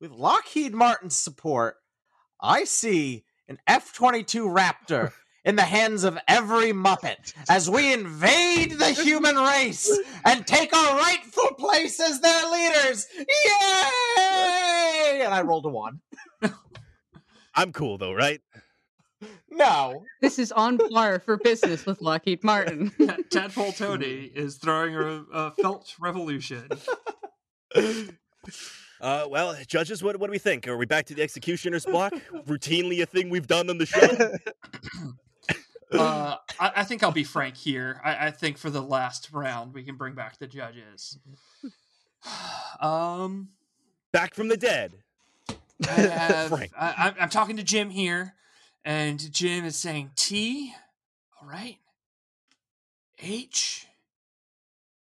With 0.00 0.10
Lockheed 0.10 0.72
Martin's 0.72 1.16
support, 1.16 1.76
I 2.40 2.64
see 2.64 3.24
an 3.48 3.58
F 3.66 3.92
22 3.92 4.44
Raptor 4.48 5.12
in 5.44 5.56
the 5.56 5.62
hands 5.62 6.04
of 6.04 6.18
every 6.28 6.72
Muppet 6.72 7.32
as 7.48 7.70
we 7.70 7.92
invade 7.92 8.72
the 8.72 8.90
human 8.90 9.36
race 9.36 9.90
and 10.24 10.46
take 10.46 10.74
our 10.74 10.98
rightful 10.98 11.54
place 11.58 12.00
as 12.00 12.20
their 12.20 12.50
leaders. 12.50 13.06
Yay! 13.16 15.22
And 15.24 15.34
I 15.34 15.42
rolled 15.42 15.66
a 15.66 15.70
one. 15.70 16.00
I'm 17.54 17.72
cool 17.72 17.98
though, 17.98 18.12
right? 18.12 18.40
No. 19.50 20.04
This 20.20 20.38
is 20.38 20.52
on 20.52 20.78
par 20.78 21.18
for 21.18 21.36
business 21.36 21.84
with 21.84 22.00
Lockheed 22.00 22.44
Martin. 22.44 22.92
Tadpole 23.30 23.72
Tony 23.72 24.30
is 24.34 24.56
throwing 24.56 24.94
a, 24.94 25.24
a 25.32 25.50
felt 25.52 25.94
revolution. 26.00 26.68
Uh, 29.00 29.26
well, 29.30 29.56
judges, 29.66 30.02
what, 30.02 30.18
what 30.18 30.26
do 30.26 30.30
we 30.30 30.38
think? 30.38 30.68
Are 30.68 30.76
we 30.76 30.84
back 30.84 31.06
to 31.06 31.14
the 31.14 31.22
executioner's 31.22 31.86
block? 31.86 32.12
Routinely 32.46 33.02
a 33.02 33.06
thing 33.06 33.30
we've 33.30 33.46
done 33.46 33.70
on 33.70 33.78
the 33.78 33.86
show. 33.86 34.06
Uh, 35.92 36.36
I, 36.60 36.72
I 36.76 36.84
think 36.84 37.02
I'll 37.02 37.10
be 37.12 37.24
frank 37.24 37.56
here. 37.56 38.00
I, 38.04 38.26
I 38.26 38.30
think 38.30 38.58
for 38.58 38.70
the 38.70 38.80
last 38.82 39.30
round 39.32 39.74
we 39.74 39.82
can 39.82 39.96
bring 39.96 40.14
back 40.14 40.38
the 40.38 40.46
judges. 40.46 41.18
Um, 42.80 43.48
Back 44.12 44.34
from 44.34 44.48
the 44.48 44.56
dead. 44.58 44.92
I 45.48 45.90
have, 45.90 46.48
Frank. 46.50 46.70
I, 46.78 46.94
I'm- 46.98 47.14
I'm 47.18 47.28
talking 47.30 47.56
to 47.56 47.62
Jim 47.62 47.88
here, 47.90 48.34
and 48.84 49.18
Jim 49.32 49.64
is 49.64 49.76
saying 49.76 50.10
T. 50.16 50.74
All 51.40 51.48
right. 51.48 51.78
H. 53.22 53.86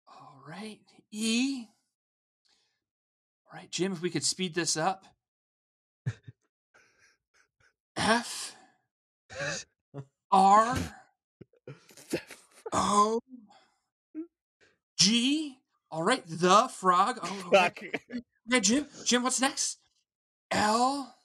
All 0.07 0.41
right. 0.47 0.79
E. 1.11 1.65
All 3.51 3.59
right, 3.59 3.69
Jim. 3.71 3.91
If 3.91 4.01
we 4.01 4.09
could 4.09 4.23
speed 4.23 4.53
this 4.55 4.77
up. 4.77 5.03
F. 7.97 8.55
R. 10.31 10.77
O. 12.73 13.19
G. 14.97 15.57
All 15.89 16.03
right, 16.03 16.23
the 16.27 16.69
frog. 16.73 17.19
Oh, 17.23 17.51
okay. 17.67 17.91
Jim. 18.61 18.87
Jim, 19.05 19.23
what's 19.23 19.41
next? 19.41 19.79
L 20.51 21.15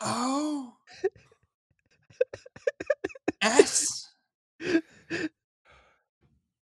O 0.00 0.72
S 3.42 4.08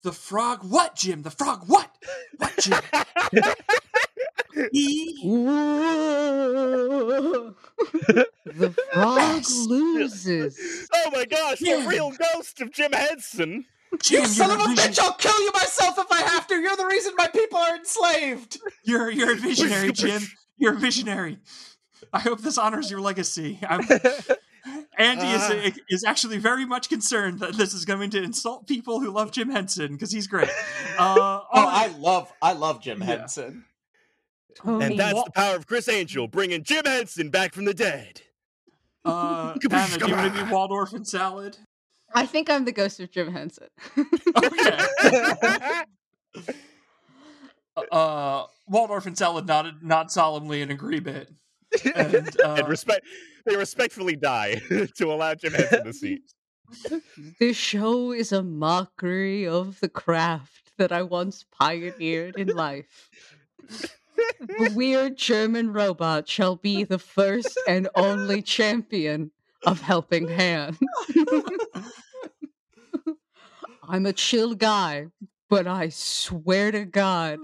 The 0.04 0.12
frog 0.14 0.64
what, 0.64 0.96
Jim? 0.96 1.24
The 1.24 1.32
frog 1.32 1.64
what? 1.68 1.92
What, 2.38 2.58
Jim? 2.60 2.80
The 8.46 8.76
frog 8.94 9.44
loses. 9.68 10.88
oh 10.94 11.10
my 11.12 11.26
gosh, 11.26 11.60
the 11.60 11.86
real 11.88 12.12
ghost 12.12 12.62
of 12.62 12.72
Jim 12.72 12.92
Henson. 12.92 13.66
Jim, 14.02 14.22
You 14.22 14.28
son 14.28 14.52
of 14.52 14.60
a 14.60 14.64
bitch, 14.74 15.00
I'll 15.00 15.14
kill 15.14 15.40
you 15.44 15.52
myself 15.54 15.98
if 15.98 16.12
I 16.12 16.22
have 16.22 16.48
to. 16.48 16.56
You're 16.56 16.76
the 16.76 16.86
reason 16.86 17.14
my 17.18 17.28
people 17.28 17.58
are 17.60 17.76
enslaved. 17.76 18.60
You're 18.84 19.10
you're 19.12 19.34
a 19.34 19.36
visionary, 19.36 19.92
Jim. 19.92 20.22
You're 20.58 20.74
a 20.74 20.78
visionary. 20.78 21.40
I 22.12 22.20
hope 22.20 22.42
this 22.42 22.58
honors 22.58 22.90
your 22.92 23.02
legacy. 23.02 23.60
I'm, 23.68 23.82
Andy 24.98 25.24
Ah. 25.26 25.52
is 25.54 25.80
is 25.90 26.04
actually 26.04 26.38
very 26.38 26.66
much 26.66 26.90
concerned 26.90 27.40
that 27.40 27.54
this 27.54 27.74
is 27.74 27.86
going 27.86 28.10
to 28.12 28.22
insult 28.22 28.68
people 28.68 29.00
who 29.00 29.10
love 29.12 29.32
Jim 29.32 29.50
Henson 29.50 29.94
because 29.94 30.12
he's 30.12 30.28
great. 30.28 30.50
Uh, 30.98 31.42
Oh, 31.52 31.54
I 31.54 31.88
love 31.98 32.32
I 32.42 32.54
love 32.54 32.82
Jim 32.82 33.00
Yeah. 33.00 33.06
Henson. 33.06 33.66
Tony, 34.56 34.86
And 34.86 35.00
that's 35.00 35.24
the 35.24 35.32
power 35.32 35.56
of 35.56 35.68
Criss 35.68 35.88
Angel, 35.88 36.28
bringing 36.28 36.64
Jim 36.64 36.86
Henson 36.86 37.30
back 37.30 37.54
from 37.54 37.66
the 37.66 37.74
dead. 37.74 38.22
Uh, 39.06 39.56
Anna, 39.72 39.98
do 39.98 40.08
you 40.08 40.16
want 40.16 40.36
to 40.36 40.46
be 40.46 40.52
Waldorf 40.52 40.94
and 40.94 41.08
salad? 41.08 41.58
I 42.14 42.26
think 42.26 42.50
I'm 42.50 42.66
the 42.66 42.72
ghost 42.72 43.00
of 43.00 43.12
Jim 43.12 43.32
Henson. 43.32 43.68
Okay. 44.38 45.84
Uh, 47.92 48.44
Waldorf 48.68 49.06
and 49.06 49.18
salad 49.18 49.48
nodded, 49.48 49.76
nod 49.82 50.12
solemnly 50.12 50.62
in 50.62 50.70
agreement. 50.70 51.30
And, 51.96 52.28
uh, 52.44 52.56
and 52.60 52.68
respect, 52.68 53.06
they 53.46 53.56
respectfully 53.56 54.16
die 54.16 54.56
to 54.98 55.12
allow 55.12 55.34
Jim 55.36 55.54
Henson 55.54 55.86
the 55.86 55.94
seat. 55.94 56.24
this 57.40 57.58
show 57.58 58.12
is 58.12 58.32
a 58.32 58.44
mockery 58.44 59.48
of 59.48 59.80
the 59.80 59.90
craft 59.90 60.72
that 60.78 60.92
I 60.92 61.04
once 61.04 61.46
pioneered 61.58 62.38
in 62.38 62.50
life. 62.50 63.10
The 64.40 64.72
weird 64.74 65.18
German 65.18 65.74
robot 65.74 66.28
shall 66.28 66.56
be 66.56 66.84
the 66.84 67.00
first 67.00 67.60
and 67.68 67.90
only 67.96 68.42
champion 68.42 69.32
of 69.66 69.82
Helping 69.82 70.28
Hand. 70.28 70.78
I'm 73.84 74.06
a 74.06 74.14
chill 74.14 74.56
guy, 74.56 75.08
but 75.50 75.68
I 75.68 75.90
swear 75.90 76.72
to 76.72 76.86
God, 76.86 77.40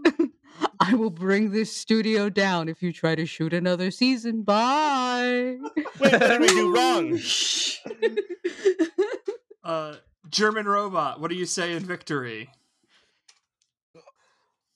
I 0.80 0.94
will 0.94 1.10
bring 1.10 1.52
this 1.52 1.76
studio 1.76 2.30
down 2.30 2.70
if 2.70 2.82
you 2.82 2.94
try 2.94 3.16
to 3.16 3.26
shoot 3.26 3.54
another 3.54 3.92
season. 3.92 4.44
Bye. 4.44 5.58
Wait, 5.76 5.86
what 5.98 6.12
did 6.12 6.42
we 6.42 6.48
do 6.48 6.74
wrong? 6.74 7.20
uh, 9.64 9.96
German 10.30 10.68
robot, 10.68 11.20
what 11.20 11.30
do 11.30 11.36
you 11.36 11.46
say 11.46 11.74
in 11.74 11.84
victory? 11.84 12.50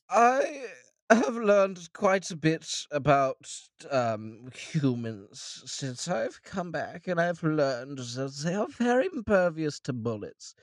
I 0.09 0.65
have 1.15 1.35
learned 1.35 1.91
quite 1.93 2.29
a 2.31 2.35
bit 2.35 2.85
about 2.91 3.49
um, 3.89 4.49
humans 4.55 5.63
since 5.65 6.07
I've 6.07 6.41
come 6.43 6.71
back, 6.71 7.07
and 7.07 7.19
I've 7.19 7.43
learned 7.43 7.97
that 7.99 8.33
they 8.43 8.53
are 8.55 8.67
very 8.67 9.07
impervious 9.13 9.79
to 9.81 9.93
bullets, 9.93 10.55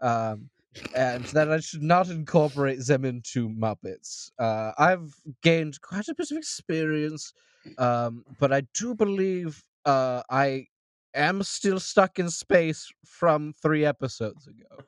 um, 0.00 0.50
and 0.94 1.24
that 1.26 1.50
I 1.52 1.60
should 1.60 1.82
not 1.82 2.08
incorporate 2.08 2.84
them 2.86 3.04
into 3.04 3.48
Muppets. 3.48 4.30
Uh, 4.38 4.72
I've 4.78 5.14
gained 5.42 5.80
quite 5.82 6.08
a 6.08 6.14
bit 6.14 6.30
of 6.30 6.38
experience, 6.38 7.32
um, 7.78 8.24
but 8.40 8.52
I 8.52 8.62
do 8.74 8.94
believe 8.94 9.62
uh, 9.84 10.22
I 10.30 10.66
am 11.14 11.42
still 11.42 11.78
stuck 11.80 12.18
in 12.18 12.30
space 12.30 12.90
from 13.06 13.52
three 13.52 13.84
episodes 13.84 14.48
ago, 14.48 14.84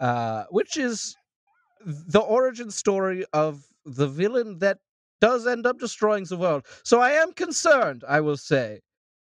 uh, 0.00 0.44
which 0.50 0.76
is 0.76 1.16
the 1.84 2.20
origin 2.20 2.70
story 2.70 3.24
of 3.32 3.64
the 3.86 4.08
villain 4.08 4.58
that 4.58 4.78
does 5.20 5.46
end 5.46 5.66
up 5.66 5.78
destroying 5.78 6.24
the 6.28 6.36
world. 6.36 6.66
So 6.84 7.00
I 7.00 7.12
am 7.12 7.32
concerned, 7.32 8.04
I 8.08 8.20
will 8.20 8.36
say. 8.36 8.80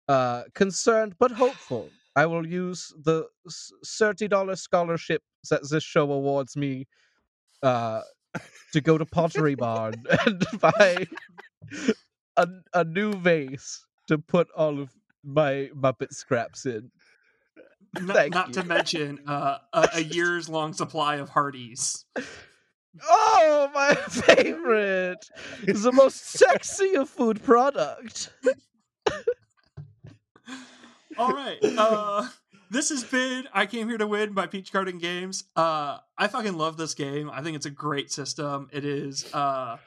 Uh 0.08 0.44
concerned 0.56 1.16
but 1.20 1.32
hopeful. 1.32 1.90
I 2.16 2.26
will 2.26 2.48
use 2.48 2.94
the 3.04 3.28
$30 3.86 4.58
scholarship 4.58 5.22
that 5.50 5.62
this 5.70 5.84
show 5.84 6.12
awards 6.12 6.58
me 6.58 6.88
uh 7.64 8.02
to 8.74 8.82
go 8.82 8.98
to 8.98 9.06
Pottery 9.06 9.56
Barn 9.56 9.94
and 10.26 10.46
buy 10.60 11.08
a, 12.38 12.48
a 12.74 12.84
new 12.84 13.14
vase 13.14 13.86
to 14.08 14.18
put 14.18 14.48
all 14.56 14.80
of 14.80 14.92
my 15.24 15.70
Muppet 15.76 16.14
scraps 16.14 16.66
in. 16.66 16.92
Not, 18.00 18.16
Thank 18.16 18.34
not 18.34 18.48
you. 18.50 18.54
to 18.56 18.64
mention 18.64 19.20
uh, 19.28 19.58
a, 19.74 19.90
a 19.96 20.04
year's 20.04 20.50
long 20.50 20.74
supply 20.74 21.16
of 21.16 21.30
Hardee's. 21.30 22.06
Oh, 23.04 23.70
my 23.74 23.96
favorite! 24.10 25.30
It's 25.64 25.84
the 25.84 25.92
most 25.92 26.26
sexy 26.32 26.96
of 26.96 27.10
food 27.10 27.44
product. 27.44 28.32
All 31.18 31.32
right. 31.32 31.58
Uh, 31.64 32.28
this 32.70 32.90
has 32.90 33.04
been 33.04 33.48
I 33.54 33.66
Came 33.66 33.90
Here 33.90 33.98
to 33.98 34.08
Win 34.08 34.34
by 34.34 34.48
Peach 34.48 34.72
Garden 34.72 34.98
Games. 35.00 35.46
Uh, 35.56 35.98
I 36.18 36.28
fucking 36.28 36.58
love 36.58 36.78
this 36.78 36.94
game. 36.94 37.30
I 37.32 37.42
think 37.42 37.56
it's 37.56 37.66
a 37.66 37.72
great 37.72 38.12
system. 38.12 38.70
It 38.72 38.86
is 38.86 39.32
uh, 39.34 39.78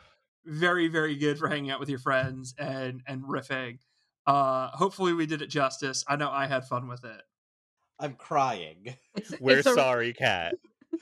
very, 0.44 0.88
very 0.88 1.16
good 1.16 1.38
for 1.38 1.48
hanging 1.48 1.70
out 1.70 1.78
with 1.80 1.88
your 1.88 1.98
friends 2.00 2.54
and 2.58 3.02
and 3.06 3.22
riffing. 3.22 3.78
Uh, 4.26 4.68
hopefully, 4.68 5.12
we 5.12 5.26
did 5.26 5.42
it 5.42 5.48
justice. 5.48 6.04
I 6.08 6.16
know 6.16 6.30
I 6.30 6.46
had 6.46 6.66
fun 6.66 6.88
with 6.88 7.04
it. 7.04 7.22
I'm 7.98 8.14
crying. 8.14 8.94
It's, 9.14 9.38
We're 9.40 9.58
it's 9.58 9.66
a- 9.68 9.74
sorry, 9.74 10.12
Cat. 10.14 10.54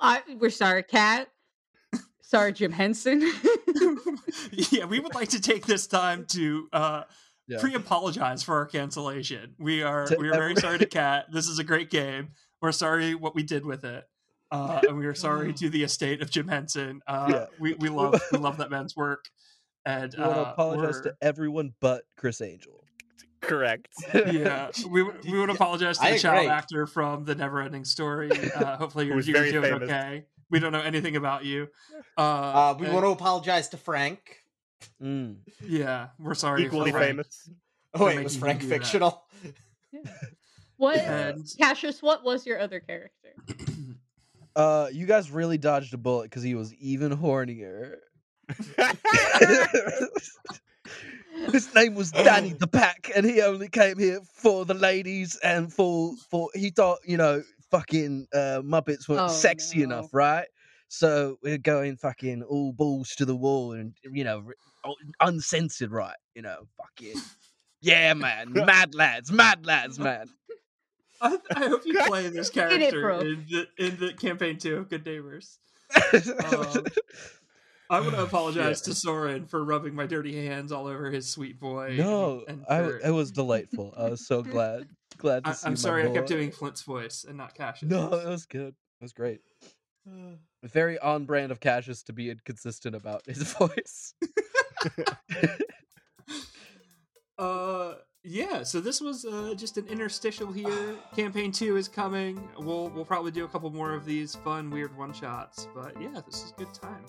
I, 0.00 0.22
we're 0.38 0.50
sorry, 0.50 0.82
Cat. 0.82 1.28
Sorry, 2.20 2.52
Jim 2.52 2.72
Henson. 2.72 3.22
yeah, 4.72 4.84
we 4.84 4.98
would 4.98 5.14
like 5.14 5.28
to 5.30 5.40
take 5.40 5.64
this 5.66 5.86
time 5.86 6.26
to 6.30 6.68
uh, 6.72 7.02
Yeah. 7.46 7.60
pre-apologize 7.60 8.42
for 8.42 8.56
our 8.56 8.66
cancellation. 8.66 9.54
We 9.58 9.82
are 9.82 10.06
To 10.06 10.16
we 10.16 10.28
are 10.28 10.32
very 10.32 10.56
sorry 10.56 10.78
to 10.78 10.86
Cat. 10.86 11.26
This 11.32 11.48
is 11.48 11.58
a 11.60 11.64
great 11.64 11.88
game. 11.90 12.30
We're 12.60 12.72
sorry 12.72 13.14
what 13.14 13.34
we 13.36 13.42
did 13.44 13.64
with 13.64 13.84
it, 13.84 14.04
uh, 14.50 14.80
and 14.88 14.98
we 14.98 15.06
are 15.06 15.14
sorry 15.14 15.52
to 15.60 15.68
the 15.70 15.84
estate 15.84 16.20
of 16.20 16.30
Jim 16.30 16.48
Henson. 16.48 17.00
Uh, 17.06 17.26
Yeah. 17.30 17.46
We 17.60 17.74
we 17.74 17.88
love 17.88 18.20
we 18.32 18.38
love 18.38 18.56
that 18.58 18.70
man's 18.70 18.96
work, 18.96 19.26
and 19.84 20.12
I 20.18 20.20
want 20.26 20.34
to 20.34 20.48
uh, 20.48 20.52
apologize 20.52 21.00
to 21.02 21.14
everyone 21.22 21.74
but 21.80 22.02
Criss 22.16 22.40
Angel. 22.40 22.82
Correct. 23.46 23.88
yeah, 24.14 24.70
we 24.90 25.02
would- 25.02 25.24
we 25.24 25.38
would 25.38 25.50
apologize 25.50 25.98
to 25.98 26.04
I 26.04 26.12
the 26.12 26.18
child 26.18 26.38
agree. 26.44 26.48
actor 26.50 26.86
from 26.86 27.24
the 27.24 27.34
Never-Ending 27.34 27.84
Story. 27.84 28.30
Uh, 28.56 28.76
hopefully, 28.76 29.06
you're, 29.06 29.20
you're 29.20 29.50
doing 29.50 29.62
famous. 29.62 29.82
okay. 29.82 30.24
We 30.50 30.60
don't 30.60 30.72
know 30.72 30.80
anything 30.80 31.16
about 31.16 31.44
you. 31.44 31.68
Uh, 32.18 32.20
Uh, 32.20 32.76
we 32.78 32.86
and- 32.86 32.94
want 32.94 33.04
to 33.04 33.10
apologize 33.10 33.68
to 33.70 33.76
Frank. 33.76 34.42
Mm. 35.02 35.36
Yeah, 35.62 36.08
we're 36.18 36.34
sorry. 36.34 36.64
Equally 36.64 36.90
for 36.90 36.98
Frank. 36.98 37.10
famous. 37.10 37.50
Oh 37.94 37.98
For 37.98 38.04
wait, 38.06 38.10
making 38.16 38.24
was 38.24 38.36
Frank 38.36 38.60
do 38.60 38.66
that. 38.68 38.74
fictional? 38.78 39.24
What, 40.78 40.98
And 40.98 41.44
Cassius? 41.58 42.02
What 42.02 42.24
was 42.24 42.44
your 42.46 42.58
other 42.60 42.80
character? 42.80 43.34
Uh, 44.56 44.88
you 44.90 45.04
guys 45.04 45.30
really 45.30 45.58
dodged 45.58 45.92
a 45.92 45.98
bullet 45.98 46.24
because 46.30 46.42
he 46.42 46.54
was 46.54 46.72
even 46.76 47.14
hornier. 47.14 47.96
His 51.52 51.74
name 51.74 51.94
was 51.94 52.10
Danny 52.10 52.52
the 52.58 52.66
Pack, 52.66 53.10
and 53.14 53.24
he 53.26 53.40
only 53.42 53.68
came 53.68 53.98
here 53.98 54.20
for 54.34 54.64
the 54.64 54.74
ladies 54.74 55.36
and 55.42 55.72
for 55.72 56.12
for 56.30 56.50
he 56.54 56.70
thought 56.70 56.98
you 57.04 57.16
know 57.16 57.42
fucking 57.70 58.26
uh, 58.32 58.60
Muppets 58.64 59.08
weren't 59.08 59.22
Oh, 59.22 59.28
sexy 59.28 59.78
no. 59.78 59.84
enough, 59.84 60.08
right? 60.12 60.46
So 60.88 61.38
we're 61.42 61.58
going 61.58 61.96
fucking 61.96 62.42
all 62.42 62.72
balls 62.72 63.14
to 63.16 63.24
the 63.24 63.36
wall 63.36 63.72
and 63.72 63.94
you 64.02 64.24
know 64.24 64.44
oh, 64.84 64.94
uncensored, 65.20 65.90
right? 65.92 66.16
You 66.34 66.42
know, 66.42 66.66
fucking 66.78 67.20
yeah, 67.80 68.14
man, 68.14 68.52
mad 68.54 68.94
lads, 68.94 69.30
mad 69.32 69.66
lads, 69.66 69.98
man. 69.98 70.28
I, 71.20 71.38
I 71.54 71.68
hope 71.68 71.82
you 71.86 71.98
play 72.06 72.28
this 72.28 72.50
character 72.50 73.00
bro. 73.00 73.20
in 73.20 73.46
the 73.48 73.66
in 73.78 73.96
the 73.98 74.12
campaign 74.14 74.58
too. 74.58 74.86
Good 74.88 75.04
Neighbors. 75.06 75.58
Um, 76.52 76.84
I 77.90 78.00
want 78.00 78.14
to 78.14 78.22
apologize 78.24 78.80
to 78.82 78.94
Soren 78.94 79.46
for 79.46 79.64
rubbing 79.64 79.94
my 79.94 80.06
dirty 80.06 80.46
hands 80.46 80.72
all 80.72 80.86
over 80.86 81.10
his 81.10 81.28
sweet 81.28 81.60
boy. 81.60 81.96
no, 81.98 82.44
and 82.46 82.64
I, 82.68 82.82
it 83.04 83.10
was 83.10 83.30
delightful. 83.30 83.94
I 83.96 84.08
was 84.08 84.26
so 84.26 84.42
glad, 84.42 84.88
glad 85.18 85.44
to 85.44 85.50
I, 85.50 85.52
see. 85.54 85.66
I'm 85.66 85.76
sorry 85.76 86.08
I 86.08 86.12
kept 86.12 86.28
doing 86.28 86.50
Flint's 86.50 86.82
voice 86.82 87.24
and 87.26 87.36
not 87.36 87.54
Cassius. 87.54 87.90
No, 87.90 88.12
it 88.14 88.28
was 88.28 88.46
good. 88.46 88.74
It 89.00 89.04
was 89.04 89.12
great. 89.12 89.40
Very 90.64 90.98
on 90.98 91.24
brand 91.26 91.52
of 91.52 91.60
Cassius 91.60 92.02
to 92.04 92.12
be 92.12 92.30
inconsistent 92.30 92.96
about 92.96 93.24
his 93.26 93.42
voice. 93.58 94.14
Uh, 97.38 97.96
yeah. 98.24 98.62
So 98.62 98.80
this 98.80 99.00
was 99.00 99.26
uh, 99.26 99.52
just 99.56 99.76
an 99.76 99.86
interstitial 99.88 100.50
here. 100.50 100.96
Campaign 101.14 101.52
two 101.52 101.76
is 101.76 101.86
coming. 101.86 102.48
We'll 102.58 102.88
we'll 102.88 103.04
probably 103.04 103.30
do 103.30 103.44
a 103.44 103.48
couple 103.48 103.68
more 103.68 103.92
of 103.92 104.06
these 104.06 104.34
fun, 104.36 104.70
weird 104.70 104.96
one 104.96 105.12
shots. 105.12 105.68
But 105.74 106.00
yeah, 106.00 106.20
this 106.24 106.44
is 106.44 106.52
a 106.52 106.54
good 106.54 106.72
time. 106.72 107.04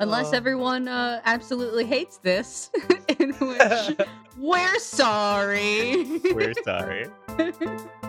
Unless 0.00 0.32
everyone 0.32 0.88
uh, 0.88 1.20
absolutely 1.26 1.84
hates 1.84 2.16
this, 2.18 2.70
in 3.18 3.32
which 3.34 3.98
we're 4.38 4.78
sorry. 4.78 6.20
We're 6.32 6.54
sorry. 6.64 7.06